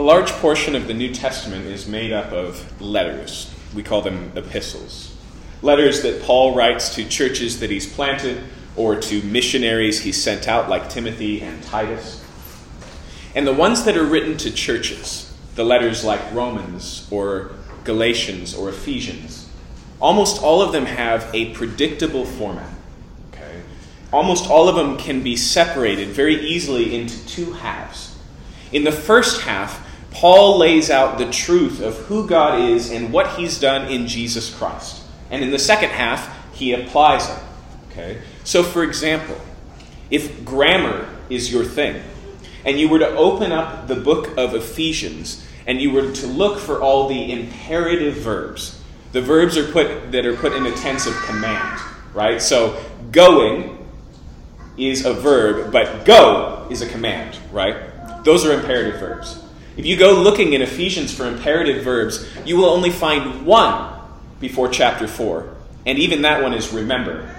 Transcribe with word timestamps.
A 0.00 0.10
large 0.10 0.30
portion 0.30 0.74
of 0.74 0.86
the 0.86 0.94
New 0.94 1.12
Testament 1.12 1.66
is 1.66 1.86
made 1.86 2.10
up 2.10 2.32
of 2.32 2.80
letters. 2.80 3.54
We 3.74 3.82
call 3.82 4.00
them 4.00 4.32
epistles. 4.34 5.14
Letters 5.60 6.00
that 6.04 6.22
Paul 6.22 6.54
writes 6.54 6.94
to 6.94 7.04
churches 7.04 7.60
that 7.60 7.68
he's 7.68 7.86
planted 7.86 8.42
or 8.76 8.96
to 8.98 9.22
missionaries 9.24 10.00
he 10.00 10.10
sent 10.10 10.48
out, 10.48 10.70
like 10.70 10.88
Timothy 10.88 11.42
and 11.42 11.62
Titus. 11.64 12.24
And 13.34 13.46
the 13.46 13.52
ones 13.52 13.84
that 13.84 13.94
are 13.94 14.06
written 14.06 14.38
to 14.38 14.50
churches, 14.50 15.36
the 15.54 15.64
letters 15.64 16.02
like 16.02 16.32
Romans 16.32 17.06
or 17.10 17.50
Galatians 17.84 18.54
or 18.54 18.70
Ephesians, 18.70 19.50
almost 20.00 20.42
all 20.42 20.62
of 20.62 20.72
them 20.72 20.86
have 20.86 21.28
a 21.34 21.52
predictable 21.52 22.24
format. 22.24 22.72
Okay? 23.34 23.60
Almost 24.14 24.48
all 24.48 24.66
of 24.66 24.76
them 24.76 24.96
can 24.96 25.22
be 25.22 25.36
separated 25.36 26.08
very 26.08 26.36
easily 26.36 26.98
into 26.98 27.22
two 27.26 27.52
halves. 27.52 28.16
In 28.72 28.84
the 28.84 28.92
first 28.92 29.42
half, 29.42 29.88
Paul 30.10 30.58
lays 30.58 30.90
out 30.90 31.18
the 31.18 31.30
truth 31.30 31.80
of 31.80 31.96
who 31.96 32.26
God 32.26 32.60
is 32.60 32.90
and 32.90 33.12
what 33.12 33.38
he's 33.38 33.60
done 33.60 33.88
in 33.90 34.06
Jesus 34.06 34.54
Christ. 34.54 35.04
And 35.30 35.42
in 35.42 35.50
the 35.50 35.58
second 35.58 35.90
half, 35.90 36.54
he 36.54 36.72
applies 36.72 37.28
it. 37.28 37.38
Okay? 37.90 38.22
So, 38.44 38.62
for 38.62 38.82
example, 38.82 39.40
if 40.10 40.44
grammar 40.44 41.08
is 41.28 41.52
your 41.52 41.64
thing, 41.64 42.02
and 42.64 42.78
you 42.78 42.88
were 42.88 42.98
to 42.98 43.08
open 43.16 43.52
up 43.52 43.88
the 43.88 43.96
book 43.96 44.36
of 44.36 44.54
Ephesians 44.54 45.46
and 45.66 45.80
you 45.80 45.90
were 45.92 46.12
to 46.12 46.26
look 46.26 46.58
for 46.58 46.80
all 46.80 47.08
the 47.08 47.32
imperative 47.32 48.16
verbs, 48.16 48.82
the 49.12 49.20
verbs 49.20 49.56
are 49.56 49.70
put 49.72 50.12
that 50.12 50.26
are 50.26 50.36
put 50.36 50.52
in 50.52 50.66
a 50.66 50.72
tense 50.72 51.06
of 51.06 51.14
command, 51.22 51.80
right? 52.14 52.40
So 52.40 52.82
going 53.12 53.78
is 54.76 55.04
a 55.04 55.12
verb, 55.12 55.72
but 55.72 56.04
go 56.04 56.66
is 56.70 56.82
a 56.82 56.88
command, 56.88 57.38
right? 57.52 57.76
Those 58.24 58.44
are 58.44 58.52
imperative 58.52 59.00
verbs. 59.00 59.42
If 59.80 59.86
you 59.86 59.96
go 59.96 60.12
looking 60.12 60.52
in 60.52 60.60
Ephesians 60.60 61.10
for 61.10 61.24
imperative 61.24 61.82
verbs, 61.82 62.28
you 62.44 62.58
will 62.58 62.66
only 62.66 62.90
find 62.90 63.46
one 63.46 63.98
before 64.38 64.68
chapter 64.68 65.08
4. 65.08 65.56
And 65.86 65.98
even 65.98 66.20
that 66.20 66.42
one 66.42 66.52
is 66.52 66.70
remember. 66.70 67.34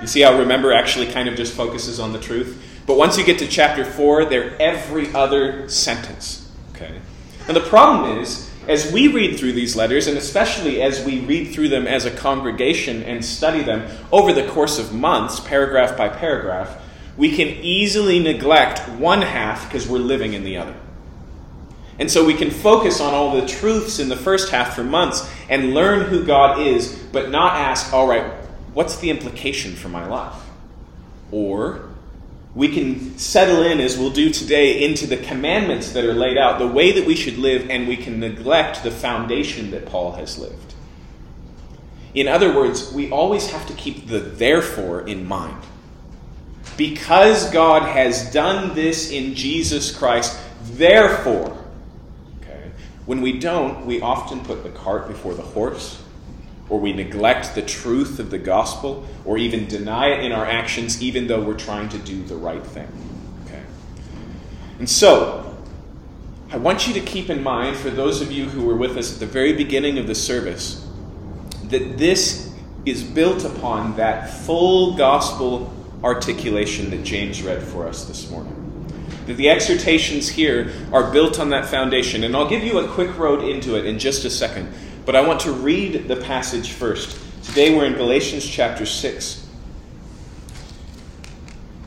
You 0.00 0.08
see 0.08 0.22
how 0.22 0.36
remember 0.36 0.72
actually 0.72 1.12
kind 1.12 1.28
of 1.28 1.36
just 1.36 1.52
focuses 1.52 2.00
on 2.00 2.12
the 2.12 2.18
truth? 2.18 2.60
But 2.84 2.96
once 2.96 3.16
you 3.16 3.24
get 3.24 3.38
to 3.38 3.46
chapter 3.46 3.84
4, 3.84 4.24
they're 4.24 4.60
every 4.60 5.14
other 5.14 5.68
sentence. 5.68 6.50
Okay? 6.74 7.00
And 7.46 7.56
the 7.56 7.60
problem 7.60 8.18
is, 8.18 8.50
as 8.66 8.90
we 8.90 9.06
read 9.06 9.38
through 9.38 9.52
these 9.52 9.76
letters, 9.76 10.08
and 10.08 10.18
especially 10.18 10.82
as 10.82 11.04
we 11.04 11.20
read 11.20 11.52
through 11.52 11.68
them 11.68 11.86
as 11.86 12.06
a 12.06 12.10
congregation 12.10 13.04
and 13.04 13.24
study 13.24 13.62
them 13.62 13.88
over 14.10 14.32
the 14.32 14.48
course 14.48 14.80
of 14.80 14.92
months, 14.92 15.38
paragraph 15.38 15.96
by 15.96 16.08
paragraph, 16.08 16.76
we 17.16 17.36
can 17.36 17.46
easily 17.46 18.18
neglect 18.18 18.80
one 18.98 19.22
half 19.22 19.68
because 19.68 19.88
we're 19.88 19.98
living 19.98 20.32
in 20.32 20.42
the 20.42 20.56
other. 20.56 20.74
And 21.98 22.10
so 22.10 22.24
we 22.24 22.34
can 22.34 22.50
focus 22.50 23.00
on 23.00 23.14
all 23.14 23.40
the 23.40 23.46
truths 23.46 24.00
in 24.00 24.08
the 24.08 24.16
first 24.16 24.50
half 24.50 24.74
for 24.74 24.82
months 24.82 25.30
and 25.48 25.74
learn 25.74 26.08
who 26.08 26.24
God 26.24 26.60
is, 26.60 26.92
but 27.12 27.30
not 27.30 27.56
ask, 27.56 27.92
all 27.92 28.08
right, 28.08 28.24
what's 28.72 28.98
the 28.98 29.10
implication 29.10 29.74
for 29.76 29.88
my 29.88 30.06
life? 30.06 30.40
Or 31.30 31.88
we 32.54 32.68
can 32.68 33.18
settle 33.18 33.62
in, 33.62 33.80
as 33.80 33.98
we'll 33.98 34.10
do 34.10 34.30
today, 34.30 34.84
into 34.84 35.06
the 35.06 35.16
commandments 35.16 35.92
that 35.92 36.04
are 36.04 36.14
laid 36.14 36.36
out, 36.36 36.58
the 36.58 36.66
way 36.66 36.92
that 36.92 37.06
we 37.06 37.16
should 37.16 37.38
live, 37.38 37.68
and 37.70 37.88
we 37.88 37.96
can 37.96 38.20
neglect 38.20 38.82
the 38.82 38.90
foundation 38.90 39.70
that 39.72 39.86
Paul 39.86 40.12
has 40.12 40.38
lived. 40.38 40.74
In 42.14 42.28
other 42.28 42.54
words, 42.54 42.92
we 42.92 43.10
always 43.10 43.50
have 43.50 43.66
to 43.66 43.72
keep 43.74 44.06
the 44.06 44.20
therefore 44.20 45.06
in 45.06 45.26
mind. 45.26 45.62
Because 46.76 47.50
God 47.50 47.82
has 47.82 48.32
done 48.32 48.74
this 48.74 49.10
in 49.10 49.34
Jesus 49.34 49.96
Christ, 49.96 50.38
therefore, 50.62 51.63
when 53.06 53.20
we 53.20 53.38
don't, 53.38 53.86
we 53.86 54.00
often 54.00 54.40
put 54.44 54.62
the 54.62 54.70
cart 54.70 55.08
before 55.08 55.34
the 55.34 55.42
horse 55.42 56.02
or 56.68 56.80
we 56.80 56.92
neglect 56.92 57.54
the 57.54 57.62
truth 57.62 58.18
of 58.18 58.30
the 58.30 58.38
gospel, 58.38 59.04
or 59.24 59.36
even 59.36 59.66
deny 59.66 60.08
it 60.08 60.24
in 60.24 60.32
our 60.32 60.46
actions, 60.46 61.02
even 61.02 61.26
though 61.26 61.42
we're 61.42 61.58
trying 61.58 61.88
to 61.90 61.98
do 61.98 62.22
the 62.24 62.36
right 62.36 62.64
thing. 62.64 62.88
Okay? 63.44 63.62
And 64.78 64.88
so, 64.88 65.56
I 66.50 66.56
want 66.56 66.86
you 66.86 66.94
to 66.94 67.00
keep 67.00 67.28
in 67.28 67.42
mind, 67.42 67.76
for 67.76 67.90
those 67.90 68.22
of 68.22 68.32
you 68.32 68.48
who 68.48 68.64
were 68.64 68.76
with 68.76 68.96
us 68.96 69.12
at 69.14 69.20
the 69.20 69.26
very 69.26 69.52
beginning 69.52 69.98
of 69.98 70.06
the 70.06 70.14
service, 70.14 70.88
that 71.64 71.98
this 71.98 72.54
is 72.86 73.02
built 73.02 73.44
upon 73.44 73.96
that 73.96 74.30
full 74.30 74.96
gospel 74.96 75.72
articulation 76.02 76.90
that 76.90 77.02
James 77.02 77.42
read 77.42 77.62
for 77.62 77.86
us 77.86 78.04
this 78.04 78.30
morning. 78.30 78.63
That 79.26 79.36
the 79.36 79.48
exhortations 79.48 80.28
here 80.28 80.72
are 80.92 81.10
built 81.10 81.38
on 81.40 81.50
that 81.50 81.66
foundation. 81.66 82.24
And 82.24 82.36
I'll 82.36 82.48
give 82.48 82.62
you 82.62 82.78
a 82.78 82.88
quick 82.88 83.16
road 83.18 83.42
into 83.42 83.76
it 83.76 83.86
in 83.86 83.98
just 83.98 84.24
a 84.24 84.30
second. 84.30 84.72
But 85.06 85.16
I 85.16 85.20
want 85.20 85.40
to 85.40 85.52
read 85.52 86.08
the 86.08 86.16
passage 86.16 86.72
first. 86.72 87.18
Today 87.44 87.74
we're 87.76 87.86
in 87.86 87.94
Galatians 87.94 88.44
chapter 88.46 88.86
6. 88.86 89.46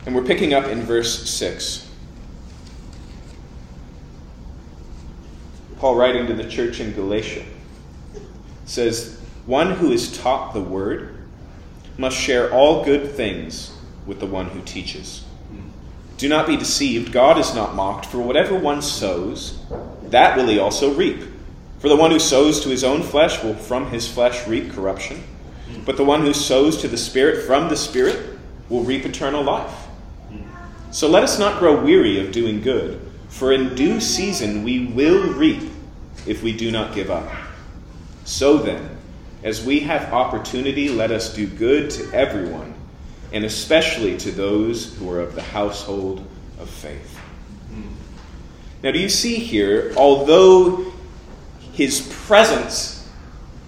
And 0.06 0.16
we're 0.16 0.24
picking 0.24 0.54
up 0.54 0.66
in 0.66 0.82
verse 0.84 1.30
6. 1.30 1.88
Paul, 5.78 5.96
writing 5.96 6.26
to 6.28 6.34
the 6.34 6.48
church 6.48 6.80
in 6.80 6.94
Galatia, 6.94 7.46
says, 8.66 9.20
One 9.46 9.74
who 9.74 9.92
is 9.92 10.18
taught 10.18 10.54
the 10.54 10.62
word 10.62 11.16
must 11.98 12.18
share 12.18 12.52
all 12.52 12.84
good 12.84 13.12
things 13.12 13.76
with 14.06 14.20
the 14.20 14.26
one 14.26 14.48
who 14.48 14.62
teaches. 14.62 15.24
Do 16.18 16.28
not 16.28 16.48
be 16.48 16.58
deceived. 16.58 17.12
God 17.12 17.38
is 17.38 17.54
not 17.54 17.76
mocked, 17.76 18.08
for 18.08 18.20
whatever 18.20 18.56
one 18.56 18.82
sows, 18.82 19.60
that 20.04 20.36
will 20.36 20.48
he 20.48 20.60
also 20.60 20.94
reap. 20.94 21.22
For 21.80 21.90
the 21.90 21.96
one 21.96 22.10
who 22.10 22.20
sows 22.20 22.60
to 22.62 22.70
his 22.70 22.84
own 22.84 23.04
flesh 23.04 23.44
will 23.44 23.54
from 23.54 23.92
his 23.92 24.12
flesh 24.12 24.48
reap 24.48 24.72
corruption, 24.72 25.24
but 25.86 25.96
the 25.96 26.04
one 26.04 26.22
who 26.22 26.34
sows 26.34 26.78
to 26.78 26.88
the 26.88 26.98
Spirit 26.98 27.46
from 27.46 27.70
the 27.70 27.78
Spirit 27.78 28.38
will 28.68 28.84
reap 28.84 29.06
eternal 29.06 29.44
life. 29.44 29.88
So 30.90 31.08
let 31.08 31.24
us 31.24 31.38
not 31.38 31.60
grow 31.60 31.84
weary 31.84 32.20
of 32.20 32.32
doing 32.32 32.62
good, 32.62 33.00
for 33.30 33.52
in 33.52 33.76
due 33.76 34.00
season 34.00 34.64
we 34.64 34.88
will 34.88 35.34
reap 35.34 35.70
if 36.26 36.42
we 36.42 36.52
do 36.52 36.72
not 36.72 36.96
give 36.96 37.12
up. 37.12 37.32
So 38.26 38.58
then, 38.58 38.98
as 39.44 39.64
we 39.64 39.82
have 39.82 40.12
opportunity, 40.12 40.90
let 40.90 41.12
us 41.12 41.34
do 41.34 41.46
good 41.46 41.92
to 41.92 42.12
everyone, 42.12 42.74
and 43.34 43.44
especially 43.44 44.18
to 44.18 44.32
those 44.32 44.96
who 44.96 45.10
are 45.12 45.20
of 45.20 45.36
the 45.36 45.42
household 45.42 46.26
of 46.60 46.70
faith. 46.70 47.18
Now, 48.84 48.92
do 48.92 49.00
you 49.00 49.10
see 49.10 49.36
here, 49.36 49.92
although 49.98 50.94
his 51.74 52.02
presence 52.26 53.10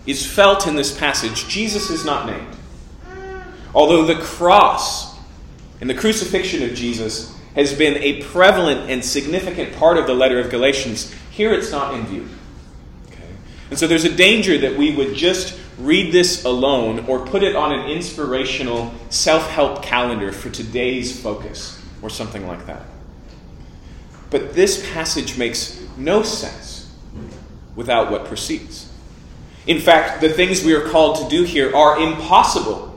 is 0.05 0.25
felt 0.25 0.67
in 0.67 0.75
this 0.75 0.97
passage, 0.97 1.47
Jesus 1.47 1.89
is 1.89 2.05
not 2.05 2.27
named. 2.27 2.55
Although 3.73 4.05
the 4.05 4.15
cross 4.15 5.17
and 5.81 5.89
the 5.89 5.93
crucifixion 5.93 6.63
of 6.63 6.73
Jesus 6.73 7.35
has 7.55 7.73
been 7.73 7.97
a 7.97 8.21
prevalent 8.23 8.89
and 8.89 9.03
significant 9.03 9.75
part 9.75 9.97
of 9.97 10.07
the 10.07 10.13
letter 10.13 10.39
of 10.39 10.49
Galatians, 10.49 11.13
here 11.31 11.53
it's 11.53 11.71
not 11.71 11.95
in 11.95 12.05
view. 12.05 12.27
Okay? 13.07 13.23
And 13.69 13.79
so 13.79 13.87
there's 13.87 14.05
a 14.05 14.15
danger 14.15 14.57
that 14.59 14.77
we 14.77 14.95
would 14.95 15.15
just 15.15 15.58
read 15.79 16.11
this 16.11 16.45
alone 16.45 17.05
or 17.07 17.25
put 17.25 17.43
it 17.43 17.55
on 17.55 17.71
an 17.71 17.89
inspirational 17.89 18.93
self 19.09 19.49
help 19.49 19.81
calendar 19.81 20.31
for 20.31 20.49
today's 20.49 21.19
focus 21.21 21.81
or 22.01 22.09
something 22.09 22.47
like 22.47 22.65
that. 22.67 22.83
But 24.29 24.53
this 24.53 24.87
passage 24.91 25.37
makes 25.37 25.81
no 25.97 26.21
sense 26.21 26.93
without 27.75 28.11
what 28.11 28.25
precedes. 28.25 28.91
In 29.67 29.79
fact, 29.79 30.21
the 30.21 30.29
things 30.29 30.63
we 30.63 30.73
are 30.73 30.87
called 30.89 31.17
to 31.17 31.29
do 31.29 31.43
here 31.43 31.75
are 31.75 31.99
impossible 31.99 32.87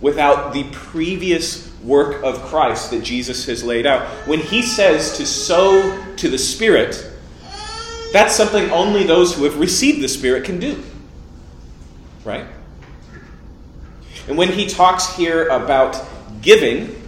without 0.00 0.52
the 0.52 0.64
previous 0.72 1.72
work 1.82 2.22
of 2.22 2.40
Christ 2.42 2.90
that 2.90 3.04
Jesus 3.04 3.46
has 3.46 3.62
laid 3.62 3.86
out. 3.86 4.06
When 4.26 4.40
he 4.40 4.62
says 4.62 5.16
to 5.18 5.26
sow 5.26 6.14
to 6.16 6.28
the 6.28 6.38
Spirit, 6.38 7.10
that's 8.12 8.34
something 8.34 8.70
only 8.70 9.04
those 9.04 9.34
who 9.34 9.44
have 9.44 9.58
received 9.58 10.02
the 10.02 10.08
Spirit 10.08 10.44
can 10.44 10.58
do. 10.58 10.82
Right? 12.24 12.46
And 14.26 14.38
when 14.38 14.48
he 14.48 14.66
talks 14.66 15.14
here 15.16 15.48
about 15.48 16.02
giving 16.40 17.00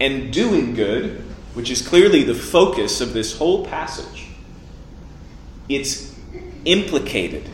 and 0.00 0.32
doing 0.32 0.74
good, 0.74 1.22
which 1.54 1.70
is 1.70 1.86
clearly 1.86 2.22
the 2.24 2.34
focus 2.34 3.00
of 3.00 3.12
this 3.12 3.36
whole 3.36 3.64
passage, 3.66 4.26
it's 5.68 6.16
implicated 6.64 7.48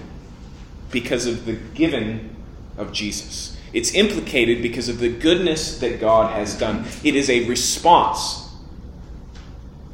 because 0.91 1.27
of 1.27 1.45
the 1.45 1.55
giving 1.75 2.35
of 2.79 2.93
Jesus. 2.93 3.57
It's 3.73 3.95
implicated 3.95 4.63
because 4.63 4.89
of 4.89 4.99
the 4.99 5.11
goodness 5.11 5.79
that 5.81 6.01
God 6.01 6.33
has 6.33 6.59
done. 6.59 6.87
It 7.05 7.15
is 7.15 7.29
a 7.29 7.47
response. 7.47 8.49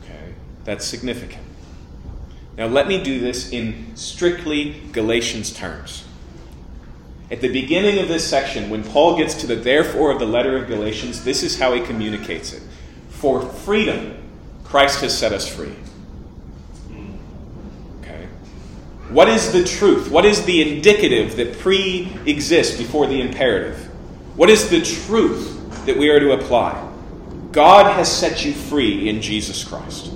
Okay, 0.04 0.34
that's 0.64 0.84
significant. 0.84 1.42
Now, 2.56 2.66
let 2.66 2.86
me 2.86 3.02
do 3.02 3.18
this 3.18 3.50
in 3.50 3.96
strictly 3.96 4.82
Galatians 4.92 5.52
terms. 5.52 6.04
At 7.32 7.40
the 7.40 7.48
beginning 7.48 7.98
of 7.98 8.08
this 8.08 8.28
section, 8.28 8.68
when 8.68 8.84
Paul 8.84 9.16
gets 9.16 9.32
to 9.36 9.46
the 9.46 9.56
therefore 9.56 10.10
of 10.10 10.18
the 10.18 10.26
letter 10.26 10.58
of 10.58 10.68
Galatians, 10.68 11.24
this 11.24 11.42
is 11.42 11.58
how 11.58 11.72
he 11.72 11.80
communicates 11.80 12.52
it. 12.52 12.62
For 13.08 13.40
freedom, 13.40 14.22
Christ 14.64 15.00
has 15.00 15.16
set 15.16 15.32
us 15.32 15.48
free. 15.48 15.74
Okay. 18.00 18.28
What 19.08 19.30
is 19.30 19.50
the 19.50 19.64
truth? 19.64 20.10
What 20.10 20.26
is 20.26 20.44
the 20.44 20.76
indicative 20.76 21.36
that 21.36 21.58
pre 21.58 22.14
exists 22.26 22.76
before 22.76 23.06
the 23.06 23.22
imperative? 23.22 23.78
What 24.36 24.50
is 24.50 24.68
the 24.68 24.82
truth 24.82 25.86
that 25.86 25.96
we 25.96 26.10
are 26.10 26.20
to 26.20 26.32
apply? 26.32 26.86
God 27.50 27.96
has 27.96 28.12
set 28.12 28.44
you 28.44 28.52
free 28.52 29.08
in 29.08 29.22
Jesus 29.22 29.64
Christ. 29.64 30.12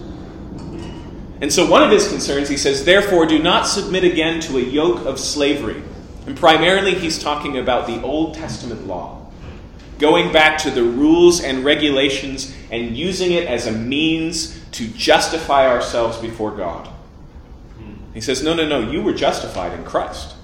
And 1.40 1.50
so, 1.50 1.66
one 1.66 1.82
of 1.82 1.90
his 1.90 2.08
concerns, 2.08 2.50
he 2.50 2.58
says, 2.58 2.84
therefore, 2.84 3.24
do 3.24 3.38
not 3.38 3.66
submit 3.66 4.04
again 4.04 4.38
to 4.40 4.58
a 4.58 4.62
yoke 4.62 5.06
of 5.06 5.18
slavery. 5.18 5.82
And 6.26 6.36
primarily, 6.36 6.94
he's 6.94 7.18
talking 7.18 7.58
about 7.58 7.86
the 7.86 8.02
Old 8.02 8.34
Testament 8.34 8.86
law, 8.86 9.26
going 9.98 10.32
back 10.32 10.58
to 10.58 10.70
the 10.70 10.82
rules 10.82 11.40
and 11.40 11.64
regulations 11.64 12.54
and 12.70 12.96
using 12.96 13.32
it 13.32 13.46
as 13.46 13.66
a 13.66 13.72
means 13.72 14.60
to 14.72 14.88
justify 14.88 15.68
ourselves 15.68 16.18
before 16.18 16.50
God. 16.50 16.88
He 18.12 18.20
says, 18.20 18.42
no, 18.42 18.54
no, 18.54 18.66
no, 18.66 18.90
you 18.90 19.02
were 19.02 19.12
justified 19.12 19.72
in 19.78 19.84
Christ. 19.84 20.34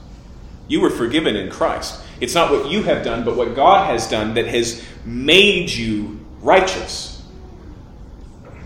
You 0.68 0.80
were 0.80 0.90
forgiven 0.90 1.36
in 1.36 1.50
Christ. 1.50 2.02
It's 2.20 2.34
not 2.34 2.50
what 2.50 2.70
you 2.70 2.82
have 2.84 3.04
done, 3.04 3.24
but 3.24 3.36
what 3.36 3.54
God 3.54 3.90
has 3.90 4.08
done 4.08 4.34
that 4.34 4.46
has 4.46 4.84
made 5.04 5.70
you 5.70 6.20
righteous. 6.40 7.22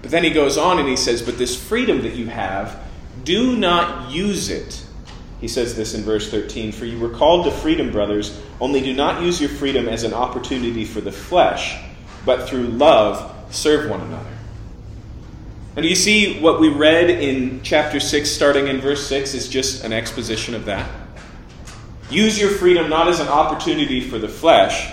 But 0.02 0.10
then 0.10 0.24
he 0.24 0.30
goes 0.30 0.58
on 0.58 0.78
and 0.78 0.88
he 0.88 0.96
says, 0.96 1.22
But 1.22 1.38
this 1.38 1.60
freedom 1.60 2.02
that 2.02 2.14
you 2.14 2.26
have, 2.26 2.80
do 3.24 3.56
not 3.56 4.10
use 4.10 4.50
it. 4.50 4.85
He 5.40 5.48
says 5.48 5.76
this 5.76 5.94
in 5.94 6.02
verse 6.02 6.30
13 6.30 6.72
For 6.72 6.86
you 6.86 6.98
were 6.98 7.10
called 7.10 7.44
to 7.44 7.50
freedom, 7.50 7.90
brothers, 7.90 8.40
only 8.60 8.80
do 8.80 8.94
not 8.94 9.22
use 9.22 9.40
your 9.40 9.50
freedom 9.50 9.88
as 9.88 10.02
an 10.02 10.14
opportunity 10.14 10.84
for 10.84 11.00
the 11.00 11.12
flesh, 11.12 11.78
but 12.24 12.48
through 12.48 12.66
love 12.66 13.32
serve 13.50 13.90
one 13.90 14.00
another. 14.00 14.36
And 15.76 15.84
you 15.84 15.94
see 15.94 16.40
what 16.40 16.58
we 16.58 16.70
read 16.70 17.10
in 17.10 17.60
chapter 17.62 18.00
6, 18.00 18.30
starting 18.30 18.66
in 18.68 18.80
verse 18.80 19.06
6, 19.08 19.34
is 19.34 19.46
just 19.46 19.84
an 19.84 19.92
exposition 19.92 20.54
of 20.54 20.64
that? 20.64 20.88
Use 22.08 22.40
your 22.40 22.50
freedom 22.50 22.88
not 22.88 23.08
as 23.08 23.20
an 23.20 23.28
opportunity 23.28 24.00
for 24.00 24.18
the 24.18 24.28
flesh, 24.28 24.90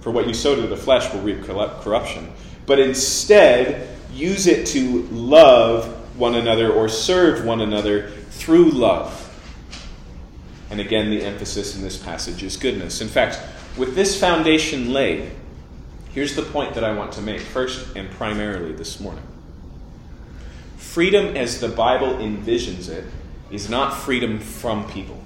for 0.00 0.10
what 0.10 0.26
you 0.26 0.34
sow 0.34 0.56
to 0.56 0.66
the 0.66 0.76
flesh 0.76 1.12
will 1.12 1.20
reap 1.20 1.44
corruption, 1.44 2.32
but 2.66 2.80
instead 2.80 3.96
use 4.12 4.46
it 4.48 4.66
to 4.66 5.02
love 5.12 5.86
one 6.18 6.34
another 6.34 6.72
or 6.72 6.88
serve 6.88 7.44
one 7.44 7.60
another 7.60 8.10
through 8.30 8.70
love. 8.70 9.23
And 10.74 10.80
again, 10.80 11.08
the 11.08 11.22
emphasis 11.22 11.76
in 11.76 11.82
this 11.82 11.96
passage 11.96 12.42
is 12.42 12.56
goodness. 12.56 13.00
In 13.00 13.06
fact, 13.06 13.38
with 13.76 13.94
this 13.94 14.18
foundation 14.18 14.92
laid, 14.92 15.30
here's 16.12 16.34
the 16.34 16.42
point 16.42 16.74
that 16.74 16.82
I 16.82 16.92
want 16.92 17.12
to 17.12 17.22
make 17.22 17.42
first 17.42 17.94
and 17.94 18.10
primarily 18.10 18.72
this 18.72 18.98
morning. 18.98 19.22
Freedom, 20.76 21.36
as 21.36 21.60
the 21.60 21.68
Bible 21.68 22.14
envisions 22.14 22.88
it, 22.88 23.04
is 23.52 23.70
not 23.70 23.96
freedom 23.96 24.40
from 24.40 24.90
people. 24.90 25.22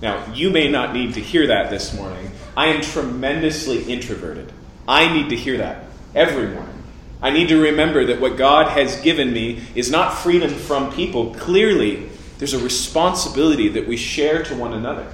Now, 0.00 0.32
you 0.32 0.48
may 0.48 0.70
not 0.70 0.94
need 0.94 1.12
to 1.12 1.20
hear 1.20 1.48
that 1.48 1.68
this 1.68 1.94
morning. 1.94 2.30
I 2.56 2.68
am 2.68 2.80
tremendously 2.80 3.82
introverted. 3.82 4.50
I 4.88 5.12
need 5.12 5.28
to 5.28 5.36
hear 5.36 5.58
that 5.58 5.84
every 6.14 6.48
morning. 6.48 6.82
I 7.20 7.28
need 7.28 7.48
to 7.48 7.60
remember 7.60 8.06
that 8.06 8.18
what 8.18 8.38
God 8.38 8.68
has 8.68 8.98
given 9.02 9.30
me 9.34 9.62
is 9.74 9.90
not 9.90 10.14
freedom 10.14 10.48
from 10.54 10.90
people. 10.90 11.34
Clearly, 11.34 12.08
there's 12.40 12.54
a 12.54 12.58
responsibility 12.58 13.68
that 13.68 13.86
we 13.86 13.98
share 13.98 14.42
to 14.44 14.56
one 14.56 14.72
another 14.72 15.06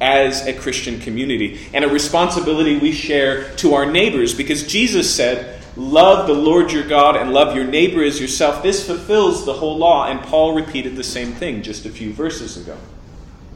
as 0.00 0.46
a 0.46 0.52
Christian 0.52 1.00
community, 1.00 1.60
and 1.74 1.84
a 1.84 1.88
responsibility 1.88 2.78
we 2.78 2.92
share 2.92 3.52
to 3.56 3.74
our 3.74 3.84
neighbors 3.84 4.32
because 4.32 4.64
Jesus 4.64 5.12
said, 5.12 5.60
Love 5.74 6.28
the 6.28 6.34
Lord 6.34 6.70
your 6.70 6.86
God 6.86 7.16
and 7.16 7.32
love 7.32 7.56
your 7.56 7.64
neighbor 7.64 8.04
as 8.04 8.20
yourself. 8.20 8.62
This 8.62 8.86
fulfills 8.86 9.44
the 9.44 9.54
whole 9.54 9.76
law, 9.76 10.06
and 10.06 10.20
Paul 10.20 10.54
repeated 10.54 10.94
the 10.94 11.02
same 11.02 11.32
thing 11.32 11.62
just 11.62 11.84
a 11.84 11.90
few 11.90 12.12
verses 12.12 12.56
ago. 12.56 12.76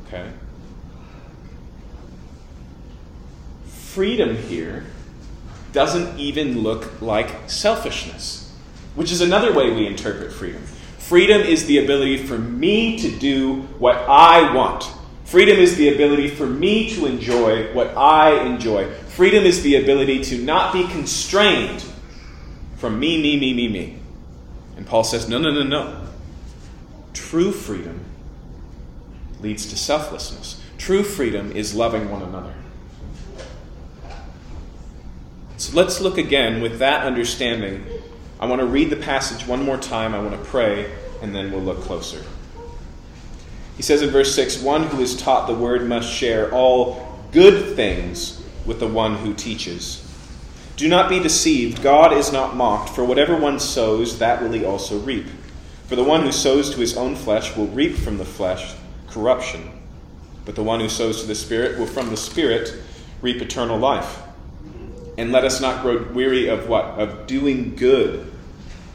Okay? 0.09 0.29
Freedom 3.67 4.37
here 4.37 4.87
doesn't 5.73 6.19
even 6.19 6.63
look 6.63 7.01
like 7.01 7.49
selfishness, 7.49 8.53
which 8.97 9.13
is 9.13 9.21
another 9.21 9.53
way 9.53 9.71
we 9.71 9.87
interpret 9.87 10.33
freedom. 10.33 10.63
Freedom 11.07 11.41
is 11.41 11.67
the 11.67 11.79
ability 11.79 12.17
for 12.17 12.37
me 12.37 12.99
to 12.99 13.17
do 13.17 13.61
what 13.79 13.95
I 14.09 14.53
want. 14.53 14.91
Freedom 15.25 15.57
is 15.57 15.77
the 15.77 15.95
ability 15.95 16.27
for 16.27 16.47
me 16.47 16.91
to 16.97 17.07
enjoy 17.07 17.73
what 17.73 17.97
I 17.97 18.43
enjoy. 18.45 18.93
Freedom 19.11 19.45
is 19.45 19.63
the 19.63 19.77
ability 19.77 20.25
to 20.25 20.43
not 20.43 20.73
be 20.73 20.83
constrained 20.89 21.85
from 22.75 22.99
me, 22.99 23.23
me, 23.23 23.39
me, 23.39 23.55
me, 23.55 23.69
me. 23.69 23.99
And 24.77 24.85
Paul 24.85 25.05
says, 25.05 25.29
no, 25.29 25.39
no, 25.39 25.53
no, 25.53 25.63
no. 25.63 26.09
True 27.13 27.53
freedom 27.53 28.01
leads 29.41 29.65
to 29.67 29.77
selflessness. 29.77 30.61
True 30.77 31.05
freedom 31.05 31.53
is 31.53 31.73
loving 31.73 32.11
one 32.11 32.23
another. 32.23 32.55
So 35.57 35.77
let's 35.77 36.01
look 36.01 36.19
again 36.19 36.61
with 36.61 36.81
that 36.81 37.07
understanding. 37.07 37.87
I 38.39 38.47
want 38.47 38.61
to 38.61 38.67
read 38.67 38.91
the 38.91 38.97
passage 38.97 39.47
one 39.47 39.63
more 39.63 39.79
time. 39.79 40.15
I 40.15 40.19
want 40.19 40.33
to 40.33 40.51
pray, 40.51 40.93
and 41.23 41.35
then 41.35 41.51
we'll 41.51 41.63
look 41.63 41.81
closer. 41.81 42.23
He 43.77 43.83
says 43.83 44.03
in 44.03 44.11
verse 44.11 44.35
6 44.35 44.61
One 44.63 44.85
who 44.85 45.01
is 45.01 45.17
taught 45.17 45.47
the 45.47 45.55
word 45.55 45.87
must 45.89 46.13
share 46.13 46.53
all 46.53 47.19
good 47.33 47.77
things 47.77 48.43
with 48.65 48.81
the 48.81 48.89
one 48.89 49.17
who 49.17 49.33
teaches. 49.35 50.03
Do 50.77 50.89
not 50.89 51.09
be 51.09 51.21
deceived. 51.21 51.83
God 51.83 52.13
is 52.13 52.33
not 52.33 52.57
mocked, 52.57 52.91
for 52.91 53.05
whatever 53.05 53.37
one 53.37 53.59
sows, 53.59 54.19
that 54.19 54.43
will 54.43 54.53
he 54.53 54.65
also 54.65 54.99
reap. 54.99 55.27
For 55.87 55.97
the 55.97 56.05
one 56.05 56.23
who 56.23 56.33
sows 56.33 56.71
to 56.75 56.81
his 56.81 56.97
own 56.97 57.17
flesh 57.17 57.57
will 57.57 57.69
reap 57.69 57.97
from 57.97 58.19
the 58.19 58.25
flesh 58.25 58.75
corruption, 59.09 59.71
but 60.45 60.55
the 60.55 60.63
one 60.63 60.81
who 60.81 60.89
sows 60.89 61.23
to 61.23 61.27
the 61.27 61.35
Spirit 61.35 61.79
will 61.79 61.87
from 61.87 62.11
the 62.11 62.17
Spirit 62.17 62.75
reap 63.23 63.41
eternal 63.41 63.79
life. 63.79 64.21
And 65.19 65.33
let 65.33 65.45
us 65.45 65.61
not 65.61 65.83
grow 65.83 66.03
weary 66.13 66.49
of 66.49 66.69
what? 66.69 66.85
Of 66.99 67.27
doing 67.27 67.75
good. 67.75 68.33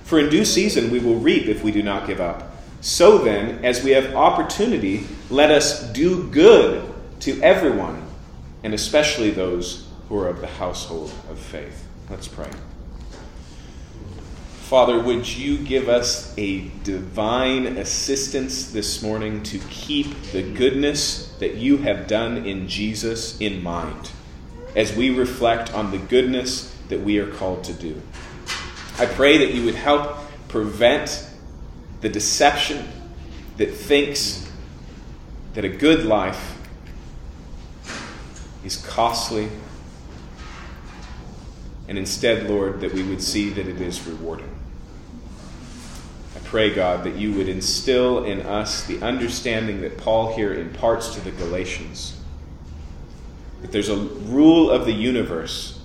For 0.03 0.19
in 0.19 0.29
due 0.29 0.45
season 0.45 0.91
we 0.91 0.99
will 0.99 1.15
reap 1.15 1.47
if 1.47 1.63
we 1.63 1.71
do 1.71 1.81
not 1.81 2.07
give 2.07 2.19
up. 2.19 2.51
So 2.81 3.19
then, 3.19 3.63
as 3.63 3.83
we 3.83 3.91
have 3.91 4.15
opportunity, 4.15 5.05
let 5.29 5.51
us 5.51 5.83
do 5.93 6.27
good 6.29 6.91
to 7.21 7.39
everyone, 7.41 8.03
and 8.63 8.73
especially 8.73 9.29
those 9.29 9.87
who 10.09 10.17
are 10.17 10.27
of 10.27 10.41
the 10.41 10.47
household 10.47 11.13
of 11.29 11.39
faith. 11.39 11.87
Let's 12.09 12.27
pray. 12.27 12.49
Father, 14.63 14.99
would 14.99 15.27
you 15.27 15.57
give 15.59 15.89
us 15.89 16.33
a 16.37 16.69
divine 16.83 17.77
assistance 17.77 18.71
this 18.71 19.03
morning 19.03 19.43
to 19.43 19.59
keep 19.69 20.21
the 20.31 20.41
goodness 20.41 21.27
that 21.39 21.55
you 21.55 21.77
have 21.77 22.07
done 22.07 22.45
in 22.45 22.67
Jesus 22.67 23.39
in 23.39 23.61
mind 23.61 24.11
as 24.75 24.95
we 24.95 25.09
reflect 25.09 25.73
on 25.73 25.91
the 25.91 25.97
goodness 25.97 26.75
that 26.89 27.01
we 27.01 27.19
are 27.19 27.31
called 27.31 27.63
to 27.65 27.73
do? 27.73 28.01
I 28.97 29.05
pray 29.05 29.37
that 29.39 29.53
you 29.53 29.65
would 29.65 29.75
help 29.75 30.17
prevent 30.47 31.27
the 32.01 32.09
deception 32.09 32.87
that 33.57 33.71
thinks 33.71 34.49
that 35.53 35.65
a 35.65 35.69
good 35.69 36.05
life 36.05 36.57
is 38.63 38.77
costly 38.77 39.49
and 41.91 41.97
instead, 41.97 42.49
Lord, 42.49 42.79
that 42.79 42.93
we 42.93 43.03
would 43.03 43.21
see 43.21 43.49
that 43.49 43.67
it 43.67 43.81
is 43.81 44.07
rewarding. 44.07 44.49
I 46.35 46.39
pray, 46.39 46.73
God, 46.73 47.03
that 47.03 47.17
you 47.17 47.33
would 47.33 47.49
instill 47.49 48.23
in 48.23 48.41
us 48.43 48.85
the 48.85 49.01
understanding 49.01 49.81
that 49.81 49.97
Paul 49.97 50.33
here 50.33 50.53
imparts 50.53 51.13
to 51.15 51.19
the 51.19 51.31
Galatians 51.31 52.20
that 53.61 53.71
there's 53.71 53.89
a 53.89 53.95
rule 53.95 54.69
of 54.69 54.85
the 54.85 54.91
universe, 54.91 55.79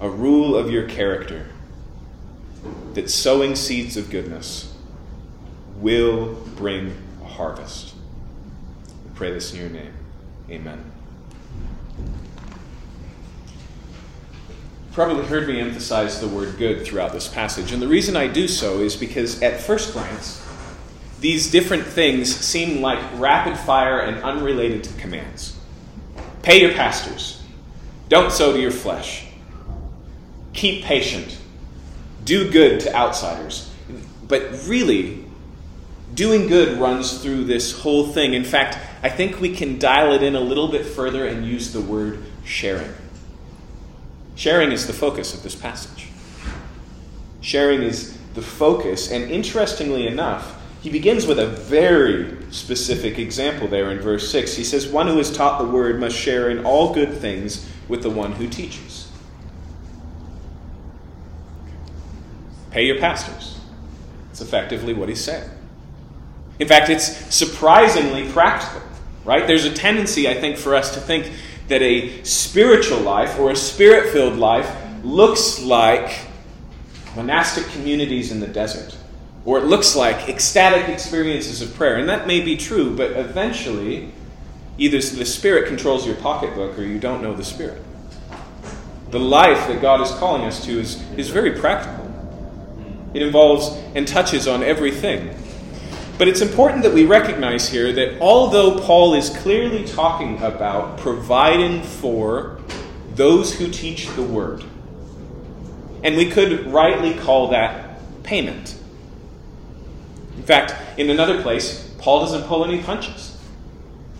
a 0.00 0.08
rule 0.08 0.56
of 0.56 0.70
your 0.70 0.88
character, 0.88 1.46
that 2.94 3.10
sowing 3.10 3.54
seeds 3.56 3.96
of 3.96 4.10
goodness 4.10 4.74
will 5.76 6.34
bring 6.56 6.96
a 7.22 7.26
harvest. 7.26 7.94
We 9.04 9.10
pray 9.14 9.32
this 9.32 9.52
in 9.52 9.60
your 9.60 9.70
name. 9.70 9.92
Amen. 10.50 10.92
Probably 14.92 15.24
heard 15.24 15.48
me 15.48 15.60
emphasize 15.60 16.20
the 16.20 16.28
word 16.28 16.56
good 16.56 16.86
throughout 16.86 17.12
this 17.12 17.26
passage. 17.26 17.72
And 17.72 17.82
the 17.82 17.88
reason 17.88 18.16
I 18.16 18.28
do 18.28 18.46
so 18.46 18.78
is 18.78 18.94
because 18.94 19.42
at 19.42 19.60
first 19.60 19.92
glance, 19.92 20.40
these 21.18 21.50
different 21.50 21.84
things 21.84 22.32
seem 22.34 22.80
like 22.80 23.00
rapid 23.18 23.58
fire 23.58 23.98
and 23.98 24.22
unrelated 24.22 24.88
commands. 24.98 25.53
Pay 26.44 26.60
your 26.60 26.72
pastors. 26.72 27.42
Don't 28.10 28.30
sow 28.30 28.52
to 28.52 28.60
your 28.60 28.70
flesh. 28.70 29.26
Keep 30.52 30.84
patient. 30.84 31.38
Do 32.24 32.50
good 32.50 32.80
to 32.80 32.94
outsiders. 32.94 33.70
But 34.28 34.42
really, 34.66 35.24
doing 36.14 36.46
good 36.46 36.78
runs 36.78 37.22
through 37.22 37.44
this 37.44 37.80
whole 37.80 38.06
thing. 38.06 38.34
In 38.34 38.44
fact, 38.44 38.78
I 39.02 39.08
think 39.08 39.40
we 39.40 39.54
can 39.54 39.78
dial 39.78 40.12
it 40.12 40.22
in 40.22 40.36
a 40.36 40.40
little 40.40 40.68
bit 40.68 40.84
further 40.84 41.26
and 41.26 41.46
use 41.46 41.72
the 41.72 41.80
word 41.80 42.22
sharing. 42.44 42.92
Sharing 44.34 44.70
is 44.70 44.86
the 44.86 44.92
focus 44.92 45.32
of 45.32 45.42
this 45.42 45.54
passage. 45.54 46.08
Sharing 47.40 47.82
is 47.82 48.18
the 48.34 48.42
focus, 48.42 49.10
and 49.10 49.30
interestingly 49.30 50.06
enough, 50.06 50.60
he 50.82 50.90
begins 50.90 51.26
with 51.26 51.38
a 51.38 51.46
very 51.46 52.36
specific 52.54 53.18
example 53.18 53.66
there 53.66 53.90
in 53.90 53.98
verse 53.98 54.30
6. 54.30 54.54
He 54.54 54.62
says, 54.62 54.86
One 54.86 55.08
who 55.08 55.18
is 55.18 55.36
taught 55.36 55.58
the 55.58 55.66
word 55.66 55.98
must 55.98 56.16
share 56.16 56.50
in 56.50 56.64
all 56.64 56.94
good 56.94 57.12
things 57.14 57.68
with 57.88 58.02
the 58.02 58.10
one 58.10 58.32
who 58.32 58.48
teaches. 58.48 59.10
Pay 62.70 62.86
your 62.86 62.98
pastors. 62.98 63.58
It's 64.30 64.40
effectively 64.40 64.94
what 64.94 65.08
he's 65.08 65.22
saying. 65.22 65.48
In 66.60 66.68
fact, 66.68 66.88
it's 66.90 67.34
surprisingly 67.34 68.30
practical, 68.30 68.82
right? 69.24 69.46
There's 69.46 69.64
a 69.64 69.72
tendency, 69.72 70.28
I 70.28 70.34
think, 70.34 70.56
for 70.56 70.76
us 70.76 70.94
to 70.94 71.00
think 71.00 71.30
that 71.66 71.82
a 71.82 72.22
spiritual 72.22 73.00
life 73.00 73.38
or 73.38 73.50
a 73.50 73.56
spirit 73.56 74.12
filled 74.12 74.36
life 74.36 74.70
looks 75.02 75.60
like 75.60 76.20
monastic 77.16 77.66
communities 77.68 78.30
in 78.30 78.38
the 78.38 78.46
desert 78.46 78.96
or 79.44 79.58
it 79.58 79.64
looks 79.64 79.94
like 79.94 80.28
ecstatic 80.28 80.88
experiences 80.88 81.60
of 81.60 81.74
prayer. 81.74 81.96
And 81.96 82.08
that 82.08 82.26
may 82.26 82.40
be 82.40 82.56
true, 82.56 82.96
but 82.96 83.12
eventually, 83.12 84.12
either 84.78 84.98
the 84.98 85.24
Spirit 85.24 85.68
controls 85.68 86.06
your 86.06 86.16
pocketbook 86.16 86.78
or 86.78 86.82
you 86.82 86.98
don't 86.98 87.22
know 87.22 87.34
the 87.34 87.44
Spirit. 87.44 87.82
The 89.10 89.20
life 89.20 89.68
that 89.68 89.80
God 89.80 90.00
is 90.00 90.10
calling 90.12 90.42
us 90.42 90.64
to 90.64 90.80
is, 90.80 91.02
is 91.12 91.28
very 91.28 91.52
practical, 91.52 92.10
it 93.12 93.22
involves 93.22 93.68
and 93.94 94.08
touches 94.08 94.48
on 94.48 94.62
everything. 94.62 95.36
But 96.16 96.28
it's 96.28 96.40
important 96.40 96.84
that 96.84 96.94
we 96.94 97.04
recognize 97.04 97.68
here 97.68 97.92
that 97.92 98.20
although 98.20 98.78
Paul 98.78 99.14
is 99.14 99.30
clearly 99.30 99.84
talking 99.84 100.40
about 100.42 100.98
providing 100.98 101.82
for 101.82 102.60
those 103.14 103.54
who 103.54 103.68
teach 103.68 104.08
the 104.10 104.22
word, 104.22 104.64
and 106.02 106.16
we 106.16 106.30
could 106.30 106.66
rightly 106.66 107.14
call 107.14 107.48
that 107.48 107.98
payment. 108.22 108.76
In 110.36 110.42
fact, 110.42 110.74
in 110.98 111.10
another 111.10 111.42
place, 111.42 111.90
Paul 111.98 112.20
doesn't 112.20 112.44
pull 112.44 112.64
any 112.64 112.82
punches. 112.82 113.36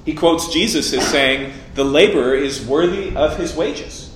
He 0.05 0.15
quotes 0.15 0.53
Jesus 0.53 0.93
as 0.93 1.07
saying, 1.07 1.53
The 1.75 1.85
laborer 1.85 2.35
is 2.35 2.65
worthy 2.65 3.15
of 3.17 3.39
his 3.39 3.55
wages, 3.55 4.15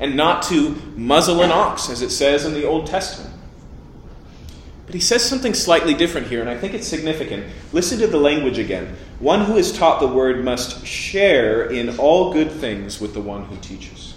and 0.00 0.16
not 0.16 0.42
to 0.44 0.74
muzzle 0.96 1.42
an 1.42 1.50
ox, 1.50 1.90
as 1.90 2.02
it 2.02 2.10
says 2.10 2.44
in 2.44 2.54
the 2.54 2.66
Old 2.66 2.86
Testament. 2.86 3.34
But 4.86 4.94
he 4.94 5.00
says 5.00 5.26
something 5.26 5.54
slightly 5.54 5.94
different 5.94 6.26
here, 6.26 6.40
and 6.40 6.50
I 6.50 6.58
think 6.58 6.74
it's 6.74 6.86
significant. 6.86 7.46
Listen 7.72 7.98
to 8.00 8.06
the 8.06 8.18
language 8.18 8.58
again. 8.58 8.96
One 9.18 9.44
who 9.44 9.56
is 9.56 9.72
taught 9.72 10.00
the 10.00 10.06
word 10.06 10.44
must 10.44 10.86
share 10.86 11.64
in 11.70 11.98
all 11.98 12.32
good 12.32 12.50
things 12.50 13.00
with 13.00 13.14
the 13.14 13.20
one 13.20 13.44
who 13.44 13.56
teaches. 13.56 14.14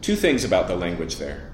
Two 0.00 0.14
things 0.14 0.44
about 0.44 0.68
the 0.68 0.76
language 0.76 1.16
there. 1.16 1.50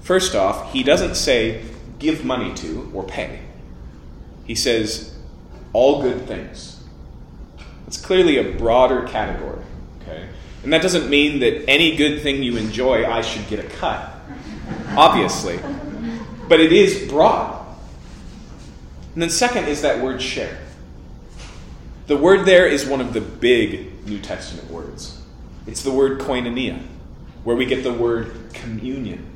First 0.00 0.34
off, 0.34 0.72
he 0.72 0.82
doesn't 0.82 1.14
say, 1.14 1.64
give 2.02 2.24
money 2.24 2.52
to 2.54 2.90
or 2.92 3.04
pay. 3.04 3.40
He 4.44 4.54
says, 4.54 5.16
all 5.72 6.02
good 6.02 6.26
things. 6.26 6.82
It's 7.86 8.00
clearly 8.00 8.38
a 8.38 8.58
broader 8.58 9.06
category. 9.06 9.62
Okay? 10.02 10.28
And 10.62 10.72
that 10.72 10.82
doesn't 10.82 11.08
mean 11.08 11.40
that 11.40 11.68
any 11.68 11.96
good 11.96 12.22
thing 12.22 12.42
you 12.42 12.56
enjoy, 12.56 13.10
I 13.10 13.22
should 13.22 13.46
get 13.48 13.60
a 13.60 13.68
cut. 13.68 14.10
Obviously. 14.96 15.58
But 16.48 16.60
it 16.60 16.72
is 16.72 17.08
broad. 17.08 17.66
And 19.14 19.22
then, 19.22 19.30
second, 19.30 19.68
is 19.68 19.82
that 19.82 20.02
word 20.02 20.20
share. 20.20 20.58
The 22.06 22.16
word 22.16 22.46
there 22.46 22.66
is 22.66 22.86
one 22.86 23.00
of 23.00 23.12
the 23.12 23.20
big 23.20 24.06
New 24.06 24.18
Testament 24.18 24.70
words. 24.70 25.20
It's 25.66 25.82
the 25.82 25.92
word 25.92 26.20
koinonia, 26.20 26.82
where 27.44 27.54
we 27.54 27.64
get 27.64 27.84
the 27.84 27.92
word 27.92 28.34
communion. 28.52 29.31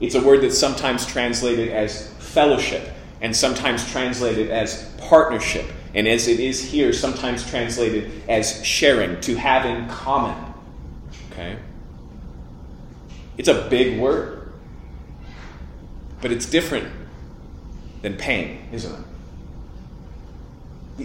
It's 0.00 0.14
a 0.14 0.22
word 0.22 0.42
that's 0.42 0.58
sometimes 0.58 1.06
translated 1.06 1.70
as 1.70 2.12
fellowship 2.14 2.90
and 3.20 3.34
sometimes 3.34 3.90
translated 3.90 4.50
as 4.50 4.92
partnership. 4.98 5.66
And 5.94 6.06
as 6.06 6.28
it 6.28 6.38
is 6.38 6.62
here, 6.62 6.92
sometimes 6.92 7.48
translated 7.48 8.10
as 8.28 8.64
sharing, 8.64 9.20
to 9.22 9.36
have 9.36 9.64
in 9.64 9.88
common. 9.88 10.36
Okay? 11.32 11.56
It's 13.38 13.48
a 13.48 13.66
big 13.70 13.98
word. 13.98 14.52
But 16.20 16.32
it's 16.32 16.46
different 16.46 16.92
than 18.02 18.16
paying, 18.16 18.68
isn't 18.72 18.92
it? 18.92 19.00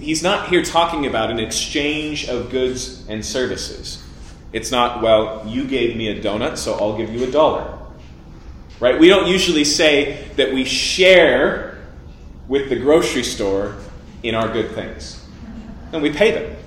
He's 0.02 0.24
not 0.24 0.50
here 0.50 0.64
talking 0.64 1.06
about 1.06 1.32
an 1.32 1.40
exchange 1.40 2.28
of 2.28 2.50
goods 2.50 3.06
and 3.08 3.26
services. 3.26 4.04
It's 4.54 4.72
not, 4.72 5.02
well, 5.02 5.46
you 5.48 5.66
gave 5.66 5.96
me 5.96 6.10
a 6.10 6.22
donut, 6.22 6.58
so 6.58 6.74
I'll 6.76 6.98
give 6.98 7.14
you 7.14 7.26
a 7.26 7.32
dollar. 7.32 7.78
Right? 8.82 9.00
We 9.00 9.08
don't 9.08 9.28
usually 9.28 9.64
say 9.64 10.28
that 10.38 10.52
we 10.52 10.66
share 10.66 11.78
with 12.48 12.68
the 12.70 12.76
grocery 12.76 13.24
store 13.24 13.76
in 14.24 14.34
our 14.34 14.52
good 14.52 14.72
things. 14.72 15.24
And 15.94 16.02
we 16.02 16.12
pay 16.12 16.32
them. 16.32 16.58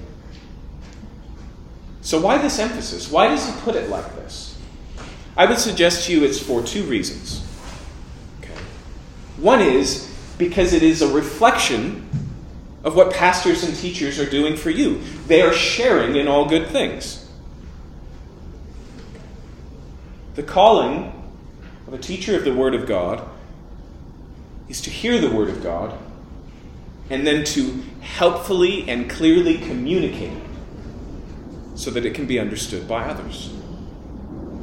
So, 2.02 2.20
why 2.20 2.38
this 2.38 2.60
emphasis? 2.60 3.10
Why 3.10 3.28
does 3.28 3.44
he 3.44 3.60
put 3.62 3.74
it 3.74 3.90
like 3.90 4.14
this? 4.14 4.56
I 5.36 5.46
would 5.46 5.58
suggest 5.58 6.06
to 6.06 6.12
you 6.12 6.24
it's 6.24 6.38
for 6.38 6.62
two 6.62 6.84
reasons. 6.84 7.44
Okay. 8.40 8.54
One 9.38 9.60
is 9.60 10.08
because 10.38 10.72
it 10.72 10.84
is 10.84 11.02
a 11.02 11.12
reflection 11.12 12.08
of 12.84 12.94
what 12.94 13.12
pastors 13.12 13.64
and 13.64 13.74
teachers 13.74 14.20
are 14.20 14.28
doing 14.28 14.54
for 14.54 14.70
you. 14.70 15.00
They 15.26 15.42
are 15.42 15.52
sharing 15.52 16.14
in 16.14 16.28
all 16.28 16.48
good 16.48 16.68
things. 16.68 17.28
The 20.36 20.44
calling 20.44 21.23
of 21.86 21.94
a 21.94 21.98
teacher 21.98 22.36
of 22.36 22.44
the 22.44 22.54
Word 22.54 22.74
of 22.74 22.86
God 22.86 23.26
is 24.68 24.80
to 24.82 24.90
hear 24.90 25.18
the 25.20 25.30
Word 25.30 25.48
of 25.48 25.62
God 25.62 25.98
and 27.10 27.26
then 27.26 27.44
to 27.44 27.82
helpfully 28.00 28.88
and 28.88 29.10
clearly 29.10 29.58
communicate 29.58 30.32
it 30.32 30.42
so 31.74 31.90
that 31.90 32.06
it 32.06 32.14
can 32.14 32.26
be 32.26 32.38
understood 32.38 32.88
by 32.88 33.04
others. 33.04 33.52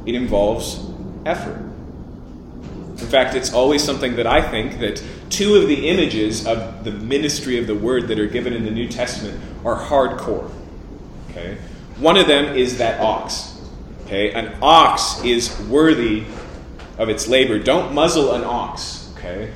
It 0.06 0.14
involves 0.14 0.84
effort. 1.24 1.60
In 3.02 3.08
fact, 3.08 3.34
it's 3.34 3.52
always 3.52 3.82
something 3.82 4.16
that 4.16 4.26
I 4.26 4.40
think 4.40 4.80
that 4.80 5.02
two 5.28 5.56
of 5.56 5.68
the 5.68 5.88
images 5.88 6.46
of 6.46 6.84
the 6.84 6.92
ministry 6.92 7.58
of 7.58 7.66
the 7.66 7.74
word 7.74 8.08
that 8.08 8.18
are 8.18 8.26
given 8.26 8.52
in 8.52 8.64
the 8.64 8.70
New 8.70 8.88
Testament 8.88 9.40
are 9.64 9.76
hardcore. 9.76 10.50
Okay? 11.30 11.58
One 11.98 12.16
of 12.16 12.26
them 12.26 12.56
is 12.56 12.78
that 12.78 13.00
ox. 13.00 13.60
Okay? 14.04 14.32
An 14.32 14.56
ox 14.60 15.22
is 15.24 15.58
worthy 15.68 16.24
of 16.98 17.08
its 17.08 17.28
labor. 17.28 17.58
Don't 17.58 17.94
muzzle 17.94 18.32
an 18.32 18.44
ox, 18.44 19.12
okay? 19.16 19.52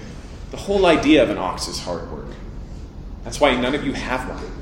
The 0.50 0.56
whole 0.56 0.86
idea 0.86 1.22
of 1.22 1.30
an 1.30 1.38
ox 1.38 1.68
is 1.68 1.78
hard 1.78 2.10
work. 2.10 2.26
That's 3.24 3.40
why 3.40 3.54
none 3.56 3.74
of 3.74 3.84
you 3.84 3.92
have 3.92 4.28
one. 4.28 4.52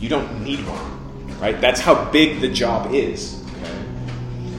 You 0.00 0.08
don't 0.08 0.42
need 0.42 0.60
one, 0.66 1.38
right? 1.38 1.60
That's 1.60 1.80
how 1.80 2.10
big 2.10 2.40
the 2.40 2.48
job 2.48 2.92
is, 2.94 3.42
okay? 3.62 3.84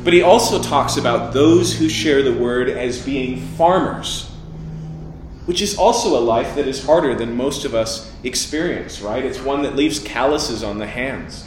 But 0.04 0.14
he 0.14 0.22
also 0.22 0.62
talks 0.62 0.98
about 0.98 1.34
those 1.34 1.78
who 1.78 1.90
share 1.90 2.24
the 2.24 2.34
word 2.34 2.70
as 2.70 3.04
being 3.04 3.42
farmers, 3.42 4.30
which 5.46 5.62
is 5.62 5.78
also 5.78 6.18
a 6.18 6.22
life 6.22 6.56
that 6.56 6.68
is 6.68 6.86
harder 6.86 7.16
than 7.16 7.36
most 7.36 7.66
of 7.66 7.76
us 7.76 8.14
experience, 8.24 9.02
right? 9.02 9.24
It's 9.24 9.40
one 9.40 9.64
that 9.64 9.76
leaves 9.76 10.00
calluses 10.00 10.64
on 10.64 10.78
the 10.78 10.88
hands. 10.88 11.46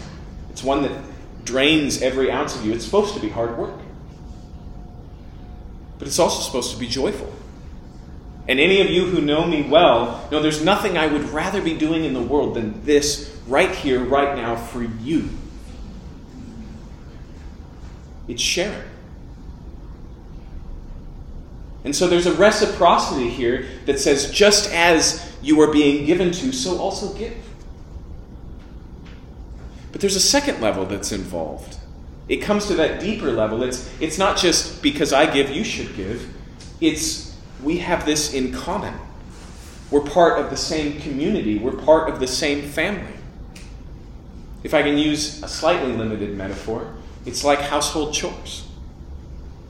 It's 0.50 0.62
one 0.62 0.82
that 0.82 0.92
drains 1.44 2.02
every 2.02 2.30
ounce 2.30 2.54
of 2.54 2.64
you. 2.64 2.72
It's 2.72 2.84
supposed 2.84 3.14
to 3.14 3.20
be 3.20 3.28
hard 3.28 3.58
work 3.58 3.81
but 6.02 6.08
it's 6.08 6.18
also 6.18 6.42
supposed 6.42 6.72
to 6.72 6.76
be 6.76 6.88
joyful. 6.88 7.32
And 8.48 8.58
any 8.58 8.80
of 8.80 8.90
you 8.90 9.06
who 9.06 9.20
know 9.20 9.46
me 9.46 9.62
well 9.62 10.28
know 10.32 10.42
there's 10.42 10.60
nothing 10.60 10.98
I 10.98 11.06
would 11.06 11.28
rather 11.28 11.62
be 11.62 11.78
doing 11.78 12.04
in 12.04 12.12
the 12.12 12.20
world 12.20 12.56
than 12.56 12.84
this 12.84 13.32
right 13.46 13.72
here, 13.72 14.02
right 14.02 14.36
now, 14.36 14.56
for 14.56 14.82
you. 14.82 15.28
It's 18.26 18.42
sharing. 18.42 18.82
And 21.84 21.94
so 21.94 22.08
there's 22.08 22.26
a 22.26 22.34
reciprocity 22.34 23.28
here 23.30 23.68
that 23.86 24.00
says 24.00 24.28
just 24.32 24.72
as 24.72 25.32
you 25.40 25.60
are 25.60 25.72
being 25.72 26.04
given 26.04 26.32
to, 26.32 26.50
so 26.50 26.78
also 26.78 27.14
give. 27.14 27.36
But 29.92 30.00
there's 30.00 30.16
a 30.16 30.20
second 30.20 30.60
level 30.60 30.84
that's 30.84 31.12
involved. 31.12 31.76
It 32.28 32.36
comes 32.36 32.66
to 32.66 32.74
that 32.74 33.00
deeper 33.00 33.30
level. 33.30 33.62
It's, 33.62 33.90
it's 34.00 34.18
not 34.18 34.36
just 34.36 34.82
because 34.82 35.12
I 35.12 35.32
give, 35.32 35.50
you 35.50 35.64
should 35.64 35.94
give. 35.96 36.32
It's 36.80 37.36
we 37.62 37.78
have 37.78 38.04
this 38.04 38.34
in 38.34 38.52
common. 38.52 38.94
We're 39.90 40.00
part 40.00 40.40
of 40.40 40.50
the 40.50 40.56
same 40.56 41.00
community, 41.00 41.58
we're 41.58 41.72
part 41.72 42.08
of 42.08 42.18
the 42.18 42.26
same 42.26 42.62
family. 42.62 43.12
If 44.62 44.74
I 44.74 44.82
can 44.82 44.96
use 44.96 45.42
a 45.42 45.48
slightly 45.48 45.92
limited 45.92 46.36
metaphor, 46.36 46.94
it's 47.26 47.44
like 47.44 47.60
household 47.60 48.14
chores. 48.14 48.66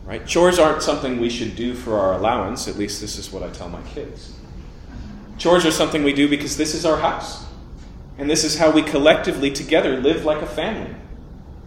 Right? 0.05 0.27
Chores 0.27 0.59
aren't 0.59 0.83
something 0.83 1.21
we 1.21 1.31
should 1.31 1.57
do 1.57 1.75
for 1.75 1.99
our 1.99 2.15
allowance, 2.15 2.69
at 2.69 2.77
least 2.77 3.01
this 3.01 3.19
is 3.19 3.33
what 3.33 3.43
I 3.43 3.51
tell 3.51 3.69
my 3.69 3.83
kids. 3.83 4.35
Chores 5.39 5.65
are 5.67 5.71
something 5.71 6.05
we 6.05 6.13
do 6.13 6.29
because 6.29 6.57
this 6.57 6.75
is 6.75 6.85
our 6.85 6.99
house. 6.99 7.45
And 8.19 8.29
this 8.29 8.45
is 8.45 8.59
how 8.59 8.71
we 8.71 8.83
collectively 8.83 9.51
together 9.51 9.97
live 9.97 10.25
like 10.25 10.43
a 10.43 10.47
family. 10.47 10.95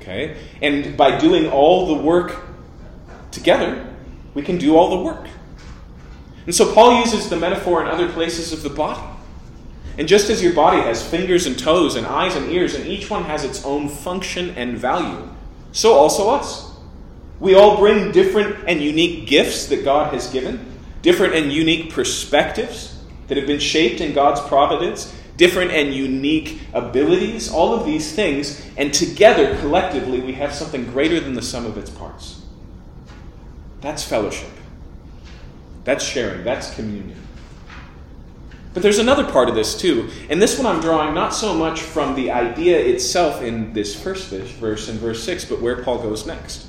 Okay? 0.05 0.37
And 0.61 0.95
by 0.95 1.17
doing 1.17 1.49
all 1.49 1.87
the 1.87 2.03
work 2.03 2.45
together, 3.31 3.91
we 4.35 4.43
can 4.43 4.59
do 4.59 4.77
all 4.77 4.97
the 4.97 5.03
work. 5.03 5.27
And 6.45 6.53
so 6.53 6.71
Paul 6.73 6.99
uses 6.99 7.27
the 7.27 7.37
metaphor 7.37 7.81
in 7.81 7.87
other 7.87 8.07
places 8.07 8.53
of 8.53 8.61
the 8.61 8.69
body. 8.69 9.01
And 9.97 10.07
just 10.07 10.29
as 10.29 10.43
your 10.43 10.53
body 10.53 10.81
has 10.81 11.01
fingers 11.01 11.47
and 11.47 11.57
toes 11.57 11.95
and 11.95 12.05
eyes 12.05 12.35
and 12.35 12.51
ears, 12.51 12.75
and 12.75 12.85
each 12.85 13.09
one 13.09 13.23
has 13.23 13.43
its 13.43 13.65
own 13.65 13.89
function 13.89 14.51
and 14.51 14.77
value, 14.77 15.27
so 15.71 15.93
also 15.93 16.29
us. 16.29 16.71
We 17.39 17.55
all 17.55 17.77
bring 17.77 18.11
different 18.11 18.67
and 18.67 18.81
unique 18.81 19.27
gifts 19.27 19.65
that 19.67 19.83
God 19.83 20.13
has 20.13 20.31
given, 20.31 20.73
different 21.01 21.33
and 21.33 21.51
unique 21.51 21.91
perspectives 21.91 23.01
that 23.27 23.37
have 23.37 23.47
been 23.47 23.59
shaped 23.59 24.01
in 24.01 24.13
God's 24.13 24.41
providence, 24.41 25.13
different 25.37 25.71
and 25.71 25.93
unique 25.93 26.61
abilities, 26.73 27.51
all 27.51 27.73
of 27.73 27.85
these 27.85 28.13
things, 28.13 28.65
and 28.77 28.93
together, 28.93 29.57
collectively, 29.59 30.19
we 30.19 30.33
have 30.33 30.53
something 30.53 30.85
greater 30.85 31.19
than 31.19 31.33
the 31.33 31.41
sum 31.41 31.65
of 31.65 31.77
its 31.77 31.89
parts. 31.89 32.43
That's 33.81 34.03
fellowship. 34.03 34.49
That's 35.83 36.03
sharing. 36.03 36.43
That's 36.43 36.73
communion. 36.73 37.21
But 38.73 38.83
there's 38.83 38.99
another 38.99 39.23
part 39.23 39.47
of 39.47 39.55
this 39.55 39.79
too, 39.79 40.09
and 40.29 40.41
this 40.41 40.57
one 40.57 40.65
I'm 40.67 40.81
drawing 40.81 41.13
not 41.13 41.33
so 41.33 41.53
much 41.53 41.81
from 41.81 42.13
the 42.15 42.31
idea 42.31 42.77
itself 42.77 43.41
in 43.41 43.71
this 43.71 43.95
first 43.95 44.29
verse 44.29 44.89
in 44.89 44.97
verse 44.97 45.23
6, 45.23 45.45
but 45.45 45.61
where 45.61 45.81
Paul 45.81 45.99
goes 45.99 46.25
next. 46.25 46.67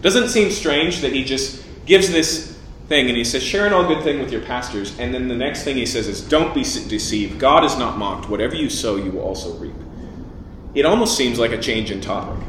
Doesn't 0.00 0.28
seem 0.28 0.50
strange 0.50 1.00
that 1.02 1.12
he 1.12 1.24
just 1.24 1.62
gives 1.84 2.10
this 2.10 2.55
thing 2.88 3.08
and 3.08 3.16
he 3.16 3.24
says, 3.24 3.42
Share 3.42 3.66
an 3.66 3.72
all 3.72 3.86
good 3.86 4.02
thing 4.02 4.20
with 4.20 4.30
your 4.30 4.42
pastors, 4.42 4.98
and 4.98 5.12
then 5.12 5.28
the 5.28 5.34
next 5.34 5.64
thing 5.64 5.76
he 5.76 5.86
says 5.86 6.08
is, 6.08 6.20
Don't 6.20 6.54
be 6.54 6.62
deceived. 6.62 7.38
God 7.38 7.64
is 7.64 7.76
not 7.78 7.98
mocked. 7.98 8.28
Whatever 8.28 8.54
you 8.54 8.70
sow, 8.70 8.96
you 8.96 9.10
will 9.10 9.22
also 9.22 9.54
reap. 9.58 9.74
It 10.74 10.84
almost 10.84 11.16
seems 11.16 11.38
like 11.38 11.52
a 11.52 11.58
change 11.58 11.90
in 11.90 12.00
topic, 12.00 12.42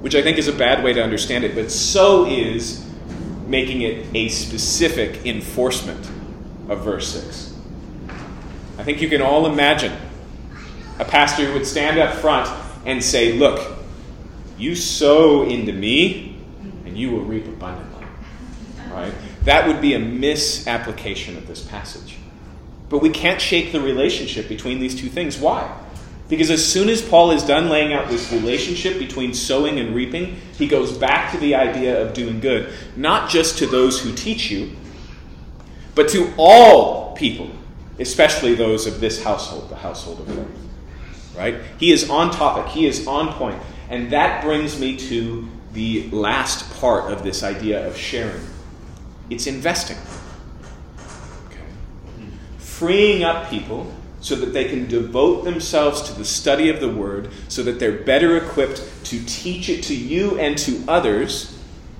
which 0.00 0.14
I 0.14 0.22
think 0.22 0.38
is 0.38 0.48
a 0.48 0.52
bad 0.52 0.84
way 0.84 0.92
to 0.92 1.02
understand 1.02 1.44
it, 1.44 1.54
but 1.54 1.70
so 1.70 2.26
is 2.26 2.84
making 3.46 3.80
it 3.80 4.06
a 4.14 4.28
specific 4.28 5.24
enforcement 5.26 6.06
of 6.68 6.84
verse 6.84 7.08
6. 7.12 7.54
I 8.76 8.84
think 8.84 9.00
you 9.00 9.08
can 9.08 9.22
all 9.22 9.46
imagine 9.46 9.96
a 10.98 11.04
pastor 11.04 11.46
who 11.46 11.54
would 11.54 11.66
stand 11.66 11.98
up 11.98 12.14
front 12.14 12.48
and 12.84 13.02
say, 13.02 13.32
Look, 13.32 13.76
you 14.58 14.74
sow 14.74 15.48
into 15.48 15.72
me, 15.72 16.36
and 16.84 16.96
you 16.96 17.10
will 17.10 17.24
reap 17.24 17.46
abundantly. 17.46 17.87
Right? 18.98 19.14
That 19.44 19.66
would 19.66 19.80
be 19.80 19.94
a 19.94 19.98
misapplication 19.98 21.36
of 21.36 21.46
this 21.46 21.62
passage. 21.62 22.16
But 22.88 22.98
we 22.98 23.10
can't 23.10 23.40
shake 23.40 23.72
the 23.72 23.80
relationship 23.80 24.48
between 24.48 24.80
these 24.80 24.98
two 24.98 25.08
things. 25.08 25.38
Why? 25.38 25.76
Because 26.28 26.50
as 26.50 26.64
soon 26.64 26.88
as 26.88 27.00
Paul 27.00 27.30
is 27.30 27.42
done 27.42 27.68
laying 27.68 27.92
out 27.92 28.08
this 28.08 28.30
relationship 28.32 28.98
between 28.98 29.32
sowing 29.32 29.78
and 29.78 29.94
reaping, 29.94 30.36
he 30.56 30.66
goes 30.66 30.96
back 30.96 31.32
to 31.32 31.38
the 31.38 31.54
idea 31.54 32.02
of 32.02 32.12
doing 32.12 32.40
good, 32.40 32.72
not 32.96 33.30
just 33.30 33.58
to 33.58 33.66
those 33.66 34.00
who 34.00 34.14
teach 34.14 34.50
you, 34.50 34.72
but 35.94 36.08
to 36.10 36.32
all 36.36 37.16
people 37.16 37.50
especially 37.98 38.54
those 38.54 38.86
of 38.86 39.00
this 39.00 39.22
household, 39.22 39.68
the 39.68 39.76
household 39.76 40.20
of 40.20 40.26
faith. 40.26 41.36
Right? 41.36 41.56
He 41.78 41.92
is 41.92 42.08
on 42.10 42.30
topic, 42.30 42.70
he 42.72 42.86
is 42.86 43.06
on 43.06 43.32
point. 43.34 43.60
And 43.90 44.10
that 44.10 44.42
brings 44.42 44.78
me 44.78 44.96
to 44.96 45.48
the 45.72 46.08
last 46.10 46.72
part 46.80 47.12
of 47.12 47.22
this 47.22 47.42
idea 47.42 47.86
of 47.86 47.96
sharing 47.96 48.40
it's 49.30 49.46
investing. 49.46 49.96
Okay. 51.46 51.60
Freeing 52.58 53.24
up 53.24 53.48
people 53.50 53.92
so 54.20 54.34
that 54.34 54.52
they 54.52 54.64
can 54.64 54.86
devote 54.88 55.44
themselves 55.44 56.02
to 56.02 56.12
the 56.12 56.24
study 56.24 56.68
of 56.68 56.80
the 56.80 56.88
Word, 56.88 57.30
so 57.48 57.62
that 57.62 57.78
they're 57.78 57.92
better 58.02 58.36
equipped 58.36 58.82
to 59.04 59.24
teach 59.26 59.68
it 59.68 59.82
to 59.84 59.94
you 59.94 60.38
and 60.38 60.58
to 60.58 60.82
others, 60.88 61.56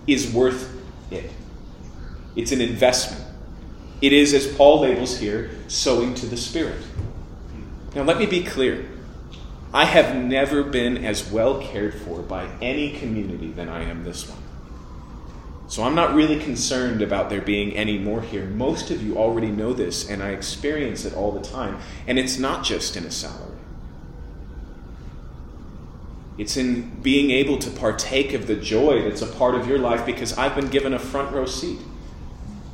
is 0.06 0.32
worth 0.32 0.76
it. 1.10 1.30
It's 2.34 2.50
an 2.50 2.60
investment. 2.60 3.24
It 4.00 4.12
is, 4.12 4.34
as 4.34 4.46
Paul 4.56 4.80
labels 4.80 5.18
here, 5.18 5.50
sowing 5.68 6.14
to 6.14 6.26
the 6.26 6.36
Spirit. 6.36 6.82
Now, 7.94 8.02
let 8.02 8.18
me 8.18 8.26
be 8.26 8.44
clear. 8.44 8.88
I 9.72 9.84
have 9.84 10.16
never 10.16 10.62
been 10.62 11.04
as 11.04 11.30
well 11.30 11.60
cared 11.60 11.94
for 11.94 12.22
by 12.22 12.48
any 12.60 12.98
community 12.98 13.52
than 13.52 13.68
I 13.68 13.84
am 13.84 14.02
this 14.04 14.28
one. 14.28 14.42
So 15.68 15.82
I'm 15.82 15.94
not 15.94 16.14
really 16.14 16.38
concerned 16.38 17.02
about 17.02 17.28
there 17.28 17.42
being 17.42 17.76
any 17.76 17.98
more 17.98 18.22
here. 18.22 18.46
Most 18.46 18.90
of 18.90 19.02
you 19.02 19.18
already 19.18 19.50
know 19.50 19.74
this, 19.74 20.08
and 20.08 20.22
I 20.22 20.30
experience 20.30 21.04
it 21.04 21.12
all 21.12 21.30
the 21.30 21.42
time. 21.42 21.78
And 22.06 22.18
it's 22.18 22.38
not 22.38 22.64
just 22.64 22.96
in 22.96 23.04
a 23.04 23.10
salary, 23.10 23.58
it's 26.38 26.56
in 26.56 27.00
being 27.02 27.30
able 27.32 27.58
to 27.58 27.70
partake 27.70 28.32
of 28.32 28.46
the 28.46 28.56
joy 28.56 29.02
that's 29.02 29.20
a 29.20 29.26
part 29.26 29.56
of 29.56 29.68
your 29.68 29.78
life 29.78 30.06
because 30.06 30.38
I've 30.38 30.54
been 30.54 30.68
given 30.68 30.94
a 30.94 30.98
front 30.98 31.34
row 31.34 31.44
seat. 31.44 31.80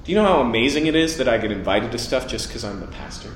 Do 0.04 0.12
you 0.12 0.16
know 0.16 0.24
how 0.24 0.40
amazing 0.40 0.86
it 0.86 0.94
is 0.94 1.16
that 1.16 1.28
I 1.28 1.38
get 1.38 1.50
invited 1.50 1.90
to 1.92 1.98
stuff 1.98 2.28
just 2.28 2.48
because 2.48 2.62
I'm 2.62 2.78
the 2.78 2.86
pastor? 2.86 3.30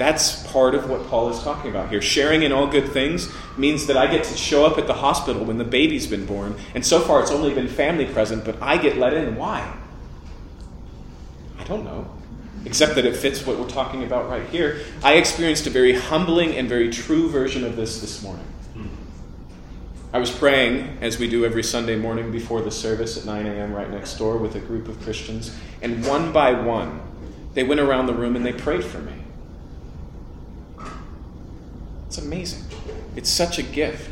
That's 0.00 0.50
part 0.50 0.74
of 0.74 0.88
what 0.88 1.06
Paul 1.08 1.28
is 1.28 1.42
talking 1.42 1.70
about 1.70 1.90
here. 1.90 2.00
Sharing 2.00 2.42
in 2.42 2.52
all 2.52 2.66
good 2.66 2.88
things 2.88 3.30
means 3.58 3.86
that 3.86 3.98
I 3.98 4.06
get 4.06 4.24
to 4.24 4.34
show 4.34 4.64
up 4.64 4.78
at 4.78 4.86
the 4.86 4.94
hospital 4.94 5.44
when 5.44 5.58
the 5.58 5.64
baby's 5.64 6.06
been 6.06 6.24
born. 6.24 6.56
And 6.74 6.86
so 6.86 7.00
far, 7.00 7.20
it's 7.20 7.30
only 7.30 7.52
been 7.52 7.68
family 7.68 8.06
present, 8.06 8.46
but 8.46 8.56
I 8.62 8.78
get 8.78 8.96
let 8.96 9.12
in. 9.12 9.36
Why? 9.36 9.70
I 11.58 11.64
don't 11.64 11.84
know. 11.84 12.08
Except 12.64 12.94
that 12.94 13.04
it 13.04 13.14
fits 13.14 13.46
what 13.46 13.58
we're 13.58 13.68
talking 13.68 14.02
about 14.02 14.30
right 14.30 14.48
here. 14.48 14.80
I 15.04 15.16
experienced 15.16 15.66
a 15.66 15.70
very 15.70 15.92
humbling 15.92 16.54
and 16.54 16.66
very 16.66 16.88
true 16.88 17.28
version 17.28 17.62
of 17.62 17.76
this 17.76 18.00
this 18.00 18.22
morning. 18.22 18.46
I 20.14 20.18
was 20.18 20.30
praying, 20.30 20.96
as 21.02 21.18
we 21.18 21.28
do 21.28 21.44
every 21.44 21.62
Sunday 21.62 21.96
morning 21.96 22.32
before 22.32 22.62
the 22.62 22.70
service 22.70 23.18
at 23.18 23.26
9 23.26 23.46
a.m., 23.46 23.74
right 23.74 23.90
next 23.90 24.16
door 24.16 24.38
with 24.38 24.54
a 24.56 24.60
group 24.60 24.88
of 24.88 24.98
Christians, 25.02 25.54
and 25.82 26.06
one 26.06 26.32
by 26.32 26.52
one, 26.52 27.02
they 27.52 27.64
went 27.64 27.82
around 27.82 28.06
the 28.06 28.14
room 28.14 28.34
and 28.34 28.46
they 28.46 28.54
prayed 28.54 28.82
for 28.82 29.00
me. 29.00 29.12
It's 32.10 32.18
amazing. 32.18 32.64
It's 33.14 33.30
such 33.30 33.60
a 33.60 33.62
gift. 33.62 34.10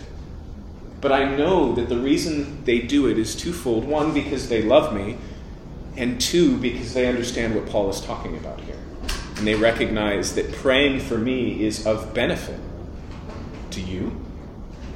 But 1.01 1.11
I 1.11 1.35
know 1.35 1.75
that 1.75 1.89
the 1.89 1.99
reason 1.99 2.65
they 2.65 2.79
do 2.79 3.09
it 3.09 3.19
is 3.19 3.35
twofold 3.35 3.89
one, 3.89 4.15
because 4.15 4.49
they 4.49 4.63
love 4.63 4.95
me, 4.95 5.17
and 5.97 6.21
two, 6.21 6.59
because 6.59 6.95
they 6.95 7.09
understand 7.09 7.57
what 7.57 7.67
Paul 7.67 7.91
is 7.91 8.01
talking 8.01 8.37
about 8.37 8.61
here. 8.61 8.79
And 9.35 9.45
they 9.45 9.57
recognize 9.57 10.37
that 10.37 10.53
praying 10.53 11.01
for 11.01 11.19
me 11.19 11.65
is 11.65 11.89
of 11.89 12.15
benefit 12.15 12.61
to 13.73 13.81
you, 13.81 14.13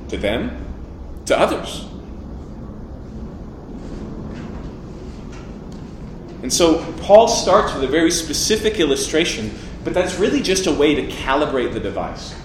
to 0.07 0.17
them, 0.17 0.65
to 1.27 1.37
others. 1.37 1.87
And 6.43 6.53
so 6.53 6.85
Paul 7.01 7.27
starts 7.27 7.75
with 7.75 7.83
a 7.83 7.89
very 7.89 8.13
specific 8.13 8.79
illustration, 8.79 9.51
but 9.83 9.93
that's 9.93 10.21
really 10.21 10.41
just 10.41 10.69
a 10.69 10.73
way 10.73 10.95
to 10.95 11.09
calibrate 11.09 11.73
the 11.73 11.81
device. 11.81 12.37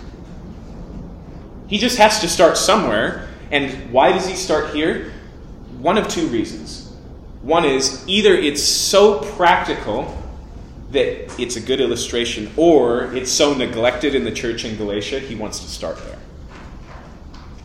He 1.68 1.78
just 1.78 1.98
has 1.98 2.20
to 2.22 2.28
start 2.28 2.58
somewhere. 2.58 3.28
And 3.52 3.92
why 3.92 4.12
does 4.12 4.28
he 4.28 4.36
start 4.36 4.74
here? 4.74 5.14
One 5.80 5.98
of 5.98 6.08
two 6.08 6.28
reasons. 6.28 6.92
One 7.42 7.66
is 7.66 8.04
either 8.08 8.34
it's 8.34 8.64
so 8.64 9.20
practical 9.36 10.18
that 10.92 11.40
it's 11.40 11.58
a 11.58 11.62
good 11.62 11.82
illustration, 11.82 12.50
or 12.56 13.14
it's 13.14 13.32
so 13.32 13.54
neglected 13.54 14.16
in 14.16 14.24
the 14.24 14.32
church 14.32 14.64
in 14.64 14.78
Galatia, 14.78 15.20
he 15.20 15.36
wants 15.36 15.60
to 15.60 15.70
start 15.70 15.98
there. 16.06 16.18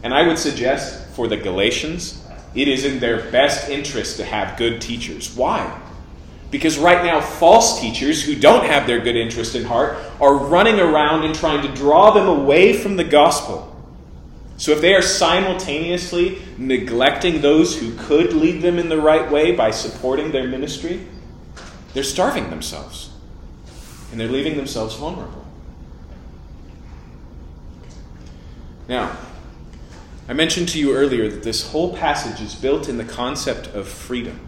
And 0.03 0.13
I 0.13 0.27
would 0.27 0.39
suggest 0.39 1.09
for 1.11 1.29
the 1.29 1.37
Galatians, 1.37 2.25
it 2.55 2.69
is 2.69 2.85
in 2.85 2.99
their 2.99 3.31
best 3.31 3.71
interest 3.71 4.17
to 4.17 4.25
have 4.25 4.59
good 4.59 4.81
teachers. 4.81 5.35
Why? 5.35 5.81
Because 6.51 6.79
right 6.79 7.03
now, 7.05 7.21
false 7.21 7.81
teachers 7.81 8.23
who 8.23 8.35
don't 8.35 8.67
have 8.67 8.87
their 8.87 9.01
good 9.01 9.17
interest 9.17 9.55
in 9.55 9.65
heart 9.65 9.97
are 10.21 10.35
running 10.35 10.79
around 10.79 11.25
and 11.25 11.35
trying 11.35 11.63
to 11.63 11.75
draw 11.75 12.11
them 12.11 12.29
away 12.29 12.73
from 12.73 12.97
the 12.97 13.05
gospel. 13.05 13.72
So 14.63 14.71
if 14.71 14.81
they 14.81 14.95
are 14.95 15.03
simultaneously 15.03 16.41
neglecting 16.57 17.41
those 17.41 17.77
who 17.77 17.97
could 17.97 18.33
lead 18.33 18.63
them 18.63 18.79
in 18.79 18.89
the 18.89 19.01
right 19.01 19.29
way 19.29 19.57
by 19.57 19.73
supporting 19.73 20.31
their 20.31 20.47
ministry, 20.47 21.05
they're 21.95 22.05
starving 22.05 22.49
themselves. 22.49 23.11
And 24.13 24.21
they're 24.21 24.29
leaving 24.29 24.57
themselves 24.57 24.95
vulnerable. 24.95 25.45
Now, 28.87 29.17
I 30.29 30.33
mentioned 30.33 30.69
to 30.69 30.79
you 30.79 30.95
earlier 30.95 31.29
that 31.29 31.43
this 31.43 31.73
whole 31.73 31.97
passage 31.97 32.41
is 32.41 32.55
built 32.55 32.89
in 32.89 32.99
the 32.99 33.05
concept 33.05 33.67
of 33.75 33.89
freedom. 33.89 34.39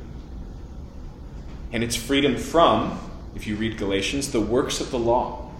And 1.72 1.82
it's 1.82 1.96
freedom 1.96 2.36
from, 2.36 3.00
if 3.34 3.48
you 3.48 3.56
read 3.56 3.78
Galatians, 3.78 4.30
the 4.30 4.40
works 4.40 4.80
of 4.80 4.92
the 4.92 4.98
law. 5.00 5.50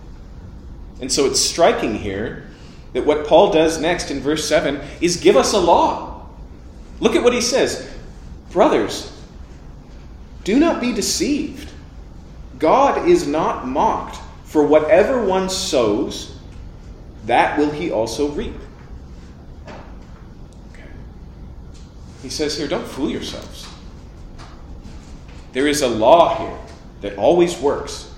And 1.00 1.10
so 1.10 1.26
it's 1.26 1.40
striking 1.40 1.96
here 1.96 2.50
that 2.94 3.04
what 3.04 3.26
Paul 3.26 3.52
does 3.52 3.78
next 3.78 4.11
in 4.11 4.20
verse 4.20 4.48
7 4.48 4.80
is 5.02 5.18
give 5.18 5.37
us 5.37 5.52
a 5.52 5.59
law. 5.59 6.26
Look 7.00 7.14
at 7.14 7.22
what 7.22 7.35
he 7.35 7.42
says 7.42 7.90
Brothers, 8.50 9.12
do 10.44 10.59
not 10.59 10.80
be 10.80 10.92
deceived. 10.92 11.70
God 12.59 13.09
is 13.09 13.26
not 13.26 13.66
mocked, 13.66 14.18
for 14.44 14.64
whatever 14.64 15.22
one 15.22 15.50
sows, 15.50 16.38
that 17.26 17.59
will 17.59 17.70
he 17.70 17.90
also 17.90 18.28
reap. 18.28 18.54
He 22.22 22.30
says 22.30 22.57
here, 22.57 22.68
don't 22.68 22.87
fool 22.87 23.11
yourselves. 23.11 23.68
There 25.52 25.66
is 25.66 25.83
a 25.83 25.88
law 25.88 26.38
here 26.38 26.59
that 27.02 27.18
always 27.18 27.59
works. 27.59 28.11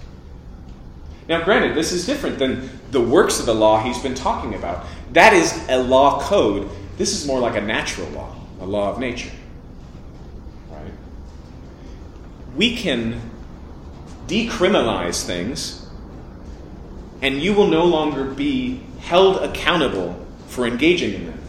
Now, 1.28 1.42
granted, 1.42 1.74
this 1.74 1.92
is 1.92 2.06
different 2.06 2.38
than 2.38 2.75
the 2.90 3.00
works 3.00 3.40
of 3.40 3.46
the 3.46 3.54
law 3.54 3.82
he's 3.82 3.98
been 4.02 4.14
talking 4.14 4.54
about. 4.54 4.86
That 5.12 5.32
is 5.32 5.52
a 5.68 5.78
law 5.78 6.20
code. 6.20 6.68
This 6.96 7.12
is 7.12 7.26
more 7.26 7.40
like 7.40 7.56
a 7.56 7.60
natural 7.60 8.08
law, 8.10 8.34
a 8.60 8.66
law 8.66 8.90
of 8.90 8.98
nature. 8.98 9.30
Right? 10.70 10.92
We 12.56 12.76
can 12.76 13.20
decriminalize 14.26 15.24
things, 15.24 15.88
and 17.22 17.42
you 17.42 17.54
will 17.54 17.68
no 17.68 17.84
longer 17.84 18.24
be 18.24 18.82
held 19.00 19.42
accountable 19.42 20.16
for 20.48 20.66
engaging 20.66 21.14
in 21.14 21.26
them. 21.26 21.40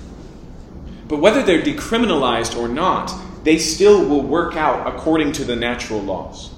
But 1.07 1.17
whether 1.17 1.41
they're 1.43 1.61
decriminalized 1.61 2.57
or 2.57 2.67
not, 2.67 3.13
they 3.43 3.57
still 3.57 4.05
will 4.05 4.23
work 4.23 4.55
out 4.55 4.93
according 4.93 5.31
to 5.33 5.45
the 5.45 5.55
natural 5.55 6.01
laws. 6.01 6.51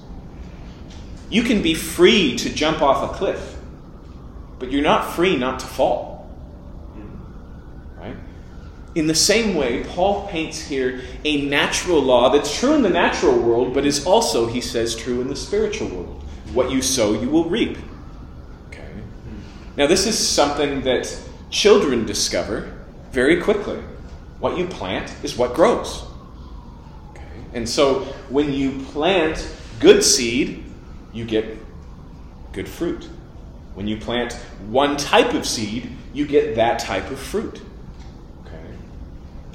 You 1.29 1.43
can 1.43 1.61
be 1.61 1.75
free 1.75 2.35
to 2.37 2.49
jump 2.49 2.81
off 2.81 3.11
a 3.11 3.13
cliff, 3.15 3.58
but 4.59 4.71
you're 4.71 4.83
not 4.83 5.15
free 5.15 5.37
not 5.37 5.59
to 5.59 5.65
fall. 5.65 6.29
Right? 7.97 8.15
In 8.95 9.07
the 9.07 9.15
same 9.15 9.55
way, 9.55 9.83
Paul 9.83 10.27
paints 10.27 10.59
here 10.59 11.01
a 11.23 11.45
natural 11.45 12.01
law 12.01 12.29
that's 12.29 12.59
true 12.59 12.73
in 12.73 12.81
the 12.81 12.89
natural 12.89 13.39
world, 13.39 13.73
but 13.73 13.85
is 13.85 14.05
also, 14.05 14.47
he 14.47 14.61
says, 14.61 14.95
true 14.95 15.21
in 15.21 15.27
the 15.27 15.35
spiritual 15.35 15.87
world. 15.89 16.23
What 16.53 16.71
you 16.71 16.81
sow, 16.81 17.13
you 17.13 17.29
will 17.29 17.49
reap. 17.49 17.77
Okay. 18.67 18.87
Now, 19.77 19.87
this 19.87 20.07
is 20.07 20.17
something 20.17 20.81
that 20.81 21.17
children 21.49 22.05
discover 22.05 22.77
very 23.11 23.41
quickly. 23.41 23.79
What 24.39 24.57
you 24.57 24.65
plant 24.67 25.13
is 25.23 25.37
what 25.37 25.53
grows. 25.53 26.05
Okay. 27.11 27.23
And 27.53 27.67
so, 27.67 27.99
when 28.29 28.53
you 28.53 28.79
plant 28.85 29.47
good 29.79 30.03
seed, 30.03 30.63
you 31.13 31.25
get 31.25 31.57
good 32.53 32.67
fruit. 32.67 33.07
When 33.79 33.87
you 33.87 33.95
plant 33.95 34.33
one 34.67 34.97
type 34.97 35.33
of 35.33 35.45
seed, 35.45 35.89
you 36.13 36.27
get 36.27 36.55
that 36.55 36.79
type 36.79 37.11
of 37.11 37.17
fruit. 37.17 37.61
Okay? 38.45 38.73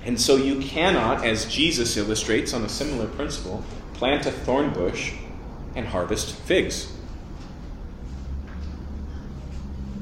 And 0.02 0.18
so 0.18 0.37
you 0.37 0.60
cannot, 0.60 1.26
as 1.26 1.44
Jesus 1.44 1.98
illustrates 1.98 2.54
on 2.54 2.64
a 2.64 2.68
similar 2.70 3.06
principle, 3.06 3.62
plant 3.92 4.24
a 4.24 4.30
thorn 4.30 4.72
bush 4.72 5.12
and 5.76 5.87
harvest 5.87 6.34
figs. 6.37 6.90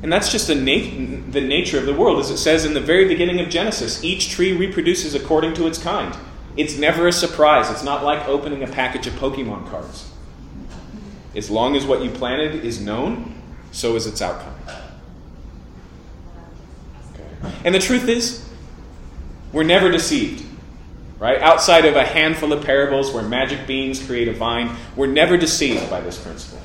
And 0.04 0.12
that's 0.12 0.30
just 0.30 0.46
the, 0.46 0.54
nat- 0.54 1.32
the 1.32 1.40
nature 1.40 1.80
of 1.80 1.86
the 1.86 1.92
world. 1.92 2.20
As 2.20 2.30
it 2.30 2.38
says 2.38 2.64
in 2.64 2.74
the 2.74 2.80
very 2.80 3.08
beginning 3.08 3.40
of 3.40 3.48
Genesis, 3.48 4.04
each 4.04 4.30
tree 4.30 4.52
reproduces 4.52 5.16
according 5.16 5.54
to 5.54 5.66
its 5.66 5.78
kind. 5.78 6.16
It's 6.56 6.78
never 6.78 7.08
a 7.08 7.12
surprise. 7.12 7.72
It's 7.72 7.82
not 7.82 8.04
like 8.04 8.28
opening 8.28 8.62
a 8.62 8.68
package 8.68 9.08
of 9.08 9.14
Pokemon 9.14 9.68
cards. 9.68 10.08
As 11.34 11.50
long 11.50 11.74
as 11.74 11.84
what 11.84 12.04
you 12.04 12.10
planted 12.10 12.64
is 12.64 12.80
known, 12.80 13.41
so 13.72 13.96
is 13.96 14.06
its 14.06 14.22
outcome. 14.22 14.54
Okay. 17.12 17.52
And 17.64 17.74
the 17.74 17.80
truth 17.80 18.08
is, 18.08 18.48
we're 19.52 19.64
never 19.64 19.90
deceived. 19.90 20.46
Right? 21.18 21.40
Outside 21.40 21.84
of 21.84 21.94
a 21.94 22.04
handful 22.04 22.52
of 22.52 22.64
parables 22.64 23.12
where 23.12 23.22
magic 23.22 23.66
beans 23.66 24.04
create 24.04 24.26
a 24.26 24.32
vine, 24.32 24.74
we're 24.96 25.06
never 25.06 25.36
deceived 25.36 25.88
by 25.88 26.00
this 26.00 26.18
principle. 26.18 26.60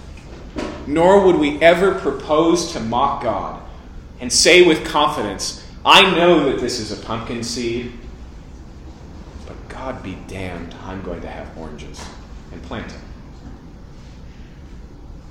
Nor 0.87 1.25
would 1.25 1.35
we 1.35 1.61
ever 1.61 1.93
propose 1.93 2.71
to 2.71 2.79
mock 2.79 3.21
God 3.21 3.61
and 4.19 4.33
say 4.33 4.65
with 4.65 4.83
confidence, 4.83 5.63
I 5.85 6.15
know 6.15 6.49
that 6.49 6.59
this 6.59 6.79
is 6.79 6.91
a 6.91 6.95
pumpkin 7.05 7.43
seed, 7.43 7.91
but 9.45 9.55
God 9.69 10.01
be 10.01 10.17
damned, 10.27 10.73
I'm 10.83 11.03
going 11.03 11.21
to 11.21 11.29
have 11.29 11.55
oranges 11.55 12.03
and 12.51 12.59
plant 12.63 12.89
them. 12.89 13.01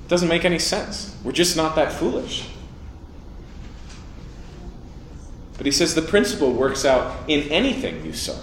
It 0.07 0.09
doesn't 0.09 0.29
make 0.29 0.45
any 0.45 0.57
sense. 0.57 1.13
We're 1.21 1.33
just 1.33 1.57
not 1.57 1.75
that 1.75 1.91
foolish. 1.91 2.47
But 5.57 5.65
he 5.65 5.71
says 5.73 5.95
the 5.95 6.01
principle 6.01 6.53
works 6.53 6.85
out 6.85 7.13
in 7.27 7.41
anything 7.49 8.05
you 8.05 8.13
sow. 8.13 8.35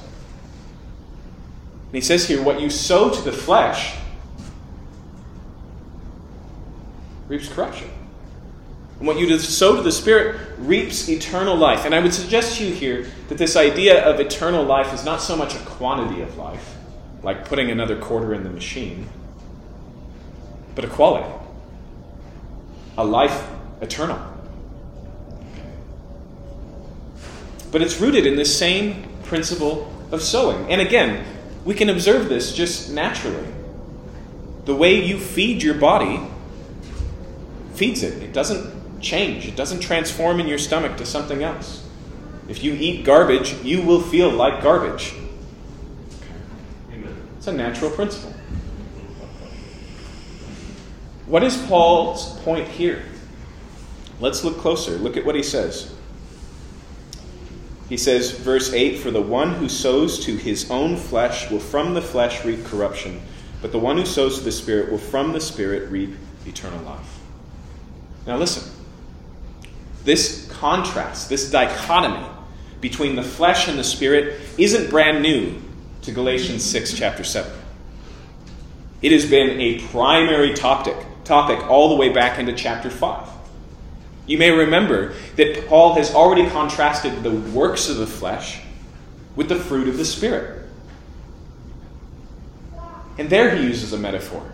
And 1.86 1.94
he 1.94 2.02
says 2.02 2.28
here, 2.28 2.42
what 2.42 2.60
you 2.60 2.68
sow 2.68 3.08
to 3.08 3.22
the 3.22 3.32
flesh 3.32 3.96
reaps 7.28 7.48
corruption. 7.48 7.88
And 8.98 9.06
what 9.06 9.18
you 9.18 9.38
sow 9.38 9.74
to 9.74 9.80
the 9.80 9.90
Spirit 9.90 10.38
reaps 10.58 11.08
eternal 11.08 11.56
life. 11.56 11.86
And 11.86 11.94
I 11.94 12.00
would 12.00 12.12
suggest 12.12 12.58
to 12.58 12.66
you 12.66 12.74
here 12.74 13.10
that 13.30 13.38
this 13.38 13.56
idea 13.56 14.04
of 14.04 14.20
eternal 14.20 14.64
life 14.64 14.92
is 14.92 15.02
not 15.02 15.22
so 15.22 15.34
much 15.34 15.54
a 15.54 15.60
quantity 15.60 16.20
of 16.20 16.36
life, 16.36 16.76
like 17.22 17.48
putting 17.48 17.70
another 17.70 17.96
quarter 17.96 18.34
in 18.34 18.44
the 18.44 18.50
machine, 18.50 19.08
but 20.74 20.84
a 20.84 20.88
quality 20.88 21.43
a 22.96 23.04
life 23.04 23.48
eternal. 23.80 24.18
But 27.72 27.82
it's 27.82 28.00
rooted 28.00 28.26
in 28.26 28.36
this 28.36 28.56
same 28.56 29.08
principle 29.24 29.92
of 30.12 30.22
sowing. 30.22 30.70
And 30.70 30.80
again, 30.80 31.24
we 31.64 31.74
can 31.74 31.90
observe 31.90 32.28
this 32.28 32.52
just 32.52 32.92
naturally. 32.92 33.48
The 34.64 34.74
way 34.74 35.04
you 35.04 35.18
feed 35.18 35.62
your 35.62 35.74
body 35.74 36.20
feeds 37.74 38.02
it, 38.02 38.22
it 38.22 38.32
doesn't 38.32 39.00
change, 39.00 39.46
it 39.46 39.56
doesn't 39.56 39.80
transform 39.80 40.40
in 40.40 40.46
your 40.46 40.58
stomach 40.58 40.96
to 40.98 41.06
something 41.06 41.42
else. 41.42 41.86
If 42.48 42.62
you 42.62 42.74
eat 42.74 43.04
garbage, 43.04 43.54
you 43.62 43.82
will 43.82 44.00
feel 44.00 44.30
like 44.30 44.62
garbage. 44.62 45.14
It's 47.38 47.46
a 47.46 47.52
natural 47.52 47.90
principle. 47.90 48.33
What 51.26 51.42
is 51.42 51.56
Paul's 51.66 52.38
point 52.40 52.68
here? 52.68 53.02
Let's 54.20 54.44
look 54.44 54.58
closer. 54.58 54.92
Look 54.92 55.16
at 55.16 55.24
what 55.24 55.34
he 55.34 55.42
says. 55.42 55.94
He 57.88 57.96
says, 57.96 58.32
verse 58.32 58.72
8 58.72 58.98
For 58.98 59.10
the 59.10 59.22
one 59.22 59.54
who 59.54 59.68
sows 59.68 60.24
to 60.24 60.36
his 60.36 60.70
own 60.70 60.96
flesh 60.96 61.50
will 61.50 61.60
from 61.60 61.94
the 61.94 62.02
flesh 62.02 62.44
reap 62.44 62.64
corruption, 62.64 63.20
but 63.60 63.72
the 63.72 63.78
one 63.78 63.96
who 63.96 64.06
sows 64.06 64.38
to 64.38 64.44
the 64.44 64.52
Spirit 64.52 64.90
will 64.90 64.98
from 64.98 65.32
the 65.32 65.40
Spirit 65.40 65.90
reap 65.90 66.14
eternal 66.46 66.82
life. 66.84 67.20
Now 68.26 68.36
listen. 68.36 68.70
This 70.04 70.46
contrast, 70.50 71.30
this 71.30 71.50
dichotomy 71.50 72.26
between 72.80 73.16
the 73.16 73.22
flesh 73.22 73.68
and 73.68 73.78
the 73.78 73.84
Spirit 73.84 74.40
isn't 74.58 74.90
brand 74.90 75.22
new 75.22 75.60
to 76.02 76.12
Galatians 76.12 76.62
6, 76.62 76.92
chapter 76.94 77.24
7. 77.24 77.50
It 79.00 79.12
has 79.12 79.28
been 79.28 79.60
a 79.60 79.80
primary 79.88 80.52
topic 80.54 80.96
topic 81.24 81.58
all 81.68 81.88
the 81.88 81.96
way 81.96 82.08
back 82.08 82.38
into 82.38 82.52
chapter 82.52 82.90
5. 82.90 83.28
You 84.26 84.38
may 84.38 84.50
remember 84.50 85.14
that 85.36 85.66
Paul 85.68 85.94
has 85.94 86.14
already 86.14 86.48
contrasted 86.48 87.22
the 87.22 87.30
works 87.30 87.88
of 87.88 87.96
the 87.96 88.06
flesh 88.06 88.60
with 89.36 89.48
the 89.48 89.56
fruit 89.56 89.88
of 89.88 89.98
the 89.98 90.04
Spirit. 90.04 90.66
And 93.18 93.28
there 93.30 93.54
he 93.54 93.64
uses 93.64 93.92
a 93.92 93.98
metaphor 93.98 94.50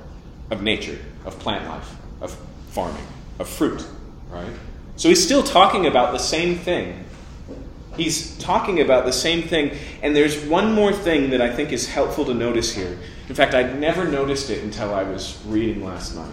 of 0.50 0.62
nature, 0.62 0.98
of 1.24 1.38
plant 1.38 1.68
life, 1.68 1.90
of 2.20 2.36
farming, 2.70 3.06
of 3.38 3.48
fruit, 3.48 3.86
right? 4.30 4.52
So 4.96 5.08
he's 5.08 5.22
still 5.22 5.42
talking 5.42 5.86
about 5.86 6.12
the 6.12 6.18
same 6.18 6.56
thing. 6.56 7.04
He's 7.96 8.36
talking 8.38 8.80
about 8.80 9.04
the 9.04 9.12
same 9.12 9.42
thing, 9.42 9.76
and 10.02 10.14
there's 10.14 10.44
one 10.44 10.72
more 10.72 10.92
thing 10.92 11.30
that 11.30 11.40
I 11.40 11.50
think 11.50 11.72
is 11.72 11.88
helpful 11.88 12.24
to 12.26 12.34
notice 12.34 12.74
here. 12.74 12.98
In 13.28 13.34
fact, 13.34 13.54
I'd 13.54 13.78
never 13.78 14.06
noticed 14.06 14.50
it 14.50 14.62
until 14.62 14.94
I 14.94 15.02
was 15.02 15.38
reading 15.46 15.84
last 15.84 16.14
night. 16.14 16.32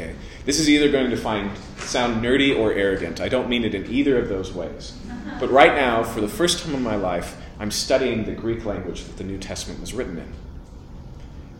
Okay? 0.00 0.14
This 0.46 0.58
is 0.58 0.68
either 0.68 0.90
going 0.90 1.10
to 1.10 1.16
sound 1.16 2.24
nerdy 2.24 2.58
or 2.58 2.72
arrogant. 2.72 3.20
I 3.20 3.28
don't 3.28 3.48
mean 3.48 3.64
it 3.64 3.74
in 3.74 3.86
either 3.86 4.18
of 4.18 4.28
those 4.28 4.52
ways. 4.52 4.96
But 5.38 5.50
right 5.50 5.74
now, 5.74 6.02
for 6.02 6.20
the 6.20 6.28
first 6.28 6.64
time 6.64 6.74
in 6.74 6.82
my 6.82 6.96
life, 6.96 7.36
I'm 7.58 7.70
studying 7.70 8.24
the 8.24 8.32
Greek 8.32 8.64
language 8.64 9.04
that 9.04 9.18
the 9.18 9.24
New 9.24 9.38
Testament 9.38 9.80
was 9.80 9.92
written 9.92 10.16
in. 10.16 10.32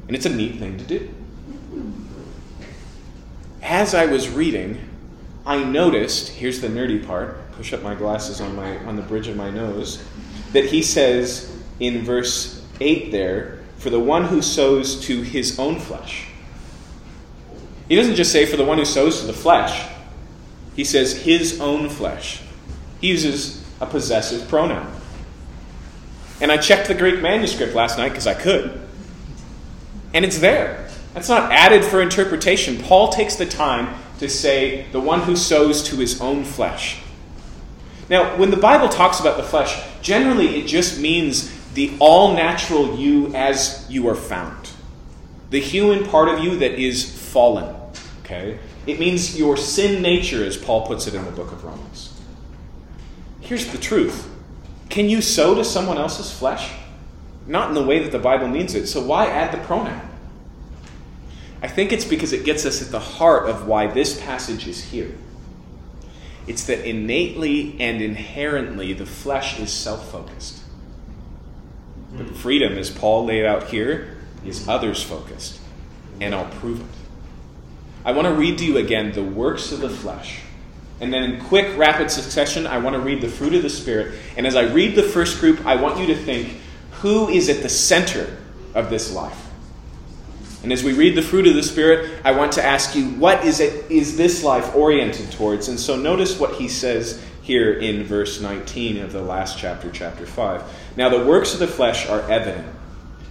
And 0.07 0.17
it's 0.17 0.27
a 0.27 0.35
neat 0.35 0.59
thing 0.59 0.79
to 0.79 0.85
do. 0.85 1.09
As 3.63 3.95
I 3.95 4.07
was 4.07 4.29
reading, 4.29 4.81
I 5.45 5.63
noticed, 5.63 6.31
here's 6.31 6.61
the 6.61 6.69
nerdy 6.69 7.07
part, 7.07 7.53
push 7.53 7.73
up 7.73 7.83
my 7.83 7.95
glasses 7.95 8.41
on 8.41 8.57
my 8.57 8.79
on 8.85 8.97
the 8.97 9.03
bridge 9.03 9.29
of 9.29 9.37
my 9.37 9.51
nose, 9.51 10.03
that 10.53 10.65
he 10.65 10.83
says 10.83 11.55
in 11.79 12.03
verse 12.03 12.65
8 12.81 13.13
there, 13.13 13.61
for 13.77 13.91
the 13.91 14.01
one 14.01 14.25
who 14.25 14.43
sows 14.43 15.01
to 15.03 15.23
his 15.23 15.59
own 15.59 15.79
flesh. 15.79 16.30
He 17.91 17.97
doesn't 17.97 18.15
just 18.15 18.31
say, 18.31 18.47
for 18.47 18.57
the 18.57 18.65
one 18.65 18.79
who 18.79 18.85
sows 18.85 19.19
to 19.19 19.27
the 19.27 19.33
flesh, 19.33 19.85
he 20.77 20.85
says, 20.85 21.25
his 21.25 21.61
own 21.61 21.89
flesh. 21.89 22.41
He 23.01 23.09
uses 23.09 23.67
a 23.81 23.87
possessive 23.87 24.49
pronoun. 24.49 24.95
And 26.41 26.53
I 26.53 26.57
checked 26.57 26.87
the 26.87 26.95
Greek 26.95 27.21
manuscript 27.21 27.75
last 27.75 27.99
night 27.99 28.11
because 28.11 28.29
I 28.29 28.35
could. 28.35 28.81
And 30.15 30.25
it's 30.25 30.39
there. 30.39 30.89
That's 31.15 31.29
not 31.29 31.51
added 31.51 31.85
for 31.85 32.01
interpretation. 32.01 32.79
Paul 32.79 33.09
takes 33.09 33.35
the 33.35 33.45
time 33.45 34.01
to 34.21 34.29
say, 34.29 34.87
the 34.93 35.01
one 35.01 35.23
who 35.23 35.35
sows 35.35 35.83
to 35.89 35.97
his 35.97 36.21
own 36.21 36.45
flesh. 36.45 37.03
Now, 38.09 38.37
when 38.37 38.53
the 38.53 38.57
Bible 38.57 38.89
talks 38.89 39.19
about 39.19 39.37
the 39.37 39.43
flesh, 39.43 39.83
generally 40.01 40.61
it 40.61 40.69
just 40.69 41.01
means 41.01 41.53
the 41.75 41.97
all 41.99 42.35
natural 42.35 42.97
you 42.97 43.35
as 43.35 43.85
you 43.91 44.09
are 44.09 44.15
found. 44.15 44.71
The 45.51 45.61
human 45.61 46.07
part 46.07 46.29
of 46.29 46.39
you 46.39 46.57
that 46.59 46.79
is 46.79 47.19
fallen. 47.33 47.79
Okay? 48.31 48.61
It 48.87 49.01
means 49.01 49.37
your 49.37 49.57
sin 49.57 50.03
nature, 50.03 50.45
as 50.45 50.57
Paul 50.57 50.87
puts 50.87 51.09
it 51.09 51.15
in 51.15 51.25
the 51.25 51.33
book 51.33 51.51
of 51.51 51.65
Romans. 51.65 52.17
Here's 53.41 53.67
the 53.73 53.79
truth 53.79 54.31
Can 54.89 55.09
you 55.09 55.21
sow 55.21 55.55
to 55.57 55.65
someone 55.65 55.99
else's 55.99 56.33
flesh? 56.33 56.71
Not 57.47 57.71
in 57.71 57.75
the 57.75 57.83
way 57.83 57.99
that 57.99 58.13
the 58.13 58.19
Bible 58.21 58.47
means 58.47 58.75
it, 58.75 58.87
so 58.87 59.03
why 59.03 59.27
add 59.27 59.53
the 59.53 59.65
pronoun? 59.65 60.09
I 61.63 61.67
think 61.67 61.93
it's 61.93 62.05
because 62.05 62.33
it 62.33 62.45
gets 62.45 62.65
us 62.65 62.81
at 62.81 62.93
the 62.93 63.01
heart 63.01 63.49
of 63.49 63.67
why 63.67 63.89
this 63.89 64.21
passage 64.21 64.69
is 64.69 64.85
here. 64.85 65.13
It's 66.47 66.65
that 66.67 66.89
innately 66.89 67.77
and 67.81 68.01
inherently 68.01 68.93
the 68.93 69.07
flesh 69.07 69.59
is 69.59 69.73
self 69.73 70.13
focused. 70.13 70.63
But 72.13 72.37
freedom, 72.37 72.79
as 72.79 72.91
Paul 72.91 73.25
laid 73.25 73.45
out 73.45 73.69
here, 73.69 74.19
is 74.45 74.69
others 74.69 75.03
focused. 75.03 75.61
And 76.21 76.35
I'll 76.35 76.51
prove 76.51 76.81
it. 76.81 77.00
I 78.05 78.13
want 78.13 78.27
to 78.29 78.35
read 78.35 78.59
to 78.59 78.65
you 78.65 78.79
again 78.79 79.13
the 79.13 79.23
works 79.23 79.73
of 79.73 79.81
the 79.81 79.91
flesh. 79.91 80.41
And 81.01 81.13
then 81.13 81.23
in 81.23 81.41
quick, 81.45 81.77
rapid 81.79 82.11
succession, 82.11 82.67
I 82.67 82.79
want 82.79 82.95
to 82.95 83.01
read 83.01 83.21
the 83.21 83.29
fruit 83.29 83.55
of 83.55 83.63
the 83.63 83.71
Spirit. 83.71 84.19
And 84.37 84.47
as 84.47 84.55
I 84.55 84.63
read 84.63 84.95
the 84.95 85.03
first 85.03 85.41
group, 85.41 85.65
I 85.67 85.77
want 85.77 85.99
you 85.99 86.07
to 86.09 86.15
think 86.15 86.57
who 86.93 87.29
is 87.29 87.49
at 87.49 87.63
the 87.63 87.69
center 87.69 88.37
of 88.75 88.91
this 88.91 89.13
life? 89.13 89.47
And 90.63 90.73
as 90.73 90.85
we 90.85 90.93
read 90.93 91.17
the 91.17 91.23
fruit 91.23 91.47
of 91.47 91.55
the 91.55 91.63
Spirit, 91.63 92.21
I 92.23 92.33
want 92.33 92.53
to 92.53 92.65
ask 92.65 92.95
you, 92.95 93.07
what 93.11 93.45
is 93.47 93.61
it 93.61 93.91
is 93.91 94.19
this 94.19 94.45
life 94.45 94.75
oriented 94.75 95.33
towards? 95.33 95.69
And 95.69 95.81
so 95.81 95.97
notice 95.97 96.39
what 96.39 96.57
he 96.57 96.69
says 96.69 97.23
here 97.41 97.73
in 97.73 98.05
verse 98.05 98.41
19 98.41 98.99
of 98.99 99.13
the 99.13 99.23
last 99.23 99.59
chapter, 99.59 99.91
chapter 99.91 100.27
5. 100.27 100.63
Now 100.97 101.09
the 101.09 101.25
works 101.25 101.55
of 101.55 101.61
the 101.61 101.67
flesh 101.67 102.07
are 102.09 102.21
evident 102.31 102.67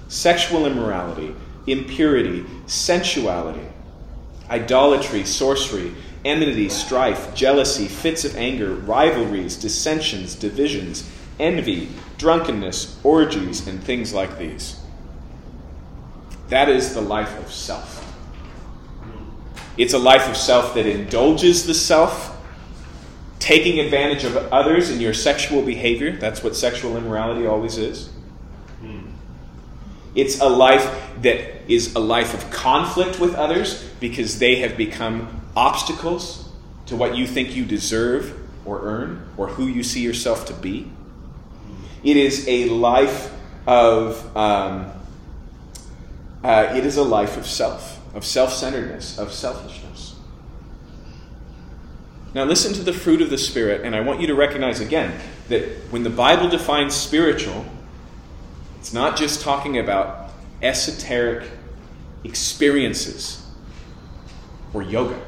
sexual 0.08 0.66
immorality, 0.66 1.36
impurity, 1.68 2.44
sensuality, 2.66 3.68
idolatry, 4.50 5.24
sorcery, 5.24 5.94
enmity, 6.26 6.70
strife, 6.70 7.34
jealousy, 7.34 7.88
fits 7.88 8.26
of 8.26 8.36
anger, 8.36 8.76
rivalries, 8.76 9.56
dissensions, 9.56 10.36
divisions, 10.36 11.10
envy, 11.40 11.90
drunkenness, 12.18 13.00
orgies, 13.04 13.68
and 13.68 13.82
things 13.84 14.14
like 14.14 14.38
these. 14.38 14.80
That 16.50 16.68
is 16.68 16.94
the 16.94 17.02
life 17.02 17.38
of 17.40 17.52
self. 17.52 18.06
It's 19.78 19.94
a 19.94 20.00
life 20.00 20.28
of 20.28 20.36
self 20.36 20.74
that 20.74 20.86
indulges 20.86 21.66
the 21.66 21.74
self, 21.74 22.36
taking 23.40 23.80
advantage 23.80 24.26
of 24.26 24.36
others 24.52 24.90
in 24.90 25.00
your 25.00 25.14
sexual 25.14 25.62
behavior. 25.62 26.18
That's 26.18 26.44
what 26.44 26.56
sexual 26.56 26.98
immorality 26.98 27.46
always 27.46 27.78
is. 27.78 28.10
It's 30.20 30.42
a 30.42 30.50
life 30.50 30.86
that 31.22 31.72
is 31.72 31.96
a 31.96 32.00
life 32.00 32.34
of 32.34 32.52
conflict 32.52 33.20
with 33.20 33.36
others 33.36 33.84
because 34.02 34.40
they 34.40 34.58
have 34.58 34.76
become 34.76 35.42
obstacles 35.56 36.50
to 36.88 36.98
what 36.98 37.16
you 37.16 37.26
think 37.26 37.56
you 37.56 37.64
deserve 37.64 38.38
or 38.66 38.82
earn 38.82 39.26
or 39.38 39.48
who 39.48 39.68
you 39.68 39.82
see 39.82 40.02
yourself 40.02 40.46
to 40.48 40.54
be. 40.54 40.92
It 42.04 42.18
is 42.18 42.46
a 42.50 42.66
life 42.66 43.32
of 43.66 44.36
um, 44.36 44.92
uh, 46.44 46.74
it 46.76 46.86
is 46.86 46.98
a 46.98 47.04
life 47.04 47.38
of 47.38 47.46
self, 47.46 48.00
of 48.14 48.26
self 48.26 48.52
centeredness, 48.52 49.18
of 49.18 49.32
selfishness. 49.32 50.16
Now, 52.34 52.44
listen 52.44 52.74
to 52.74 52.84
the 52.84 52.94
fruit 52.94 53.22
of 53.22 53.30
the 53.30 53.38
Spirit, 53.38 53.86
and 53.86 53.96
I 53.96 54.02
want 54.02 54.20
you 54.20 54.28
to 54.28 54.36
recognize 54.36 54.82
again 54.82 55.18
that 55.48 55.64
when 55.92 56.04
the 56.04 56.10
Bible 56.10 56.50
defines 56.50 56.94
spiritual, 56.94 57.66
it's 58.80 58.94
not 58.94 59.18
just 59.18 59.42
talking 59.42 59.78
about 59.78 60.32
esoteric 60.62 61.50
experiences 62.24 63.46
or 64.74 64.82
yoga. 64.82 65.20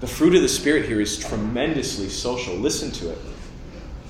The 0.00 0.06
fruit 0.06 0.34
of 0.34 0.42
the 0.42 0.48
Spirit 0.48 0.86
here 0.86 1.00
is 1.00 1.18
tremendously 1.18 2.08
social. 2.08 2.54
Listen 2.54 2.90
to 2.92 3.10
it. 3.10 3.18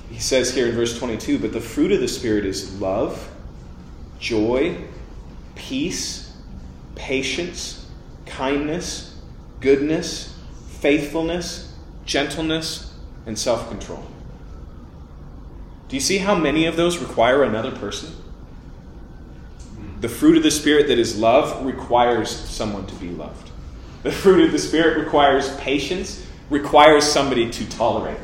He 0.09 0.19
says 0.19 0.53
here 0.53 0.67
in 0.67 0.75
verse 0.75 0.97
22 0.97 1.39
But 1.39 1.51
the 1.51 1.61
fruit 1.61 1.91
of 1.91 1.99
the 1.99 2.07
Spirit 2.07 2.45
is 2.45 2.79
love, 2.79 3.31
joy, 4.19 4.77
peace, 5.55 6.33
patience, 6.95 7.89
kindness, 8.25 9.15
goodness, 9.61 10.37
faithfulness, 10.79 11.73
gentleness, 12.05 12.93
and 13.25 13.37
self 13.37 13.69
control. 13.69 14.05
Do 15.87 15.95
you 15.95 15.99
see 15.99 16.17
how 16.17 16.35
many 16.35 16.65
of 16.65 16.75
those 16.75 16.97
require 16.97 17.43
another 17.43 17.71
person? 17.71 18.13
The 20.01 20.09
fruit 20.09 20.37
of 20.37 20.43
the 20.43 20.51
Spirit 20.51 20.87
that 20.87 20.99
is 20.99 21.17
love 21.17 21.65
requires 21.65 22.29
someone 22.29 22.85
to 22.87 22.95
be 22.95 23.09
loved. 23.09 23.51
The 24.03 24.11
fruit 24.11 24.45
of 24.45 24.51
the 24.51 24.59
Spirit 24.59 24.97
requires 24.97 25.55
patience, 25.57 26.25
requires 26.49 27.03
somebody 27.03 27.49
to 27.49 27.69
tolerate. 27.69 28.17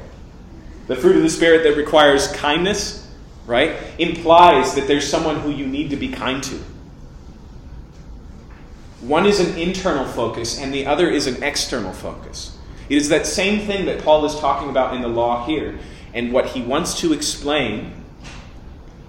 The 0.87 0.95
fruit 0.95 1.15
of 1.15 1.23
the 1.23 1.29
Spirit 1.29 1.63
that 1.63 1.77
requires 1.77 2.27
kindness, 2.33 3.09
right, 3.45 3.77
implies 3.97 4.75
that 4.75 4.87
there's 4.87 5.09
someone 5.09 5.39
who 5.39 5.51
you 5.51 5.65
need 5.65 5.89
to 5.91 5.95
be 5.95 6.09
kind 6.09 6.43
to. 6.43 6.59
One 9.01 9.25
is 9.25 9.39
an 9.39 9.57
internal 9.57 10.05
focus, 10.05 10.59
and 10.59 10.73
the 10.73 10.85
other 10.85 11.09
is 11.09 11.25
an 11.25 11.41
external 11.41 11.93
focus. 11.93 12.57
It 12.89 12.97
is 12.97 13.09
that 13.09 13.25
same 13.25 13.65
thing 13.65 13.85
that 13.85 14.03
Paul 14.03 14.25
is 14.25 14.39
talking 14.39 14.69
about 14.69 14.95
in 14.95 15.01
the 15.01 15.07
law 15.07 15.45
here. 15.45 15.79
And 16.13 16.33
what 16.33 16.47
he 16.47 16.61
wants 16.61 16.99
to 17.01 17.13
explain 17.13 17.93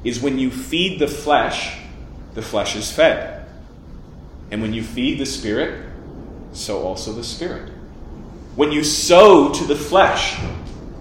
is 0.05 0.21
when 0.21 0.38
you 0.38 0.51
feed 0.51 0.99
the 0.99 1.09
flesh, 1.09 1.79
the 2.35 2.43
flesh 2.43 2.77
is 2.77 2.91
fed. 2.91 3.47
And 4.51 4.61
when 4.61 4.73
you 4.73 4.83
feed 4.83 5.19
the 5.19 5.27
spirit, 5.27 5.85
so 6.53 6.83
also 6.83 7.12
the 7.12 7.25
spirit. 7.25 7.71
When 8.55 8.71
you 8.71 8.85
sow 8.85 9.53
to 9.53 9.65
the 9.65 9.77
flesh, 9.77 10.38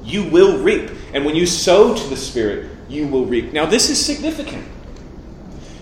you 0.03 0.23
will 0.23 0.63
reap. 0.63 0.89
And 1.13 1.25
when 1.25 1.35
you 1.35 1.45
sow 1.45 1.95
to 1.95 2.07
the 2.07 2.15
spirit, 2.15 2.71
you 2.87 3.07
will 3.07 3.25
reap. 3.25 3.51
Now, 3.51 3.65
this 3.65 3.89
is 3.89 4.03
significant. 4.03 4.65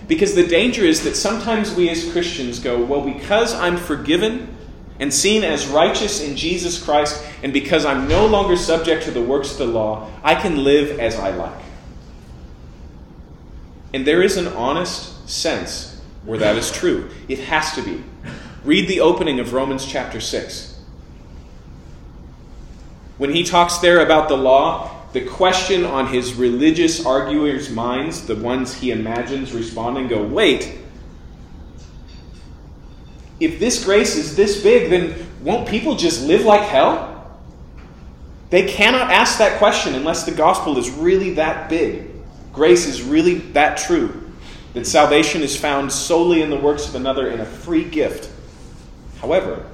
Because 0.08 0.34
the 0.34 0.46
danger 0.46 0.82
is 0.82 1.04
that 1.04 1.14
sometimes 1.14 1.72
we 1.74 1.88
as 1.88 2.10
Christians 2.10 2.58
go, 2.58 2.82
well, 2.82 3.02
because 3.02 3.54
I'm 3.54 3.76
forgiven 3.76 4.56
and 5.00 5.12
seen 5.12 5.42
as 5.42 5.66
righteous 5.66 6.20
in 6.20 6.36
Jesus 6.36 6.80
Christ, 6.80 7.24
and 7.42 7.52
because 7.52 7.84
I'm 7.86 8.06
no 8.06 8.26
longer 8.26 8.54
subject 8.54 9.04
to 9.04 9.10
the 9.10 9.22
works 9.22 9.52
of 9.52 9.58
the 9.58 9.66
law, 9.66 10.10
I 10.22 10.34
can 10.34 10.62
live 10.62 11.00
as 11.00 11.16
I 11.16 11.30
like. 11.30 11.62
And 13.92 14.06
there 14.06 14.22
is 14.22 14.36
an 14.36 14.46
honest 14.48 15.28
sense 15.28 16.00
where 16.24 16.38
that 16.38 16.56
is 16.56 16.70
true. 16.70 17.10
It 17.28 17.40
has 17.40 17.74
to 17.74 17.82
be. 17.82 18.04
Read 18.62 18.88
the 18.88 19.00
opening 19.00 19.40
of 19.40 19.54
Romans 19.54 19.86
chapter 19.86 20.20
6. 20.20 20.78
When 23.16 23.32
he 23.32 23.42
talks 23.42 23.78
there 23.78 24.04
about 24.04 24.28
the 24.28 24.36
law, 24.36 24.96
the 25.12 25.26
question 25.26 25.84
on 25.84 26.08
his 26.08 26.34
religious 26.34 27.04
arguers' 27.04 27.70
minds, 27.70 28.26
the 28.26 28.36
ones 28.36 28.74
he 28.74 28.90
imagines 28.90 29.52
responding, 29.52 30.08
go, 30.08 30.22
wait, 30.22 30.78
if 33.40 33.58
this 33.58 33.84
grace 33.84 34.16
is 34.16 34.36
this 34.36 34.62
big, 34.62 34.90
then 34.90 35.26
won't 35.42 35.66
people 35.66 35.96
just 35.96 36.26
live 36.26 36.44
like 36.44 36.60
hell? 36.60 37.08
They 38.50 38.66
cannot 38.66 39.10
ask 39.10 39.38
that 39.38 39.58
question 39.58 39.94
unless 39.94 40.24
the 40.24 40.32
gospel 40.32 40.76
is 40.76 40.90
really 40.90 41.34
that 41.34 41.70
big. 41.70 42.06
Grace 42.52 42.86
is 42.86 43.02
really 43.02 43.36
that 43.52 43.78
true. 43.78 44.30
That 44.74 44.86
salvation 44.86 45.42
is 45.42 45.56
found 45.56 45.90
solely 45.90 46.42
in 46.42 46.50
the 46.50 46.56
works 46.56 46.86
of 46.88 46.94
another 46.94 47.28
in 47.28 47.40
a 47.40 47.46
free 47.46 47.84
gift. 47.84 48.30
However, 49.20 49.66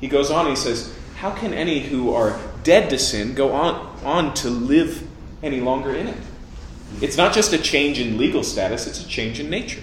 he 0.00 0.08
goes 0.08 0.30
on, 0.30 0.46
he 0.46 0.56
says, 0.56 0.94
How 1.16 1.30
can 1.30 1.52
any 1.52 1.80
who 1.80 2.14
are 2.14 2.38
dead 2.62 2.90
to 2.90 2.98
sin 2.98 3.34
go 3.34 3.52
on, 3.52 3.74
on 4.04 4.34
to 4.34 4.50
live 4.50 5.06
any 5.42 5.60
longer 5.60 5.94
in 5.94 6.08
it? 6.08 6.18
It's 7.00 7.16
not 7.16 7.32
just 7.32 7.52
a 7.52 7.58
change 7.58 7.98
in 7.98 8.18
legal 8.18 8.42
status, 8.42 8.86
it's 8.86 9.02
a 9.04 9.08
change 9.08 9.40
in 9.40 9.48
nature. 9.48 9.82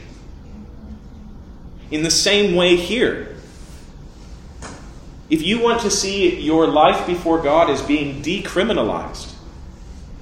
In 1.91 2.03
the 2.03 2.11
same 2.11 2.55
way, 2.55 2.75
here, 2.75 3.35
if 5.29 5.41
you 5.41 5.59
want 5.59 5.81
to 5.81 5.91
see 5.91 6.39
your 6.39 6.67
life 6.67 7.05
before 7.05 7.41
God 7.41 7.69
as 7.69 7.81
being 7.81 8.21
decriminalized, 8.21 9.33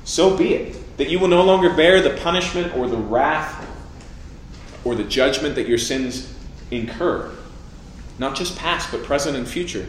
so 0.03 0.35
be 0.37 0.53
it. 0.53 0.97
That 0.97 1.09
you 1.09 1.19
will 1.19 1.27
no 1.27 1.43
longer 1.43 1.73
bear 1.73 2.01
the 2.01 2.17
punishment 2.21 2.75
or 2.75 2.87
the 2.87 2.97
wrath 2.97 3.65
or 4.83 4.95
the 4.95 5.03
judgment 5.03 5.55
that 5.55 5.67
your 5.67 5.77
sins 5.77 6.33
incur. 6.71 7.31
Not 8.17 8.35
just 8.35 8.57
past, 8.57 8.89
but 8.91 9.03
present 9.03 9.37
and 9.37 9.47
future. 9.47 9.87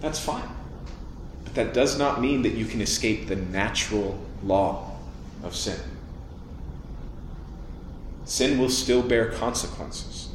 That's 0.00 0.18
fine. 0.18 0.48
But 1.44 1.54
that 1.54 1.74
does 1.74 1.98
not 1.98 2.20
mean 2.20 2.42
that 2.42 2.54
you 2.54 2.64
can 2.64 2.80
escape 2.80 3.28
the 3.28 3.36
natural 3.36 4.18
law 4.42 4.96
of 5.44 5.54
sin. 5.54 5.78
Sin 8.24 8.58
will 8.58 8.70
still 8.70 9.02
bear 9.02 9.30
consequences. 9.30 10.31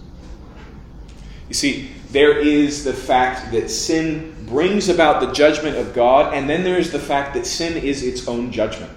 You 1.47 1.53
see, 1.53 1.91
there 2.11 2.37
is 2.37 2.83
the 2.83 2.93
fact 2.93 3.51
that 3.51 3.69
sin 3.69 4.35
brings 4.47 4.89
about 4.89 5.21
the 5.21 5.31
judgment 5.31 5.77
of 5.77 5.93
God, 5.93 6.33
and 6.33 6.49
then 6.49 6.63
there 6.63 6.77
is 6.77 6.91
the 6.91 6.99
fact 6.99 7.33
that 7.35 7.45
sin 7.45 7.77
is 7.77 8.03
its 8.03 8.27
own 8.27 8.51
judgment. 8.51 8.91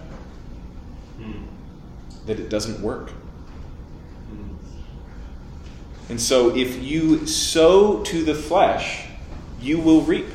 Hmm. 1.18 1.44
That 2.26 2.40
it 2.40 2.48
doesn't 2.48 2.80
work. 2.80 3.12
And 6.10 6.20
so, 6.20 6.54
if 6.56 6.82
you 6.82 7.24
sow 7.28 8.02
to 8.02 8.24
the 8.24 8.34
flesh, 8.34 9.06
you 9.60 9.78
will 9.78 10.02
reap. 10.02 10.26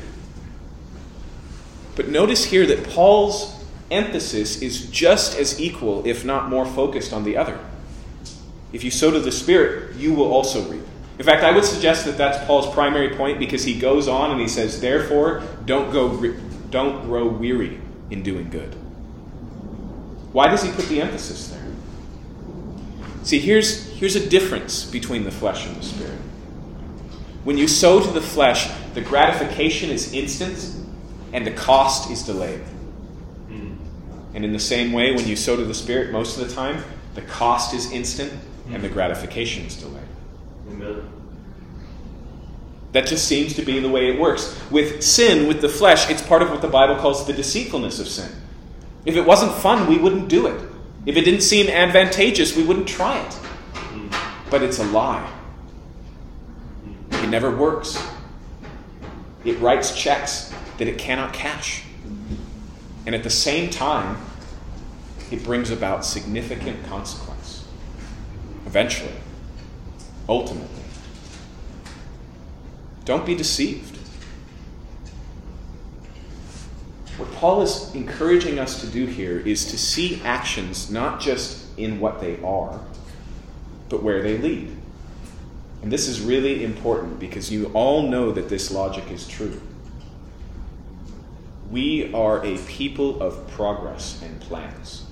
But 1.96 2.08
notice 2.08 2.46
here 2.46 2.66
that 2.66 2.88
Paul's 2.88 3.62
emphasis 3.90 4.62
is 4.62 4.88
just 4.90 5.38
as 5.38 5.60
equal, 5.60 6.06
if 6.06 6.24
not 6.24 6.48
more 6.48 6.64
focused, 6.64 7.12
on 7.12 7.24
the 7.24 7.36
other. 7.36 7.60
If 8.72 8.84
you 8.84 8.90
sow 8.90 9.10
to 9.10 9.20
the 9.20 9.30
Spirit, 9.30 9.96
you 9.96 10.14
will 10.14 10.32
also 10.32 10.62
reap. 10.62 10.85
In 11.18 11.24
fact, 11.24 11.42
I 11.42 11.52
would 11.52 11.64
suggest 11.64 12.04
that 12.04 12.18
that's 12.18 12.44
Paul's 12.46 12.72
primary 12.74 13.16
point 13.16 13.38
because 13.38 13.64
he 13.64 13.78
goes 13.78 14.06
on 14.06 14.30
and 14.30 14.40
he 14.40 14.48
says, 14.48 14.80
Therefore, 14.80 15.42
don't, 15.64 15.90
go, 15.92 16.34
don't 16.70 17.02
grow 17.06 17.26
weary 17.26 17.80
in 18.10 18.22
doing 18.22 18.50
good. 18.50 18.74
Why 20.32 20.48
does 20.48 20.62
he 20.62 20.70
put 20.70 20.86
the 20.86 21.00
emphasis 21.00 21.48
there? 21.48 21.62
See, 23.22 23.38
here's, 23.38 23.88
here's 23.92 24.14
a 24.14 24.28
difference 24.28 24.84
between 24.84 25.24
the 25.24 25.30
flesh 25.30 25.66
and 25.66 25.76
the 25.76 25.82
spirit. 25.82 26.18
When 27.44 27.56
you 27.56 27.66
sow 27.66 28.00
to 28.00 28.10
the 28.10 28.20
flesh, 28.20 28.70
the 28.94 29.00
gratification 29.00 29.90
is 29.90 30.12
instant 30.12 30.74
and 31.32 31.46
the 31.46 31.52
cost 31.52 32.10
is 32.10 32.22
delayed. 32.22 32.62
And 34.36 34.44
in 34.44 34.52
the 34.52 34.60
same 34.60 34.92
way, 34.92 35.12
when 35.12 35.26
you 35.26 35.34
sow 35.34 35.56
to 35.56 35.64
the 35.64 35.72
Spirit, 35.72 36.12
most 36.12 36.38
of 36.38 36.46
the 36.46 36.54
time, 36.54 36.84
the 37.14 37.22
cost 37.22 37.72
is 37.72 37.90
instant 37.90 38.30
and 38.70 38.84
the 38.84 38.88
gratification 38.90 39.64
is 39.64 39.76
delayed. 39.76 40.05
That 42.92 43.06
just 43.06 43.28
seems 43.28 43.54
to 43.54 43.62
be 43.62 43.78
the 43.78 43.90
way 43.90 44.08
it 44.08 44.18
works. 44.18 44.58
With 44.70 45.02
sin, 45.02 45.48
with 45.48 45.60
the 45.60 45.68
flesh, 45.68 46.10
it's 46.10 46.22
part 46.22 46.42
of 46.42 46.50
what 46.50 46.62
the 46.62 46.68
Bible 46.68 46.96
calls 46.96 47.26
the 47.26 47.32
deceitfulness 47.32 48.00
of 48.00 48.08
sin. 48.08 48.30
If 49.04 49.16
it 49.16 49.26
wasn't 49.26 49.52
fun, 49.52 49.86
we 49.86 49.98
wouldn't 49.98 50.28
do 50.28 50.46
it. 50.46 50.60
If 51.04 51.16
it 51.16 51.22
didn't 51.22 51.42
seem 51.42 51.68
advantageous, 51.68 52.56
we 52.56 52.64
wouldn't 52.64 52.88
try 52.88 53.18
it. 53.18 53.38
But 54.50 54.62
it's 54.62 54.78
a 54.78 54.84
lie. 54.84 55.30
It 57.10 57.28
never 57.28 57.54
works. 57.54 58.02
It 59.44 59.58
writes 59.60 59.96
checks 59.96 60.52
that 60.78 60.88
it 60.88 60.98
cannot 60.98 61.32
cash. 61.32 61.84
And 63.04 63.14
at 63.14 63.22
the 63.22 63.30
same 63.30 63.70
time, 63.70 64.18
it 65.30 65.44
brings 65.44 65.70
about 65.70 66.04
significant 66.04 66.84
consequence. 66.86 67.66
Eventually, 68.66 69.12
ultimately. 70.28 70.68
Don't 73.04 73.24
be 73.24 73.34
deceived. 73.34 73.96
What 77.16 77.32
Paul 77.32 77.62
is 77.62 77.94
encouraging 77.94 78.58
us 78.58 78.80
to 78.80 78.86
do 78.86 79.06
here 79.06 79.38
is 79.38 79.64
to 79.70 79.78
see 79.78 80.20
actions 80.22 80.90
not 80.90 81.20
just 81.20 81.66
in 81.78 81.98
what 81.98 82.20
they 82.20 82.40
are, 82.42 82.80
but 83.88 84.02
where 84.02 84.22
they 84.22 84.36
lead. 84.38 84.76
And 85.82 85.92
this 85.92 86.08
is 86.08 86.20
really 86.20 86.64
important 86.64 87.18
because 87.18 87.50
you 87.50 87.70
all 87.72 88.02
know 88.02 88.32
that 88.32 88.48
this 88.48 88.70
logic 88.70 89.10
is 89.10 89.26
true. 89.26 89.60
We 91.70 92.12
are 92.12 92.44
a 92.44 92.58
people 92.58 93.22
of 93.22 93.46
progress 93.48 94.20
and 94.22 94.40
plans. 94.40 95.04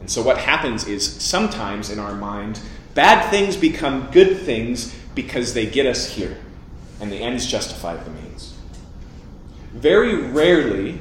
And 0.00 0.10
so, 0.10 0.22
what 0.22 0.38
happens 0.38 0.86
is 0.88 1.08
sometimes 1.22 1.90
in 1.90 1.98
our 1.98 2.14
mind, 2.14 2.60
bad 2.94 3.30
things 3.30 3.56
become 3.56 4.08
good 4.10 4.38
things 4.40 4.94
because 5.14 5.54
they 5.54 5.66
get 5.66 5.86
us 5.86 6.08
here, 6.08 6.36
and 7.00 7.10
the 7.10 7.16
ends 7.16 7.46
justify 7.46 7.96
the 7.96 8.10
means. 8.10 8.54
Very 9.72 10.16
rarely 10.30 10.98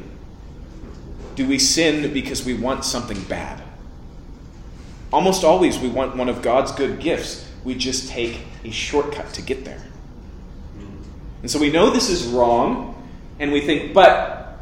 do 1.35 1.47
we 1.47 1.59
sin 1.59 2.13
because 2.13 2.45
we 2.45 2.53
want 2.53 2.85
something 2.85 3.21
bad. 3.23 3.61
Almost 5.13 5.43
always, 5.43 5.77
we 5.77 5.89
want 5.89 6.15
one 6.15 6.29
of 6.29 6.41
God's 6.41 6.71
good 6.71 6.99
gifts. 6.99 7.47
We 7.63 7.75
just 7.75 8.09
take 8.09 8.39
a 8.63 8.71
shortcut 8.71 9.33
to 9.33 9.41
get 9.41 9.65
there. 9.65 9.81
And 11.41 11.49
so 11.49 11.59
we 11.59 11.71
know 11.71 11.89
this 11.89 12.09
is 12.09 12.25
wrong, 12.27 12.95
and 13.39 13.51
we 13.51 13.61
think, 13.61 13.93
but 13.93 14.59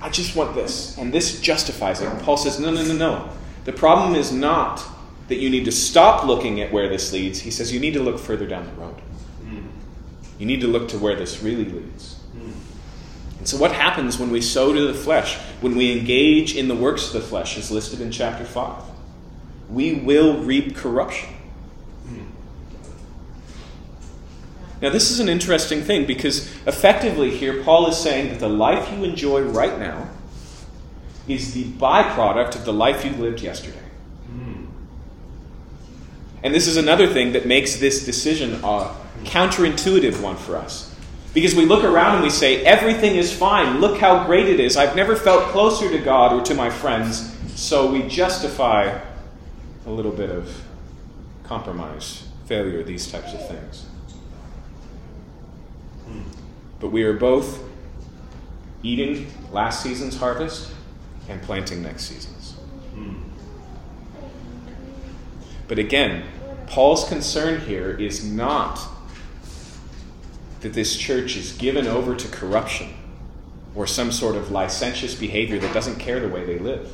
I 0.00 0.08
just 0.10 0.34
want 0.34 0.54
this, 0.54 0.96
and 0.98 1.12
this 1.12 1.40
justifies 1.40 2.00
it. 2.00 2.08
And 2.08 2.20
Paul 2.22 2.36
says, 2.36 2.58
no, 2.58 2.70
no, 2.70 2.82
no, 2.84 2.94
no. 2.94 3.28
The 3.64 3.72
problem 3.72 4.14
is 4.14 4.32
not 4.32 4.82
that 5.28 5.38
you 5.38 5.50
need 5.50 5.66
to 5.66 5.72
stop 5.72 6.24
looking 6.24 6.60
at 6.60 6.72
where 6.72 6.88
this 6.88 7.12
leads. 7.12 7.38
He 7.38 7.50
says 7.50 7.72
you 7.72 7.78
need 7.78 7.94
to 7.94 8.02
look 8.02 8.18
further 8.18 8.46
down 8.46 8.66
the 8.66 8.72
road. 8.72 8.94
Hmm. 9.44 9.66
You 10.38 10.46
need 10.46 10.60
to 10.62 10.66
look 10.66 10.88
to 10.88 10.98
where 10.98 11.14
this 11.14 11.42
really 11.42 11.66
leads. 11.66 12.14
Hmm. 12.32 12.50
And 13.38 13.48
so, 13.48 13.58
what 13.58 13.72
happens 13.72 14.18
when 14.18 14.30
we 14.30 14.40
sow 14.40 14.72
to 14.72 14.86
the 14.86 14.94
flesh, 14.94 15.36
when 15.60 15.76
we 15.76 15.96
engage 15.96 16.56
in 16.56 16.68
the 16.68 16.74
works 16.74 17.08
of 17.08 17.12
the 17.12 17.20
flesh, 17.20 17.56
is 17.58 17.70
listed 17.70 18.00
in 18.00 18.10
chapter 18.10 18.44
5? 18.44 18.82
We 19.70 19.94
will 19.94 20.42
reap 20.42 20.74
corruption. 20.74 21.28
Hmm. 22.06 22.24
Now, 24.80 24.88
this 24.88 25.10
is 25.10 25.20
an 25.20 25.28
interesting 25.28 25.82
thing 25.82 26.06
because 26.06 26.50
effectively 26.66 27.36
here, 27.36 27.62
Paul 27.62 27.86
is 27.88 27.98
saying 27.98 28.30
that 28.30 28.40
the 28.40 28.48
life 28.48 28.90
you 28.90 29.04
enjoy 29.04 29.42
right 29.42 29.78
now 29.78 30.08
is 31.26 31.52
the 31.52 31.64
byproduct 31.64 32.54
of 32.54 32.64
the 32.64 32.72
life 32.72 33.04
you 33.04 33.10
lived 33.10 33.42
yesterday. 33.42 33.87
And 36.48 36.54
this 36.54 36.66
is 36.66 36.78
another 36.78 37.12
thing 37.12 37.32
that 37.32 37.44
makes 37.44 37.76
this 37.76 38.06
decision 38.06 38.54
a 38.64 38.96
counterintuitive 39.24 40.22
one 40.22 40.34
for 40.34 40.56
us. 40.56 40.96
Because 41.34 41.54
we 41.54 41.66
look 41.66 41.84
around 41.84 42.14
and 42.14 42.24
we 42.24 42.30
say, 42.30 42.64
everything 42.64 43.16
is 43.16 43.30
fine. 43.30 43.82
Look 43.82 43.98
how 43.98 44.24
great 44.24 44.48
it 44.48 44.58
is. 44.58 44.74
I've 44.74 44.96
never 44.96 45.14
felt 45.14 45.50
closer 45.50 45.90
to 45.90 45.98
God 45.98 46.32
or 46.32 46.42
to 46.46 46.54
my 46.54 46.70
friends. 46.70 47.36
So 47.54 47.92
we 47.92 48.08
justify 48.08 48.98
a 49.84 49.90
little 49.90 50.10
bit 50.10 50.30
of 50.30 50.50
compromise, 51.44 52.26
failure, 52.46 52.82
these 52.82 53.12
types 53.12 53.34
of 53.34 53.46
things. 53.46 53.84
But 56.80 56.92
we 56.92 57.02
are 57.02 57.12
both 57.12 57.62
eating 58.82 59.30
last 59.52 59.82
season's 59.82 60.16
harvest 60.16 60.72
and 61.28 61.42
planting 61.42 61.82
next 61.82 62.04
season's. 62.04 62.54
But 65.66 65.78
again, 65.78 66.24
Paul's 66.68 67.08
concern 67.08 67.60
here 67.60 67.90
is 67.90 68.24
not 68.24 68.80
that 70.60 70.74
this 70.74 70.96
church 70.96 71.36
is 71.36 71.52
given 71.52 71.86
over 71.86 72.14
to 72.14 72.28
corruption 72.28 72.94
or 73.74 73.86
some 73.86 74.10
sort 74.10 74.36
of 74.36 74.50
licentious 74.50 75.14
behavior 75.14 75.58
that 75.58 75.72
doesn't 75.72 75.98
care 75.98 76.20
the 76.20 76.28
way 76.28 76.44
they 76.44 76.58
live. 76.58 76.92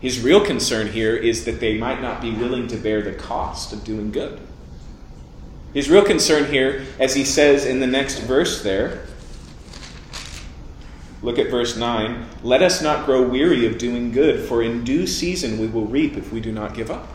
His 0.00 0.20
real 0.20 0.44
concern 0.44 0.88
here 0.88 1.16
is 1.16 1.44
that 1.44 1.60
they 1.60 1.78
might 1.78 2.00
not 2.00 2.20
be 2.20 2.30
willing 2.30 2.68
to 2.68 2.76
bear 2.76 3.02
the 3.02 3.12
cost 3.12 3.72
of 3.72 3.84
doing 3.84 4.10
good. 4.10 4.38
His 5.72 5.90
real 5.90 6.04
concern 6.04 6.52
here, 6.52 6.84
as 7.00 7.14
he 7.14 7.24
says 7.24 7.64
in 7.64 7.80
the 7.80 7.86
next 7.86 8.20
verse 8.20 8.62
there, 8.62 9.06
look 11.22 11.38
at 11.38 11.50
verse 11.50 11.76
9 11.76 12.26
let 12.42 12.62
us 12.62 12.82
not 12.82 13.06
grow 13.06 13.26
weary 13.26 13.66
of 13.66 13.78
doing 13.78 14.12
good, 14.12 14.46
for 14.46 14.62
in 14.62 14.84
due 14.84 15.06
season 15.06 15.58
we 15.58 15.66
will 15.66 15.86
reap 15.86 16.16
if 16.16 16.32
we 16.32 16.40
do 16.40 16.52
not 16.52 16.74
give 16.74 16.90
up. 16.90 17.08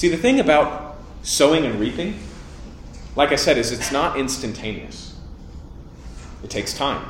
See, 0.00 0.08
the 0.08 0.16
thing 0.16 0.40
about 0.40 0.96
sowing 1.24 1.66
and 1.66 1.78
reaping, 1.78 2.18
like 3.16 3.32
I 3.32 3.36
said, 3.36 3.58
is 3.58 3.70
it's 3.70 3.92
not 3.92 4.18
instantaneous, 4.18 5.14
it 6.42 6.48
takes 6.48 6.72
time. 6.72 7.04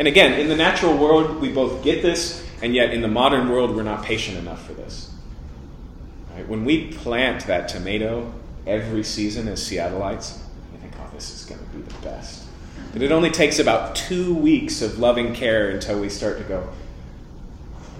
And 0.00 0.08
again, 0.08 0.32
in 0.32 0.48
the 0.48 0.56
natural 0.56 0.98
world, 0.98 1.40
we 1.40 1.52
both 1.52 1.84
get 1.84 2.02
this, 2.02 2.44
and 2.60 2.74
yet 2.74 2.92
in 2.92 3.02
the 3.02 3.08
modern 3.08 3.50
world, 3.50 3.76
we're 3.76 3.84
not 3.84 4.02
patient 4.02 4.36
enough 4.36 4.66
for 4.66 4.72
this. 4.72 5.14
Right? 6.34 6.48
When 6.48 6.64
we 6.64 6.90
plant 6.90 7.46
that 7.46 7.68
tomato 7.68 8.34
every 8.66 9.04
season 9.04 9.46
as 9.46 9.60
Seattleites, 9.60 10.40
we 10.72 10.78
think, 10.78 10.92
oh, 10.98 11.08
this 11.14 11.32
is 11.32 11.44
going 11.44 11.60
to 11.60 11.66
be 11.66 11.82
the 11.82 12.02
best. 12.02 12.46
But 12.92 13.00
it 13.00 13.12
only 13.12 13.30
takes 13.30 13.60
about 13.60 13.94
two 13.94 14.34
weeks 14.34 14.82
of 14.82 14.98
loving 14.98 15.34
care 15.34 15.70
until 15.70 16.00
we 16.00 16.08
start 16.08 16.38
to 16.38 16.42
go, 16.42 16.68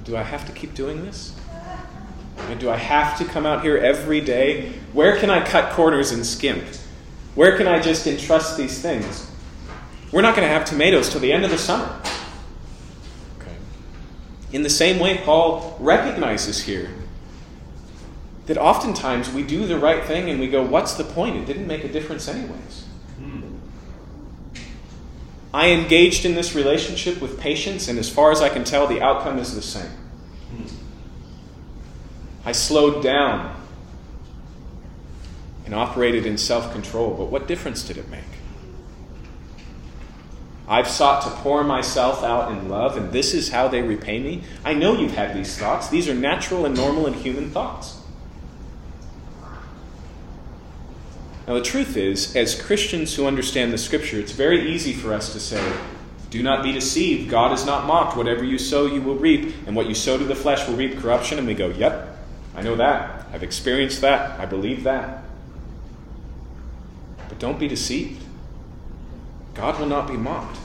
do 0.03 0.17
I 0.17 0.25
have 0.25 0.45
to 0.47 0.53
keep 0.53 0.75
doing 0.75 1.05
this? 1.05 1.37
Do 2.57 2.71
I 2.71 2.77
have 2.77 3.19
to 3.19 3.25
come 3.25 3.47
out 3.47 3.63
here 3.63 3.77
every 3.77 4.21
day? 4.21 4.73
Where 4.93 5.17
can 5.17 5.31
I 5.31 5.45
cut 5.45 5.73
corners 5.73 6.13
and 6.13 6.25
skimp? 6.25 6.65
Where 7.35 7.57
can 7.57 7.67
I 7.67 7.81
just 7.81 8.07
entrust 8.07 8.57
these 8.57 8.81
things? 8.81 9.31
We're 10.11 10.23
not 10.23 10.35
going 10.35 10.49
to 10.49 10.53
have 10.53 10.65
tomatoes 10.65 11.11
till 11.11 11.21
the 11.21 11.33
end 11.33 11.45
of 11.45 11.51
the 11.51 11.59
summer. 11.59 12.01
Okay. 13.39 13.55
In 14.53 14.63
the 14.63 14.71
same 14.71 14.99
way, 14.99 15.19
Paul 15.19 15.77
recognizes 15.79 16.63
here 16.63 16.91
that 18.47 18.57
oftentimes 18.57 19.31
we 19.31 19.43
do 19.43 19.67
the 19.67 19.79
right 19.79 20.03
thing 20.05 20.31
and 20.31 20.41
we 20.41 20.49
go, 20.49 20.63
What's 20.63 20.95
the 20.95 21.05
point? 21.05 21.37
It 21.37 21.45
didn't 21.45 21.67
make 21.67 21.85
a 21.85 21.89
difference, 21.89 22.27
anyways. 22.27 22.87
Hmm. 23.19 23.43
I 25.53 25.71
engaged 25.71 26.25
in 26.25 26.35
this 26.35 26.55
relationship 26.55 27.21
with 27.21 27.39
patience, 27.39 27.89
and 27.89 27.99
as 27.99 28.09
far 28.09 28.33
as 28.33 28.41
I 28.41 28.49
can 28.49 28.65
tell, 28.65 28.87
the 28.87 29.03
outcome 29.03 29.39
is 29.39 29.55
the 29.55 29.63
same. 29.63 29.91
I 32.49 32.53
slowed 32.53 33.03
down 33.03 33.55
and 35.67 35.75
operated 35.75 36.25
in 36.25 36.39
self 36.39 36.73
control, 36.73 37.13
but 37.13 37.27
what 37.27 37.47
difference 37.47 37.83
did 37.83 37.99
it 37.99 38.09
make? 38.09 38.23
I've 40.67 40.89
sought 40.89 41.25
to 41.25 41.31
pour 41.43 41.63
myself 41.63 42.25
out 42.25 42.51
in 42.51 42.71
love, 42.71 42.97
and 42.97 43.13
this 43.13 43.35
is 43.35 43.51
how 43.51 43.69
they 43.69 43.83
repay 43.83 44.19
me. 44.19 44.45
I 44.65 44.73
know 44.73 44.99
you've 44.99 45.15
had 45.15 45.37
these 45.37 45.59
thoughts. 45.59 45.91
These 45.91 46.09
are 46.09 46.15
natural 46.15 46.65
and 46.65 46.75
normal 46.75 47.07
and 47.07 47.15
human 47.15 47.51
thoughts. 47.51 48.01
Now, 51.47 51.53
the 51.53 51.63
truth 51.63 51.99
is, 51.99 52.35
as 52.35 52.59
Christians 52.59 53.15
who 53.15 53.27
understand 53.27 53.75
the 53.75 53.79
Scripture, 53.79 54.19
it's 54.19 54.33
very 54.33 54.73
easy 54.73 54.95
for 54.95 55.13
us 55.13 55.35
to 55.35 55.41
say, 55.41 55.71
Do 56.31 56.43
not 56.43 56.63
be 56.63 56.73
deceived. 56.73 57.29
God 57.29 57.53
is 57.53 57.67
not 57.67 57.87
mocked. 57.87 58.17
Whatever 58.17 58.43
you 58.43 58.57
sow, 58.57 58.87
you 58.87 59.03
will 59.03 59.17
reap. 59.17 59.55
And 59.67 59.77
what 59.77 59.87
you 59.87 59.95
sow 59.95 60.17
to 60.17 60.25
the 60.25 60.35
flesh 60.35 60.67
will 60.67 60.77
reap 60.77 60.97
corruption. 60.97 61.37
And 61.37 61.47
we 61.47 61.53
go, 61.53 61.69
Yep, 61.69 62.15
I 62.59 62.63
know 62.63 62.75
that. 62.75 63.25
I've 63.33 63.45
experienced 63.45 64.01
that. 64.01 64.41
I 64.41 64.45
believe 64.45 64.83
that. 64.83 65.23
But 67.29 67.39
don't 67.39 67.57
be 67.57 67.69
deceived. 67.69 68.21
God 69.55 69.79
will 69.79 69.87
not 69.87 70.09
be 70.09 70.17
mocked. 70.17 70.57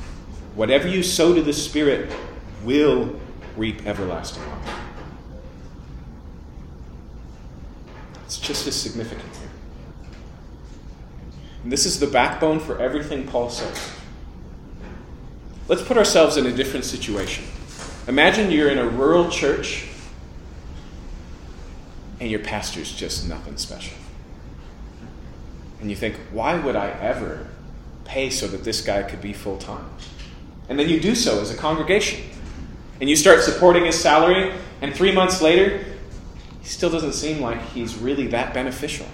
Whatever 0.55 0.87
you 0.87 1.03
sow 1.03 1.35
to 1.35 1.41
the 1.43 1.53
Spirit 1.53 2.11
will 2.63 3.19
reap 3.55 3.85
everlasting 3.85 4.43
life. 4.49 4.79
It's 8.25 8.39
just 8.39 8.65
as 8.65 8.75
significant 8.75 9.29
here. 9.35 9.49
And 11.61 11.71
this 11.71 11.85
is 11.85 11.99
the 11.99 12.07
backbone 12.07 12.59
for 12.59 12.79
everything 12.79 13.27
Paul 13.27 13.51
says. 13.51 13.91
Let's 15.67 15.83
put 15.83 15.99
ourselves 15.99 16.37
in 16.37 16.47
a 16.47 16.51
different 16.51 16.85
situation. 16.85 17.45
Imagine 18.07 18.49
you're 18.49 18.69
in 18.69 18.79
a 18.79 18.87
rural 18.87 19.29
church 19.29 19.89
and 22.23 22.31
your 22.31 22.39
pastor's 22.39 22.89
just 22.89 23.27
nothing 23.27 23.57
special. 23.57 23.97
And 25.81 25.89
you 25.89 25.95
think, 25.97 26.15
why 26.31 26.57
would 26.57 26.77
I 26.77 26.87
ever 26.91 27.47
pay 28.05 28.29
so 28.29 28.47
that 28.47 28.63
this 28.63 28.79
guy 28.79 29.03
could 29.03 29.19
be 29.19 29.33
full 29.33 29.57
time? 29.57 29.89
And 30.69 30.79
then 30.79 30.87
you 30.87 31.01
do 31.01 31.15
so 31.15 31.41
as 31.41 31.51
a 31.51 31.57
congregation. 31.57 32.23
And 33.01 33.09
you 33.09 33.17
start 33.17 33.41
supporting 33.41 33.83
his 33.83 33.99
salary, 33.99 34.53
and 34.81 34.95
three 34.95 35.11
months 35.11 35.41
later, 35.41 35.83
he 36.61 36.67
still 36.67 36.89
doesn't 36.89 37.11
seem 37.11 37.41
like 37.41 37.61
he's 37.71 37.97
really 37.97 38.27
that 38.27 38.53
beneficial. 38.53 39.07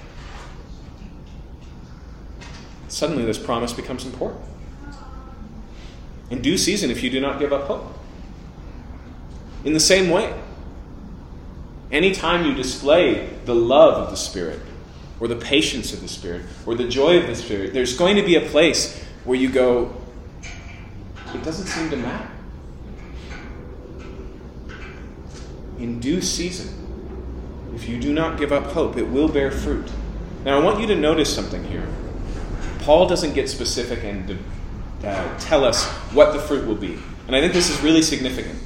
Suddenly, 2.90 3.26
this 3.26 3.40
promise 3.40 3.74
becomes 3.74 4.06
important. 4.06 4.42
In 6.30 6.44
due 6.44 6.60
season, 6.60 6.92
if 6.92 7.02
you 7.02 7.10
do 7.10 7.20
not 7.20 7.40
give 7.40 7.52
up 7.52 7.64
hope. 7.64 7.92
In 9.64 9.74
the 9.74 9.80
same 9.80 10.12
way, 10.12 10.32
anytime 11.92 12.46
you 12.46 12.54
display 12.54 13.30
the 13.46 13.56
love 13.56 13.96
of 14.04 14.10
the 14.10 14.18
Spirit, 14.18 14.60
or 15.20 15.28
the 15.28 15.36
patience 15.36 15.94
of 15.94 16.02
the 16.02 16.08
Spirit, 16.08 16.44
or 16.66 16.76
the 16.76 16.88
joy 16.88 17.18
of 17.18 17.28
the 17.28 17.36
Spirit, 17.36 17.74
there's 17.74 17.98
going 17.98 18.16
to 18.16 18.24
be 18.24 18.36
a 18.36 18.42
place 18.42 19.04
where 19.26 19.38
you 19.38 19.50
go, 19.50 19.94
it 21.34 21.44
doesn't 21.44 21.68
seem 21.68 21.90
to 21.90 21.98
matter. 21.98 22.30
In 25.78 26.00
due 26.00 26.22
season, 26.22 26.76
if 27.76 27.88
you 27.88 28.00
do 28.00 28.14
not 28.14 28.38
give 28.38 28.52
up 28.52 28.66
hope, 28.66 28.98
it 28.98 29.04
will 29.04 29.30
bear 29.30 29.52
fruit. 29.52 29.90
Now, 30.44 30.60
I 30.60 30.64
want 30.64 30.80
you 30.80 30.88
to 30.88 30.96
notice 30.96 31.34
something 31.34 31.64
here. 31.66 31.88
Paul 32.80 33.08
doesn't 33.08 33.34
get 33.34 33.50
specific 33.50 34.04
and 34.04 34.40
uh, 35.04 35.38
tell 35.40 35.64
us 35.64 35.86
what 36.14 36.34
the 36.34 36.40
fruit 36.40 36.66
will 36.66 36.76
be. 36.76 36.98
And 37.28 37.36
I 37.36 37.42
think 37.42 37.54
this 37.54 37.70
is 37.70 37.80
really 37.82 38.02
significant. 38.02 38.60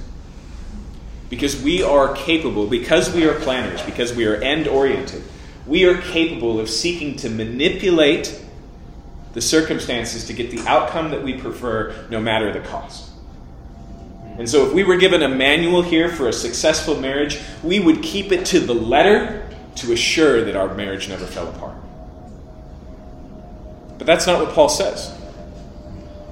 Because 1.33 1.59
we 1.59 1.81
are 1.81 2.13
capable, 2.13 2.67
because 2.67 3.11
we 3.11 3.25
are 3.25 3.33
planners, 3.39 3.81
because 3.81 4.13
we 4.13 4.27
are 4.27 4.35
end 4.35 4.67
oriented, 4.67 5.23
we 5.65 5.83
are 5.85 5.99
capable 5.99 6.59
of 6.59 6.69
seeking 6.69 7.15
to 7.15 7.27
manipulate 7.27 8.39
the 9.33 9.41
circumstances 9.41 10.25
to 10.25 10.33
get 10.33 10.51
the 10.51 10.59
outcome 10.67 11.09
that 11.09 11.23
we 11.23 11.33
prefer, 11.33 12.05
no 12.11 12.21
matter 12.21 12.53
the 12.53 12.59
cost. 12.59 13.09
And 14.37 14.47
so, 14.47 14.67
if 14.67 14.73
we 14.73 14.83
were 14.83 14.97
given 14.97 15.23
a 15.23 15.27
manual 15.27 15.81
here 15.81 16.07
for 16.07 16.27
a 16.27 16.33
successful 16.33 16.99
marriage, 16.99 17.39
we 17.63 17.79
would 17.79 18.03
keep 18.03 18.31
it 18.31 18.45
to 18.47 18.59
the 18.59 18.75
letter 18.75 19.49
to 19.77 19.91
assure 19.91 20.45
that 20.45 20.55
our 20.55 20.75
marriage 20.75 21.09
never 21.09 21.25
fell 21.25 21.47
apart. 21.47 21.77
But 23.97 24.05
that's 24.05 24.27
not 24.27 24.39
what 24.39 24.53
Paul 24.53 24.69
says. 24.69 25.11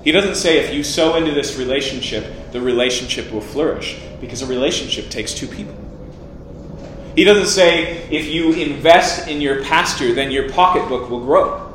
He 0.04 0.12
doesn't 0.12 0.36
say 0.36 0.60
if 0.60 0.76
you 0.76 0.84
sow 0.84 1.16
into 1.16 1.32
this 1.32 1.58
relationship, 1.58 2.52
the 2.52 2.62
relationship 2.62 3.32
will 3.32 3.42
flourish, 3.42 4.00
because 4.22 4.42
a 4.42 4.46
relationship 4.46 5.10
takes 5.10 5.34
two 5.34 5.48
people. 5.48 5.76
He 7.16 7.26
doesn't 7.26 7.48
say 7.48 8.08
if 8.10 8.28
you 8.28 8.54
invest 8.54 9.28
in 9.28 9.42
your 9.42 9.64
pastor, 9.64 10.14
then 10.14 10.32
your 10.32 10.50
pocketbook 10.50 11.10
will 11.10 11.20
grow. 11.20 11.68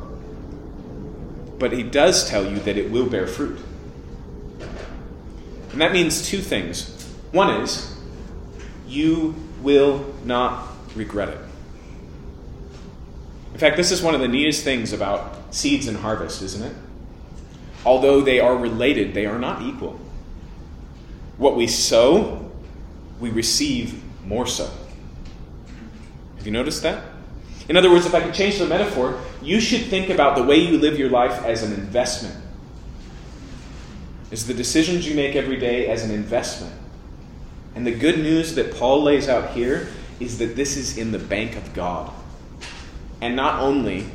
But 1.59 1.73
he 1.73 1.83
does 1.83 2.29
tell 2.29 2.51
you 2.51 2.59
that 2.61 2.79
it 2.79 2.91
will 2.91 3.07
bear 3.07 3.27
fruit. 3.27 3.59
And 5.73 5.81
that 5.81 5.93
means 5.93 6.27
two 6.27 6.41
things. 6.41 6.91
One 7.33 7.61
is, 7.61 7.95
you 8.87 9.35
will 9.61 10.15
not 10.25 10.69
regret 10.95 11.29
it. 11.29 11.39
In 13.53 13.59
fact, 13.59 13.77
this 13.77 13.91
is 13.91 14.03
one 14.03 14.15
of 14.15 14.21
the 14.21 14.29
neatest 14.29 14.65
things 14.65 14.93
about 14.93 15.55
seeds 15.55 15.87
and 15.87 15.99
harvest, 15.99 16.43
isn't 16.43 16.63
it? 16.63 16.75
Although 17.85 18.21
they 18.21 18.41
are 18.41 18.57
related, 18.57 19.15
they 19.15 19.27
are 19.27 19.39
not 19.39 19.63
equal. 19.63 20.01
What 21.39 21.57
we 21.57 21.67
sow, 21.67 22.51
we 23.21 23.31
receive 23.31 24.03
more 24.25 24.47
so. 24.47 24.71
Have 26.37 26.47
you 26.47 26.53
noticed 26.53 26.83
that? 26.83 27.05
In 27.69 27.77
other 27.77 27.91
words, 27.91 28.07
if 28.07 28.15
I 28.15 28.21
could 28.21 28.35
change 28.35 28.59
the 28.59 28.67
metaphor, 28.67 29.21
you 29.43 29.61
should 29.61 29.83
think 29.87 30.09
about 30.09 30.37
the 30.37 30.43
way 30.43 30.57
you 30.57 30.79
live 30.79 30.99
your 30.99 31.11
life 31.11 31.45
as 31.45 31.63
an 31.63 31.73
investment. 31.73 32.37
Is 34.31 34.47
the 34.47 34.55
decisions 34.55 35.07
you 35.09 35.15
make 35.15 35.37
every 35.37 35.57
day 35.57 35.89
as 35.89 36.05
an 36.05 36.11
investment. 36.11 36.75
And 37.75 37.87
the 37.87 37.95
good 37.95 38.19
news 38.19 38.55
that 38.55 38.75
Paul 38.75 39.03
lays 39.03 39.29
out 39.29 39.51
here 39.51 39.89
is 40.21 40.39
that 40.39 40.57
this 40.57 40.77
is 40.77 40.97
in 40.97 41.13
the 41.13 41.19
bank 41.19 41.57
of 41.57 41.75
God. 41.75 42.13
And 43.21 43.37
not 43.37 43.61
only 43.61 44.07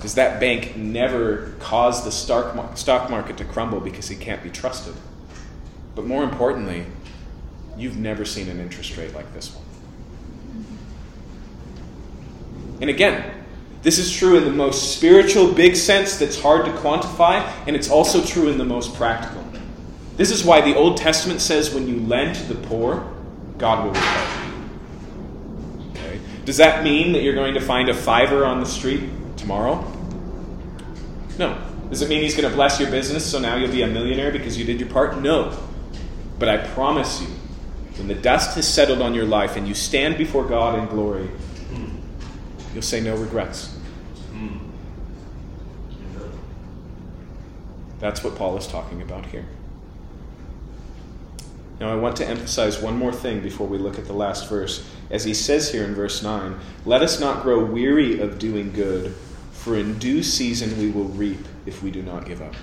does 0.00 0.14
that 0.16 0.40
bank 0.40 0.76
never 0.76 1.54
cause 1.58 2.04
the 2.04 2.12
stock 2.12 3.10
market 3.10 3.36
to 3.36 3.44
crumble 3.44 3.80
because 3.80 4.08
he 4.08 4.16
can't 4.16 4.42
be 4.42 4.50
trusted, 4.50 4.94
but 5.96 6.06
more 6.06 6.22
importantly, 6.22 6.86
you've 7.76 7.96
never 7.96 8.24
seen 8.24 8.48
an 8.48 8.60
interest 8.60 8.96
rate 8.96 9.12
like 9.14 9.34
this 9.34 9.52
one. 9.52 9.64
And 12.80 12.90
again, 12.90 13.32
this 13.82 13.98
is 13.98 14.12
true 14.12 14.36
in 14.36 14.44
the 14.44 14.52
most 14.52 14.96
spiritual, 14.96 15.52
big 15.52 15.74
sense 15.74 16.18
that's 16.18 16.40
hard 16.40 16.66
to 16.66 16.72
quantify, 16.72 17.50
and 17.66 17.74
it's 17.74 17.90
also 17.90 18.22
true 18.22 18.48
in 18.48 18.58
the 18.58 18.64
most 18.64 18.94
practical. 18.94 19.42
This 20.16 20.30
is 20.30 20.44
why 20.44 20.60
the 20.60 20.74
Old 20.74 20.96
Testament 20.96 21.40
says 21.40 21.74
when 21.74 21.86
you 21.86 22.00
lend 22.00 22.36
to 22.36 22.42
the 22.44 22.54
poor, 22.68 23.06
God 23.58 23.84
will 23.84 23.92
repay. 23.92 24.48
You." 25.74 25.90
Okay? 25.90 26.20
Does 26.44 26.56
that 26.56 26.84
mean 26.84 27.12
that 27.12 27.22
you're 27.22 27.34
going 27.34 27.54
to 27.54 27.60
find 27.60 27.88
a 27.88 27.94
fiver 27.94 28.44
on 28.44 28.60
the 28.60 28.66
street 28.66 29.04
tomorrow? 29.36 29.84
No. 31.38 31.58
Does 31.90 32.02
it 32.02 32.08
mean 32.08 32.22
he's 32.22 32.34
going 32.34 32.48
to 32.48 32.54
bless 32.54 32.80
your 32.80 32.90
business 32.90 33.24
so 33.24 33.38
now 33.38 33.56
you'll 33.56 33.70
be 33.70 33.82
a 33.82 33.86
millionaire 33.86 34.32
because 34.32 34.58
you 34.58 34.64
did 34.64 34.80
your 34.80 34.88
part? 34.88 35.20
No. 35.20 35.56
But 36.38 36.48
I 36.48 36.58
promise 36.58 37.20
you, 37.20 37.28
when 37.96 38.08
the 38.08 38.14
dust 38.14 38.56
has 38.56 38.68
settled 38.68 39.00
on 39.00 39.14
your 39.14 39.24
life 39.24 39.56
and 39.56 39.66
you 39.66 39.74
stand 39.74 40.18
before 40.18 40.44
God 40.44 40.78
in 40.78 40.86
glory, 40.86 41.30
you'll 42.74 42.82
say 42.82 43.00
no 43.00 43.16
regrets. 43.16 43.74
That's 47.98 48.22
what 48.22 48.36
Paul 48.36 48.58
is 48.58 48.66
talking 48.66 49.00
about 49.00 49.24
here. 49.26 49.46
Now, 51.80 51.90
I 51.90 51.96
want 51.96 52.16
to 52.16 52.26
emphasize 52.26 52.80
one 52.80 52.96
more 52.96 53.12
thing 53.12 53.40
before 53.40 53.66
we 53.66 53.78
look 53.78 53.98
at 53.98 54.06
the 54.06 54.12
last 54.12 54.48
verse. 54.48 54.86
As 55.10 55.24
he 55.24 55.34
says 55.34 55.72
here 55.72 55.84
in 55.84 55.94
verse 55.94 56.22
9, 56.22 56.58
let 56.84 57.02
us 57.02 57.20
not 57.20 57.42
grow 57.42 57.64
weary 57.64 58.20
of 58.20 58.38
doing 58.38 58.72
good, 58.72 59.14
for 59.52 59.76
in 59.76 59.98
due 59.98 60.22
season 60.22 60.78
we 60.78 60.90
will 60.90 61.04
reap 61.04 61.40
if 61.66 61.82
we 61.82 61.90
do 61.90 62.02
not 62.02 62.26
give 62.26 62.40
up. 62.40 62.54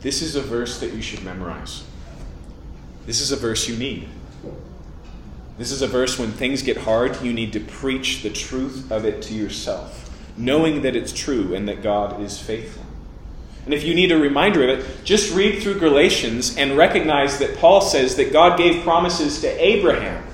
This 0.00 0.20
is 0.20 0.36
a 0.36 0.42
verse 0.42 0.80
that 0.80 0.92
you 0.92 1.00
should 1.00 1.22
memorize. 1.22 1.84
This 3.06 3.20
is 3.20 3.32
a 3.32 3.36
verse 3.36 3.68
you 3.68 3.76
need. 3.76 4.08
This 5.58 5.70
is 5.70 5.82
a 5.82 5.86
verse 5.86 6.18
when 6.18 6.32
things 6.32 6.62
get 6.62 6.76
hard, 6.78 7.20
you 7.22 7.32
need 7.32 7.52
to 7.52 7.60
preach 7.60 8.22
the 8.22 8.30
truth 8.30 8.90
of 8.90 9.04
it 9.04 9.22
to 9.22 9.34
yourself, 9.34 10.10
knowing 10.36 10.82
that 10.82 10.96
it's 10.96 11.12
true 11.12 11.54
and 11.54 11.68
that 11.68 11.82
God 11.82 12.20
is 12.22 12.38
faithful. 12.38 12.84
And 13.64 13.72
if 13.72 13.84
you 13.84 13.94
need 13.94 14.10
a 14.10 14.18
reminder 14.18 14.68
of 14.68 14.80
it, 14.80 15.04
just 15.04 15.34
read 15.34 15.62
through 15.62 15.78
Galatians 15.78 16.56
and 16.56 16.76
recognize 16.76 17.38
that 17.38 17.58
Paul 17.58 17.80
says 17.80 18.16
that 18.16 18.32
God 18.32 18.58
gave 18.58 18.82
promises 18.82 19.40
to 19.42 19.48
Abraham 19.64 20.24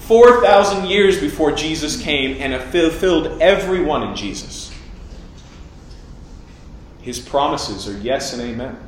4,000 0.00 0.86
years 0.86 1.18
before 1.18 1.52
Jesus 1.52 2.02
came 2.02 2.36
and 2.42 2.60
fulfilled 2.70 3.40
everyone 3.40 4.02
in 4.02 4.16
Jesus. 4.16 4.70
His 7.00 7.18
promises 7.18 7.88
are 7.88 7.96
yes 7.98 8.32
and 8.34 8.42
amen. 8.42 8.78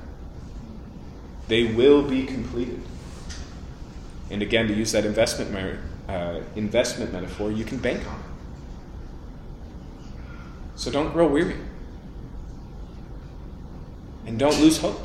They 1.48 1.64
will 1.64 2.02
be 2.02 2.26
completed. 2.26 2.82
And 4.34 4.42
again, 4.42 4.66
to 4.66 4.74
use 4.74 4.90
that 4.90 5.06
investment, 5.06 5.78
uh, 6.08 6.40
investment 6.56 7.12
metaphor, 7.12 7.52
you 7.52 7.64
can 7.64 7.78
bank 7.78 8.04
on 8.04 8.18
it. 8.18 8.26
So 10.74 10.90
don't 10.90 11.12
grow 11.12 11.28
weary. 11.28 11.54
And 14.26 14.36
don't 14.36 14.60
lose 14.60 14.78
hope. 14.78 15.00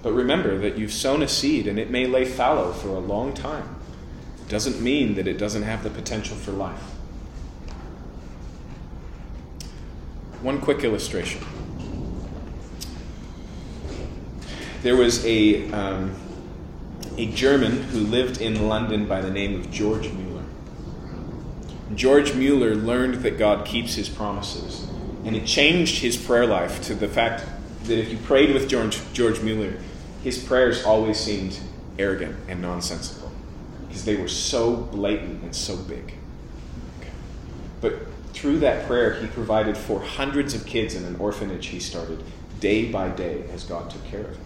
But 0.00 0.12
remember 0.12 0.58
that 0.58 0.78
you've 0.78 0.92
sown 0.92 1.24
a 1.24 1.28
seed 1.28 1.66
and 1.66 1.76
it 1.76 1.90
may 1.90 2.06
lay 2.06 2.24
fallow 2.24 2.72
for 2.72 2.90
a 2.90 3.00
long 3.00 3.34
time. 3.34 3.74
It 4.42 4.48
doesn't 4.48 4.80
mean 4.80 5.16
that 5.16 5.26
it 5.26 5.36
doesn't 5.36 5.64
have 5.64 5.82
the 5.82 5.90
potential 5.90 6.36
for 6.36 6.52
life. 6.52 6.78
One 10.40 10.60
quick 10.60 10.84
illustration. 10.84 11.44
There 14.82 14.94
was 14.94 15.26
a, 15.26 15.68
um, 15.72 16.14
a 17.20 17.26
German 17.26 17.82
who 17.82 18.00
lived 18.00 18.40
in 18.40 18.66
London 18.66 19.04
by 19.06 19.20
the 19.20 19.30
name 19.30 19.54
of 19.54 19.70
George 19.70 20.10
Mueller. 20.10 20.42
George 21.94 22.32
Mueller 22.32 22.74
learned 22.74 23.16
that 23.16 23.36
God 23.36 23.66
keeps 23.66 23.94
his 23.94 24.08
promises, 24.08 24.88
and 25.26 25.36
it 25.36 25.44
changed 25.44 26.00
his 26.00 26.16
prayer 26.16 26.46
life 26.46 26.80
to 26.84 26.94
the 26.94 27.08
fact 27.08 27.44
that 27.84 27.98
if 27.98 28.10
you 28.10 28.16
prayed 28.16 28.54
with 28.54 28.70
George, 28.70 28.98
George 29.12 29.38
Mueller, 29.42 29.74
his 30.24 30.42
prayers 30.42 30.82
always 30.82 31.20
seemed 31.20 31.60
arrogant 31.98 32.36
and 32.48 32.62
nonsensical 32.62 33.30
because 33.86 34.06
they 34.06 34.16
were 34.16 34.26
so 34.26 34.74
blatant 34.74 35.42
and 35.42 35.54
so 35.54 35.76
big. 35.76 36.14
But 37.82 37.96
through 38.32 38.60
that 38.60 38.86
prayer, 38.86 39.12
he 39.20 39.26
provided 39.26 39.76
for 39.76 40.00
hundreds 40.00 40.54
of 40.54 40.64
kids 40.64 40.94
in 40.94 41.04
an 41.04 41.16
orphanage 41.16 41.66
he 41.66 41.80
started 41.80 42.24
day 42.60 42.90
by 42.90 43.10
day 43.10 43.44
as 43.52 43.64
God 43.64 43.90
took 43.90 44.06
care 44.06 44.20
of 44.20 44.36
him. 44.36 44.44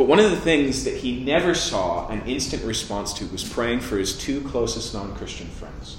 But 0.00 0.08
one 0.08 0.18
of 0.18 0.30
the 0.30 0.40
things 0.40 0.84
that 0.84 0.96
he 0.96 1.22
never 1.22 1.54
saw 1.54 2.08
an 2.08 2.22
instant 2.22 2.64
response 2.64 3.12
to 3.12 3.26
was 3.26 3.44
praying 3.44 3.80
for 3.80 3.98
his 3.98 4.16
two 4.16 4.40
closest 4.48 4.94
non 4.94 5.14
Christian 5.14 5.46
friends, 5.48 5.98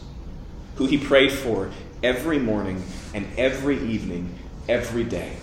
who 0.78 0.88
he 0.88 0.97
prayed 0.97 1.32
for 1.32 1.70
every 2.02 2.39
morning 2.39 2.84
and 3.14 3.28
every 3.38 3.78
evening, 3.78 4.34
every 4.68 5.04
day. 5.04 5.38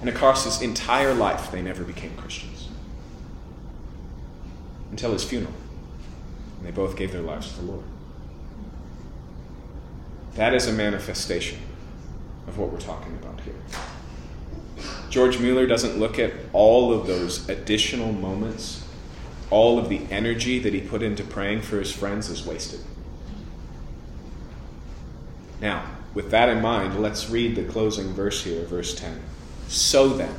And 0.00 0.10
across 0.10 0.44
his 0.44 0.60
entire 0.60 1.14
life, 1.14 1.50
they 1.50 1.62
never 1.62 1.84
became 1.84 2.14
Christians. 2.18 2.68
Until 4.90 5.14
his 5.14 5.24
funeral. 5.24 5.54
And 6.58 6.66
they 6.66 6.70
both 6.70 6.98
gave 6.98 7.12
their 7.12 7.22
lives 7.22 7.50
to 7.52 7.60
the 7.62 7.72
Lord. 7.72 7.84
That 10.34 10.52
is 10.52 10.66
a 10.66 10.72
manifestation 10.74 11.60
of 12.46 12.58
what 12.58 12.68
we're 12.68 12.78
talking 12.78 13.14
about 13.14 13.40
here. 13.40 13.54
George 15.10 15.38
Mueller 15.38 15.66
doesn't 15.66 15.98
look 15.98 16.18
at 16.18 16.32
all 16.52 16.92
of 16.92 17.06
those 17.06 17.48
additional 17.48 18.12
moments, 18.12 18.84
all 19.50 19.78
of 19.78 19.88
the 19.88 20.00
energy 20.10 20.58
that 20.58 20.74
he 20.74 20.80
put 20.80 21.02
into 21.02 21.22
praying 21.22 21.62
for 21.62 21.78
his 21.78 21.92
friends 21.92 22.28
is 22.28 22.44
wasted. 22.44 22.80
Now, 25.60 25.86
with 26.14 26.30
that 26.30 26.48
in 26.48 26.60
mind, 26.60 27.00
let's 27.00 27.30
read 27.30 27.56
the 27.56 27.64
closing 27.64 28.12
verse 28.12 28.42
here, 28.42 28.64
verse 28.64 28.94
10. 28.94 29.20
So 29.68 30.08
then, 30.08 30.34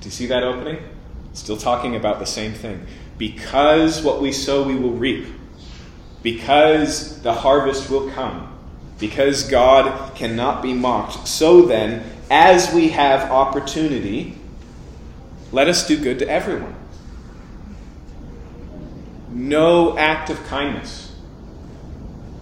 do 0.00 0.06
you 0.06 0.10
see 0.10 0.26
that 0.26 0.42
opening? 0.42 0.82
Still 1.32 1.56
talking 1.56 1.96
about 1.96 2.18
the 2.18 2.26
same 2.26 2.52
thing. 2.52 2.86
Because 3.16 4.02
what 4.02 4.20
we 4.20 4.32
sow, 4.32 4.62
we 4.62 4.76
will 4.76 4.92
reap. 4.92 5.26
Because 6.22 7.20
the 7.22 7.32
harvest 7.32 7.90
will 7.90 8.10
come. 8.10 8.56
Because 8.98 9.48
God 9.48 10.14
cannot 10.14 10.62
be 10.62 10.72
mocked. 10.72 11.28
So 11.28 11.62
then, 11.62 12.04
as 12.30 12.72
we 12.72 12.88
have 12.88 13.30
opportunity, 13.30 14.36
let 15.52 15.68
us 15.68 15.86
do 15.86 15.98
good 15.98 16.18
to 16.18 16.28
everyone. 16.28 16.74
No 19.30 19.96
act 19.96 20.30
of 20.30 20.42
kindness, 20.44 21.14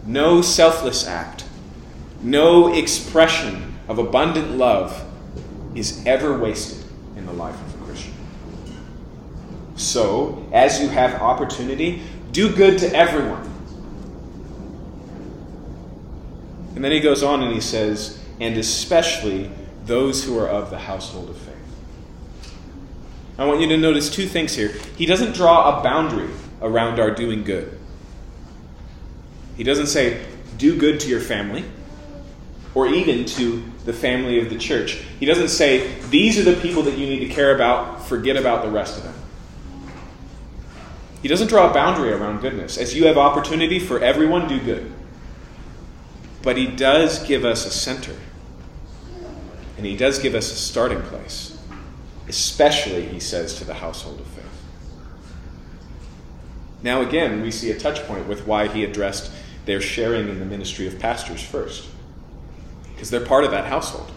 no 0.04 0.42
selfless 0.42 1.06
act, 1.06 1.44
no 2.22 2.74
expression 2.74 3.74
of 3.88 3.98
abundant 3.98 4.52
love 4.52 5.04
is 5.74 6.04
ever 6.06 6.38
wasted 6.38 6.84
in 7.16 7.26
the 7.26 7.32
life 7.32 7.54
of 7.54 7.82
a 7.82 7.84
Christian. 7.84 8.14
So, 9.76 10.48
as 10.52 10.80
you 10.80 10.88
have 10.88 11.20
opportunity, 11.20 12.02
do 12.32 12.54
good 12.54 12.78
to 12.78 12.94
everyone. 12.94 13.42
And 16.74 16.84
then 16.84 16.92
he 16.92 17.00
goes 17.00 17.22
on 17.22 17.42
and 17.42 17.54
he 17.54 17.60
says, 17.60 18.22
and 18.40 18.56
especially 18.56 19.50
those 19.86 20.24
who 20.24 20.38
are 20.38 20.48
of 20.48 20.70
the 20.70 20.78
household 20.78 21.30
of 21.30 21.36
faith. 21.36 21.54
I 23.38 23.46
want 23.46 23.60
you 23.60 23.68
to 23.68 23.76
notice 23.76 24.10
two 24.10 24.26
things 24.26 24.54
here. 24.54 24.68
He 24.96 25.06
doesn't 25.06 25.34
draw 25.34 25.78
a 25.78 25.82
boundary 25.82 26.30
around 26.60 26.98
our 26.98 27.10
doing 27.10 27.44
good. 27.44 27.78
He 29.56 29.64
doesn't 29.64 29.86
say, 29.86 30.24
do 30.58 30.78
good 30.78 31.00
to 31.00 31.08
your 31.08 31.20
family, 31.20 31.64
or 32.74 32.86
even 32.86 33.24
to 33.24 33.64
the 33.84 33.92
family 33.92 34.40
of 34.40 34.50
the 34.50 34.58
church. 34.58 35.02
He 35.18 35.26
doesn't 35.26 35.48
say, 35.48 35.98
these 36.10 36.38
are 36.38 36.50
the 36.50 36.60
people 36.60 36.82
that 36.82 36.98
you 36.98 37.06
need 37.06 37.20
to 37.20 37.28
care 37.28 37.54
about, 37.54 38.06
forget 38.06 38.36
about 38.36 38.64
the 38.64 38.70
rest 38.70 38.98
of 38.98 39.04
them. 39.04 39.14
He 41.22 41.28
doesn't 41.28 41.48
draw 41.48 41.70
a 41.70 41.74
boundary 41.74 42.12
around 42.12 42.40
goodness. 42.40 42.78
As 42.78 42.94
you 42.94 43.06
have 43.06 43.16
opportunity 43.16 43.78
for 43.78 44.00
everyone, 44.00 44.46
do 44.48 44.60
good. 44.60 44.92
But 46.42 46.56
he 46.56 46.66
does 46.66 47.26
give 47.26 47.44
us 47.44 47.66
a 47.66 47.70
center. 47.70 48.14
And 49.76 49.84
he 49.84 49.96
does 49.96 50.18
give 50.18 50.34
us 50.34 50.50
a 50.50 50.56
starting 50.56 51.02
place, 51.02 51.56
especially, 52.28 53.06
he 53.06 53.20
says, 53.20 53.54
to 53.58 53.64
the 53.64 53.74
household 53.74 54.20
of 54.20 54.26
faith. 54.28 54.44
Now, 56.82 57.02
again, 57.02 57.42
we 57.42 57.50
see 57.50 57.70
a 57.70 57.78
touch 57.78 58.00
point 58.06 58.26
with 58.26 58.46
why 58.46 58.68
he 58.68 58.84
addressed 58.84 59.30
their 59.66 59.80
sharing 59.80 60.28
in 60.28 60.38
the 60.38 60.46
ministry 60.46 60.86
of 60.86 60.98
pastors 60.98 61.42
first. 61.42 61.88
Because 62.94 63.10
they're 63.10 63.24
part 63.24 63.44
of 63.44 63.50
that 63.50 63.66
household, 63.66 64.10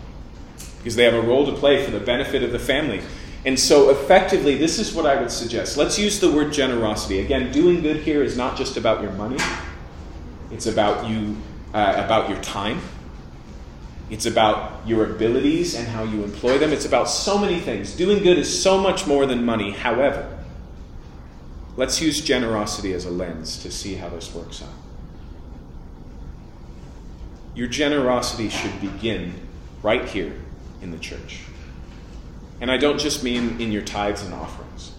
because 0.78 0.96
they 0.96 1.04
have 1.04 1.14
a 1.14 1.22
role 1.22 1.46
to 1.46 1.52
play 1.52 1.84
for 1.84 1.92
the 1.92 2.00
benefit 2.00 2.44
of 2.44 2.54
the 2.54 2.60
family. 2.60 3.02
And 3.46 3.60
so, 3.60 3.90
effectively, 3.90 4.56
this 4.56 4.80
is 4.80 4.94
what 4.94 5.06
I 5.06 5.20
would 5.20 5.32
suggest. 5.32 5.76
Let's 5.76 6.00
use 6.00 6.20
the 6.20 6.32
word 6.32 6.54
generosity. 6.54 7.20
Again, 7.20 7.52
doing 7.52 7.82
good 7.82 7.98
here 7.98 8.24
is 8.24 8.38
not 8.38 8.58
just 8.58 8.78
about 8.78 9.02
your 9.02 9.12
money, 9.14 9.38
it's 10.52 10.68
about 10.68 11.10
you, 11.10 11.36
uh, 11.74 11.94
about 11.98 12.30
your 12.30 12.42
time 12.42 12.82
it's 14.10 14.26
about 14.26 14.88
your 14.88 15.06
abilities 15.12 15.76
and 15.76 15.88
how 15.88 16.04
you 16.04 16.24
employ 16.24 16.58
them. 16.58 16.72
It's 16.72 16.86
about 16.86 17.10
so 17.10 17.38
many 17.38 17.60
things. 17.60 17.96
Doing 17.96 18.24
good 18.24 18.38
is 18.38 18.62
so 18.62 18.80
much 18.80 19.06
more 19.06 19.26
than 19.26 19.46
money. 19.46 19.72
However, 19.72 20.40
let's 21.78 22.02
use 22.02 22.22
generosity 22.22 22.94
as 22.94 23.06
a 23.06 23.12
lens 23.12 23.62
to 23.64 23.72
see 23.72 23.96
how 23.96 24.10
this 24.10 24.34
works 24.34 24.64
out. 24.64 24.70
Your 27.54 27.68
generosity 27.68 28.50
should 28.50 28.82
begin 28.82 29.36
right 29.84 30.06
here 30.06 30.34
in 30.82 30.92
the 30.92 30.98
church. 30.98 31.42
And 32.62 32.72
I 32.72 32.78
don't 32.78 33.00
just 33.00 33.24
mean 33.24 33.62
in 33.62 33.72
your 33.72 33.82
tithes 33.82 34.24
and 34.24 34.34
offerings, 34.34 34.92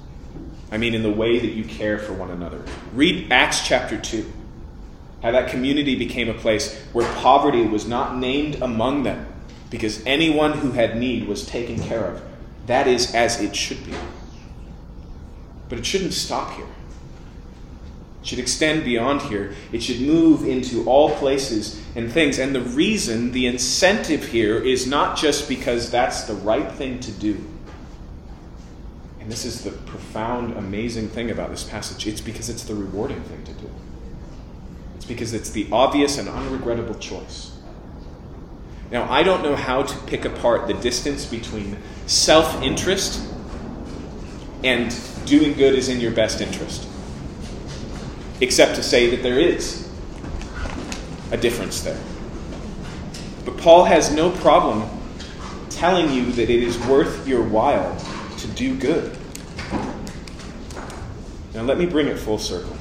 I 0.71 0.79
mean 0.79 0.95
in 0.95 1.03
the 1.03 1.11
way 1.11 1.39
that 1.39 1.51
you 1.51 1.65
care 1.65 1.99
for 1.99 2.13
one 2.13 2.31
another. 2.31 2.63
Read 2.95 3.33
Acts 3.33 3.67
chapter 3.67 3.99
2. 3.99 4.33
How 5.23 5.31
that 5.33 5.51
community 5.51 5.97
became 5.97 6.29
a 6.29 6.35
place 6.35 6.79
where 6.93 7.11
poverty 7.16 7.62
was 7.62 7.87
not 7.87 8.16
named 8.16 8.62
among 8.62 9.03
them 9.03 9.27
because 9.68 10.05
anyone 10.07 10.53
who 10.53 10.73
had 10.73 10.97
need 10.97 11.29
was 11.29 11.47
taken 11.47 11.79
care 11.79 12.05
of. 12.05 12.23
That 12.66 12.87
is 12.87 13.14
as 13.14 13.41
it 13.41 13.55
should 13.55 13.85
be. 13.85 13.95
But 15.68 15.79
it 15.79 15.87
shouldn't 15.87 16.14
stop 16.14 16.53
here. 16.55 16.66
It 18.23 18.27
should 18.27 18.39
extend 18.39 18.85
beyond 18.85 19.23
here. 19.23 19.55
It 19.73 19.83
should 19.83 20.01
move 20.01 20.47
into 20.47 20.89
all 20.89 21.11
places 21.16 21.81
and 21.95 22.11
things. 22.11 22.39
And 22.39 22.55
the 22.55 22.61
reason, 22.61 23.33
the 23.33 23.47
incentive 23.47 24.27
here 24.27 24.59
is 24.59 24.87
not 24.87 25.16
just 25.16 25.49
because 25.49 25.91
that's 25.91 26.25
the 26.25 26.35
right 26.35 26.71
thing 26.73 26.99
to 27.01 27.12
do. 27.12 27.43
And 29.21 29.31
this 29.31 29.45
is 29.45 29.64
the 29.64 29.71
profound, 29.71 30.57
amazing 30.57 31.09
thing 31.09 31.31
about 31.31 31.51
this 31.51 31.62
passage. 31.62 32.07
It's 32.07 32.21
because 32.21 32.49
it's 32.49 32.64
the 32.64 32.75
rewarding 32.75 33.23
thing 33.23 33.45
to 33.45 33.53
do 33.53 33.70
because 35.11 35.35
it's 35.35 35.51
the 35.51 35.67
obvious 35.73 36.19
and 36.19 36.29
unregrettable 36.29 36.99
choice. 37.01 37.51
Now, 38.93 39.11
I 39.11 39.25
don't 39.25 39.43
know 39.43 39.57
how 39.57 39.83
to 39.83 39.99
pick 40.07 40.25
apart 40.25 40.69
the 40.69 40.75
distance 40.75 41.27
between 41.27 41.77
self 42.07 42.63
interest 42.63 43.29
and 44.63 44.97
doing 45.27 45.55
good 45.55 45.75
is 45.75 45.89
in 45.89 46.01
your 46.01 46.13
best 46.13 46.41
interest, 46.41 46.87
except 48.41 48.77
to 48.77 48.85
say 48.85 49.11
that 49.11 49.25
there 49.25 49.39
is 49.39 49.91
a 51.33 51.37
difference 51.37 51.83
there. 51.83 52.01
But 53.45 53.57
Paul 53.57 53.87
has 53.87 54.15
no 54.15 54.31
problem 54.31 54.89
telling 55.71 56.13
you 56.13 56.31
that 56.33 56.49
it 56.49 56.63
is 56.63 56.79
worth 56.87 57.27
your 57.27 57.43
while 57.43 57.97
to 58.39 58.47
do 58.49 58.77
good. 58.77 59.17
Now, 61.53 61.63
let 61.63 61.79
me 61.79 61.87
bring 61.87 62.07
it 62.07 62.17
full 62.17 62.39
circle. 62.39 62.77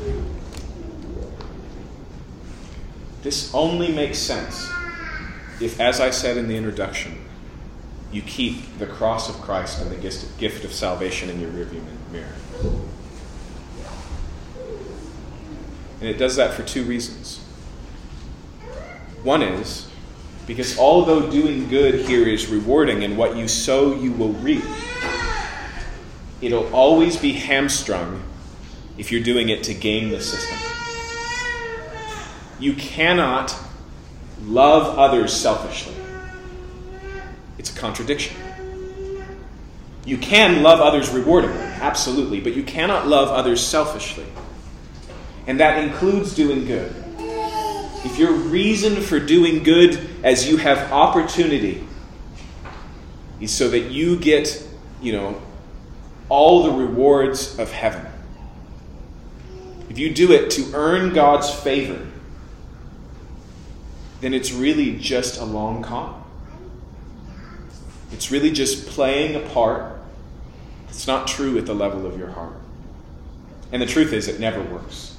This 3.22 3.54
only 3.54 3.92
makes 3.92 4.18
sense 4.18 4.70
if, 5.60 5.80
as 5.80 6.00
I 6.00 6.10
said 6.10 6.38
in 6.38 6.48
the 6.48 6.56
introduction, 6.56 7.18
you 8.12 8.22
keep 8.22 8.78
the 8.80 8.88
cross 8.88 9.30
of 9.30 9.36
Christ 9.42 9.82
and 9.82 9.92
the 9.92 9.96
gift 9.96 10.64
of 10.64 10.74
salvation 10.74 11.30
in 11.30 11.40
your 11.40 11.52
rearview 11.52 11.82
mirror. 12.12 12.34
And 16.00 16.10
it 16.10 16.18
does 16.18 16.38
that 16.38 16.54
for 16.54 16.64
two 16.64 16.84
reasons. 16.86 17.40
One 19.24 19.42
is 19.42 19.88
because 20.48 20.80
although 20.80 21.30
doing 21.30 21.68
good 21.68 22.08
here 22.08 22.28
is 22.28 22.48
rewarding 22.48 23.04
and 23.04 23.18
what 23.18 23.36
you 23.36 23.48
sow, 23.48 23.94
you 23.94 24.14
will 24.14 24.34
reap, 24.34 24.64
it'll 26.42 26.74
always 26.74 27.18
be 27.18 27.34
hamstrung 27.34 28.24
if 28.98 29.12
you're 29.12 29.24
doing 29.24 29.50
it 29.50 29.62
to 29.64 29.74
game 29.74 30.10
the 30.10 30.22
system. 30.22 30.58
You 32.60 32.74
cannot 32.74 33.56
love 34.44 34.98
others 34.98 35.34
selfishly. 35.34 35.96
It's 37.58 37.76
a 37.76 37.80
contradiction. 37.80 38.36
You 40.06 40.18
can 40.18 40.64
love 40.64 40.80
others 40.80 41.10
rewardingly, 41.10 41.80
absolutely, 41.80 42.42
but 42.42 42.56
you 42.56 42.64
cannot 42.64 43.08
love 43.08 43.30
others 43.30 43.66
selfishly. 43.66 44.26
And 45.48 45.60
that 45.60 45.84
includes 45.84 46.34
doing 46.36 46.66
good. 46.66 46.94
If 48.06 48.18
your 48.18 48.32
reason 48.32 49.02
for 49.02 49.20
doing 49.20 49.64
good 49.64 50.00
as 50.24 50.48
you 50.48 50.58
have 50.58 50.92
opportunity 50.92 51.86
is 53.40 53.52
so 53.52 53.70
that 53.70 53.92
you 53.92 54.18
get, 54.18 54.66
you 55.02 55.12
know, 55.12 55.42
all 56.30 56.64
the 56.64 56.72
rewards 56.72 57.58
of 57.60 57.72
heaven. 57.72 58.06
If 59.90 59.98
you 59.98 60.14
do 60.14 60.32
it 60.32 60.52
to 60.52 60.72
earn 60.74 61.14
God's 61.14 61.50
favor, 61.50 62.09
then 64.22 64.34
it's 64.34 64.52
really 64.52 64.98
just 64.98 65.40
a 65.40 65.46
long 65.46 65.82
con. 65.82 66.24
It's 68.12 68.32
really 68.32 68.52
just 68.52 68.88
playing 68.88 69.36
a 69.36 69.48
part. 69.50 69.98
It's 70.90 71.08
not 71.08 71.28
true 71.28 71.58
at 71.58 71.66
the 71.66 71.76
level 71.76 72.06
of 72.06 72.18
your 72.18 72.30
heart. 72.30 72.56
And 73.72 73.82
the 73.82 73.86
truth 73.86 74.12
is, 74.12 74.28
it 74.28 74.40
never 74.40 74.62
works. 74.62 75.16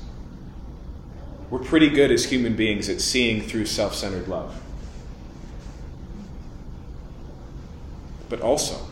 We're 1.51 1.61
pretty 1.61 1.89
good 1.89 2.11
as 2.11 2.27
human 2.27 2.57
beings 2.57 2.89
at 2.89 3.01
seeing 3.01 3.41
through 3.43 3.67
self 3.67 3.95
centered 3.95 4.29
love. 4.29 4.61
But 8.29 8.41
also, 8.41 8.87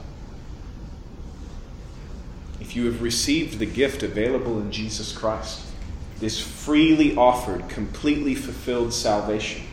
if 2.61 2.75
you 2.75 2.87
have 2.87 3.03
received 3.03 3.59
the 3.59 3.67
gift 3.67 4.03
available 4.03 4.61
in 4.61 4.73
Jesus 4.73 5.13
Christ, 5.13 5.65
this 6.19 6.41
freely 6.41 7.15
offered, 7.17 7.69
completely 7.69 8.35
fulfilled 8.35 8.93
salvation 8.93 9.68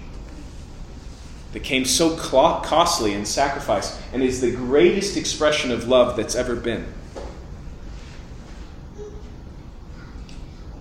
that 1.55 1.63
came 1.63 1.85
so 1.85 2.17
costly 2.17 3.13
in 3.13 3.25
sacrifice 3.25 3.97
and 4.11 4.21
is 4.21 4.41
the 4.41 4.51
greatest 4.51 5.15
expression 5.15 5.71
of 5.71 5.87
love 5.87 6.17
that's 6.17 6.35
ever 6.35 6.53
been, 6.53 6.85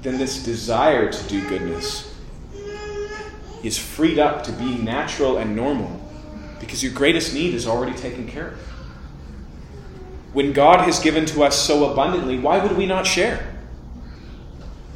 then 0.03 0.19
this 0.19 0.43
desire 0.43 1.13
to 1.13 1.29
do 1.29 1.49
goodness 1.49 2.13
is 3.63 3.79
freed 3.79 4.19
up 4.19 4.43
to 4.43 4.51
be 4.51 4.77
natural 4.79 5.39
and 5.39 5.55
normal 5.55 6.01
because 6.59 6.83
your 6.83 6.93
greatest 6.93 7.35
need 7.35 7.55
is 7.55 7.69
already 7.69 7.97
taken 7.97 8.27
care 8.27 8.49
of. 8.49 8.59
When 10.33 10.53
God 10.53 10.81
has 10.81 10.99
given 10.99 11.25
to 11.27 11.45
us 11.45 11.57
so 11.57 11.93
abundantly, 11.93 12.41
why 12.41 12.59
would 12.59 12.77
we 12.77 12.85
not 12.85 13.07
share? 13.07 13.55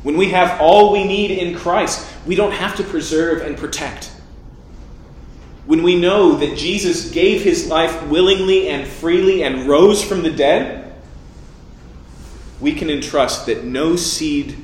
When 0.02 0.16
we 0.16 0.30
have 0.30 0.60
all 0.60 0.92
we 0.92 1.04
need 1.04 1.30
in 1.30 1.56
Christ, 1.56 2.04
we 2.26 2.34
don't 2.34 2.50
have 2.50 2.74
to 2.78 2.82
preserve 2.82 3.42
and 3.42 3.56
protect. 3.56 4.10
When 5.68 5.82
we 5.82 6.00
know 6.00 6.32
that 6.32 6.56
Jesus 6.56 7.10
gave 7.10 7.42
his 7.42 7.68
life 7.68 8.06
willingly 8.06 8.70
and 8.70 8.88
freely 8.88 9.42
and 9.42 9.68
rose 9.68 10.02
from 10.02 10.22
the 10.22 10.30
dead, 10.30 10.94
we 12.58 12.72
can 12.72 12.88
entrust 12.88 13.44
that 13.44 13.64
no 13.64 13.94
seed 13.94 14.56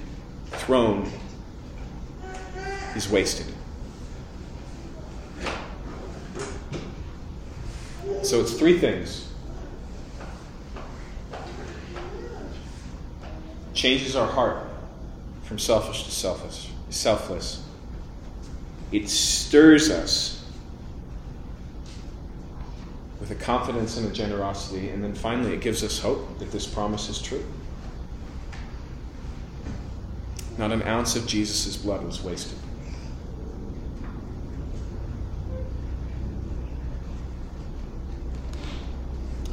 thrown 0.47 1.13
is 2.97 3.07
wasted. 3.11 3.55
So 8.23 8.41
it's 8.41 8.55
three 8.55 8.79
things 8.79 9.31
changes 13.75 14.17
our 14.17 14.27
heart 14.27 14.67
from 15.43 15.59
selfish 15.59 16.05
to 16.05 16.11
selfish, 16.11 16.71
selfless. 16.89 17.63
It 18.91 19.11
stirs 19.11 19.91
us 19.91 20.43
with 23.27 23.41
a 23.41 23.43
confidence 23.43 23.97
and 23.97 24.07
a 24.07 24.12
generosity, 24.12 24.91
and 24.91 25.03
then 25.03 25.14
finally 25.14 25.55
it 25.55 25.62
gives 25.62 25.83
us 25.83 25.99
hope 25.99 26.39
that 26.39 26.53
this 26.53 26.66
promise 26.66 27.09
is 27.09 27.22
true. 27.22 27.43
Not 30.59 30.72
an 30.72 30.83
ounce 30.83 31.16
of 31.16 31.27
Jesus' 31.27 31.75
blood 31.75 32.05
was 32.05 32.22
wasted. 32.22 32.59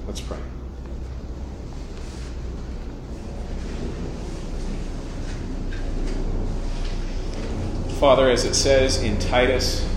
Let's 0.05 0.19
pray. 0.19 0.38
Father, 8.01 8.30
as 8.30 8.43
it 8.43 8.53
says 8.53 9.01
in 9.01 9.17
Titus, 9.17 9.88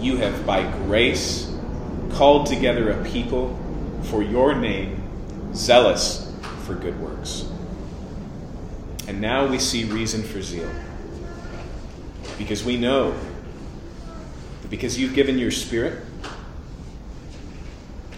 you 0.00 0.16
have 0.16 0.44
by 0.44 0.68
grace 0.78 1.47
called 2.18 2.46
together 2.46 2.90
a 2.90 3.04
people 3.04 3.56
for 4.10 4.24
your 4.24 4.52
name, 4.52 5.00
zealous 5.54 6.34
for 6.64 6.74
good 6.74 7.00
works. 7.00 7.48
And 9.06 9.20
now 9.20 9.46
we 9.46 9.60
see 9.60 9.84
reason 9.84 10.24
for 10.24 10.42
zeal. 10.42 10.68
Because 12.36 12.64
we 12.64 12.76
know 12.76 13.14
that 14.62 14.68
because 14.68 14.98
you've 14.98 15.14
given 15.14 15.38
your 15.38 15.52
spirit, 15.52 16.04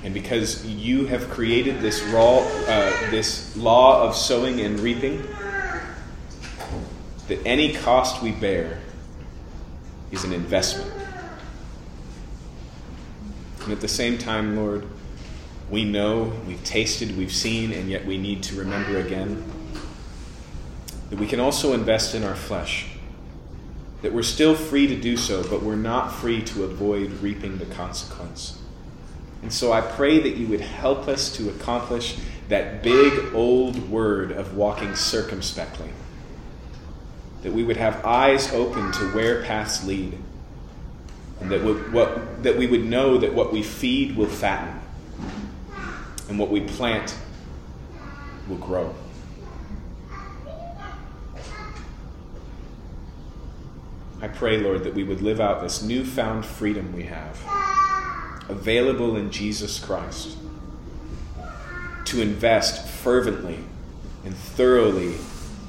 and 0.02 0.14
because 0.14 0.64
you 0.64 1.04
have 1.04 1.28
created 1.28 1.82
this, 1.82 2.02
raw, 2.04 2.38
uh, 2.38 3.10
this 3.10 3.54
law 3.54 4.02
of 4.02 4.16
sowing 4.16 4.62
and 4.62 4.80
reaping, 4.80 5.22
that 7.28 7.38
any 7.44 7.74
cost 7.74 8.22
we 8.22 8.32
bear 8.32 8.78
is 10.10 10.24
an 10.24 10.32
investment. 10.32 10.99
And 13.62 13.72
at 13.72 13.80
the 13.80 13.88
same 13.88 14.18
time, 14.18 14.56
Lord, 14.56 14.86
we 15.70 15.84
know, 15.84 16.32
we've 16.46 16.62
tasted, 16.64 17.16
we've 17.16 17.32
seen, 17.32 17.72
and 17.72 17.88
yet 17.88 18.04
we 18.04 18.18
need 18.18 18.42
to 18.44 18.56
remember 18.56 18.98
again 18.98 19.44
that 21.10 21.18
we 21.18 21.26
can 21.26 21.40
also 21.40 21.72
invest 21.72 22.14
in 22.14 22.24
our 22.24 22.34
flesh. 22.34 22.86
That 24.02 24.12
we're 24.12 24.22
still 24.22 24.54
free 24.54 24.86
to 24.86 24.96
do 24.96 25.16
so, 25.16 25.42
but 25.48 25.62
we're 25.62 25.76
not 25.76 26.12
free 26.12 26.42
to 26.42 26.64
avoid 26.64 27.10
reaping 27.20 27.58
the 27.58 27.66
consequence. 27.66 28.60
And 29.42 29.52
so 29.52 29.72
I 29.72 29.80
pray 29.80 30.18
that 30.18 30.36
you 30.36 30.46
would 30.48 30.60
help 30.60 31.08
us 31.08 31.34
to 31.36 31.48
accomplish 31.50 32.16
that 32.48 32.82
big 32.82 33.34
old 33.34 33.90
word 33.90 34.32
of 34.32 34.56
walking 34.56 34.96
circumspectly 34.96 35.90
that 37.42 37.52
we 37.52 37.62
would 37.62 37.76
have 37.76 38.04
eyes 38.04 38.52
open 38.52 38.92
to 38.92 39.04
where 39.12 39.42
paths 39.42 39.84
lead, 39.84 40.18
and 41.40 41.50
that, 41.50 41.62
we, 41.62 41.72
what, 41.72 42.42
that 42.42 42.56
we 42.56 42.66
would 42.66 42.84
know 42.84 43.18
that 43.18 43.32
what 43.32 43.52
we 43.52 43.62
feed 43.62 44.16
will 44.16 44.26
fatten, 44.26 44.80
and 46.28 46.38
what 46.38 46.50
we 46.50 46.60
plant 46.60 47.14
will 48.48 48.58
grow. 48.58 48.94
I 54.22 54.28
pray, 54.28 54.58
Lord, 54.58 54.84
that 54.84 54.92
we 54.92 55.02
would 55.02 55.22
live 55.22 55.40
out 55.40 55.62
this 55.62 55.82
newfound 55.82 56.44
freedom 56.44 56.92
we 56.92 57.04
have, 57.04 57.40
available 58.50 59.16
in 59.16 59.30
Jesus 59.30 59.78
Christ, 59.78 60.36
to 62.04 62.20
invest 62.20 62.86
fervently 62.86 63.60
and 64.24 64.34
thoroughly 64.34 65.14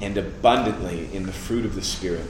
and 0.02 0.18
abundantly 0.18 1.08
in 1.14 1.24
the 1.24 1.32
fruit 1.32 1.64
of 1.64 1.74
the 1.74 1.82
Spirit. 1.82 2.26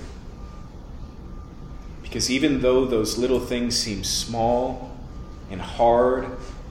Because 2.12 2.30
even 2.30 2.60
though 2.60 2.84
those 2.84 3.16
little 3.16 3.40
things 3.40 3.74
seem 3.74 4.04
small 4.04 4.94
and 5.50 5.62
hard 5.62 6.26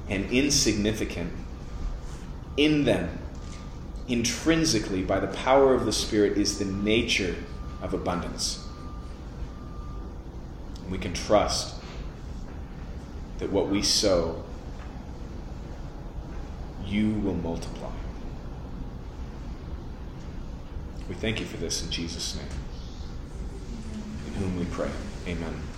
and 0.07 0.29
insignificant, 0.29 1.33
in 2.57 2.83
them, 2.83 3.17
intrinsically, 4.07 5.01
by 5.01 5.19
the 5.19 5.25
power 5.25 5.73
of 5.73 5.87
the 5.87 5.91
Spirit, 5.91 6.37
is 6.37 6.59
the 6.59 6.65
nature 6.65 7.35
of 7.81 7.95
abundance. 7.95 8.63
And 10.83 10.91
we 10.91 10.99
can 10.99 11.15
trust 11.15 11.73
that 13.39 13.51
what 13.51 13.67
we 13.67 13.81
sow, 13.81 14.43
you 16.85 17.15
will 17.15 17.33
multiply. 17.33 17.89
We 21.09 21.15
thank 21.15 21.39
you 21.39 21.47
for 21.47 21.57
this 21.57 21.83
in 21.83 21.89
Jesus' 21.89 22.35
name, 22.35 22.45
in 24.27 24.33
whom 24.35 24.59
we 24.59 24.65
pray. 24.65 24.91
Amen. 25.28 25.70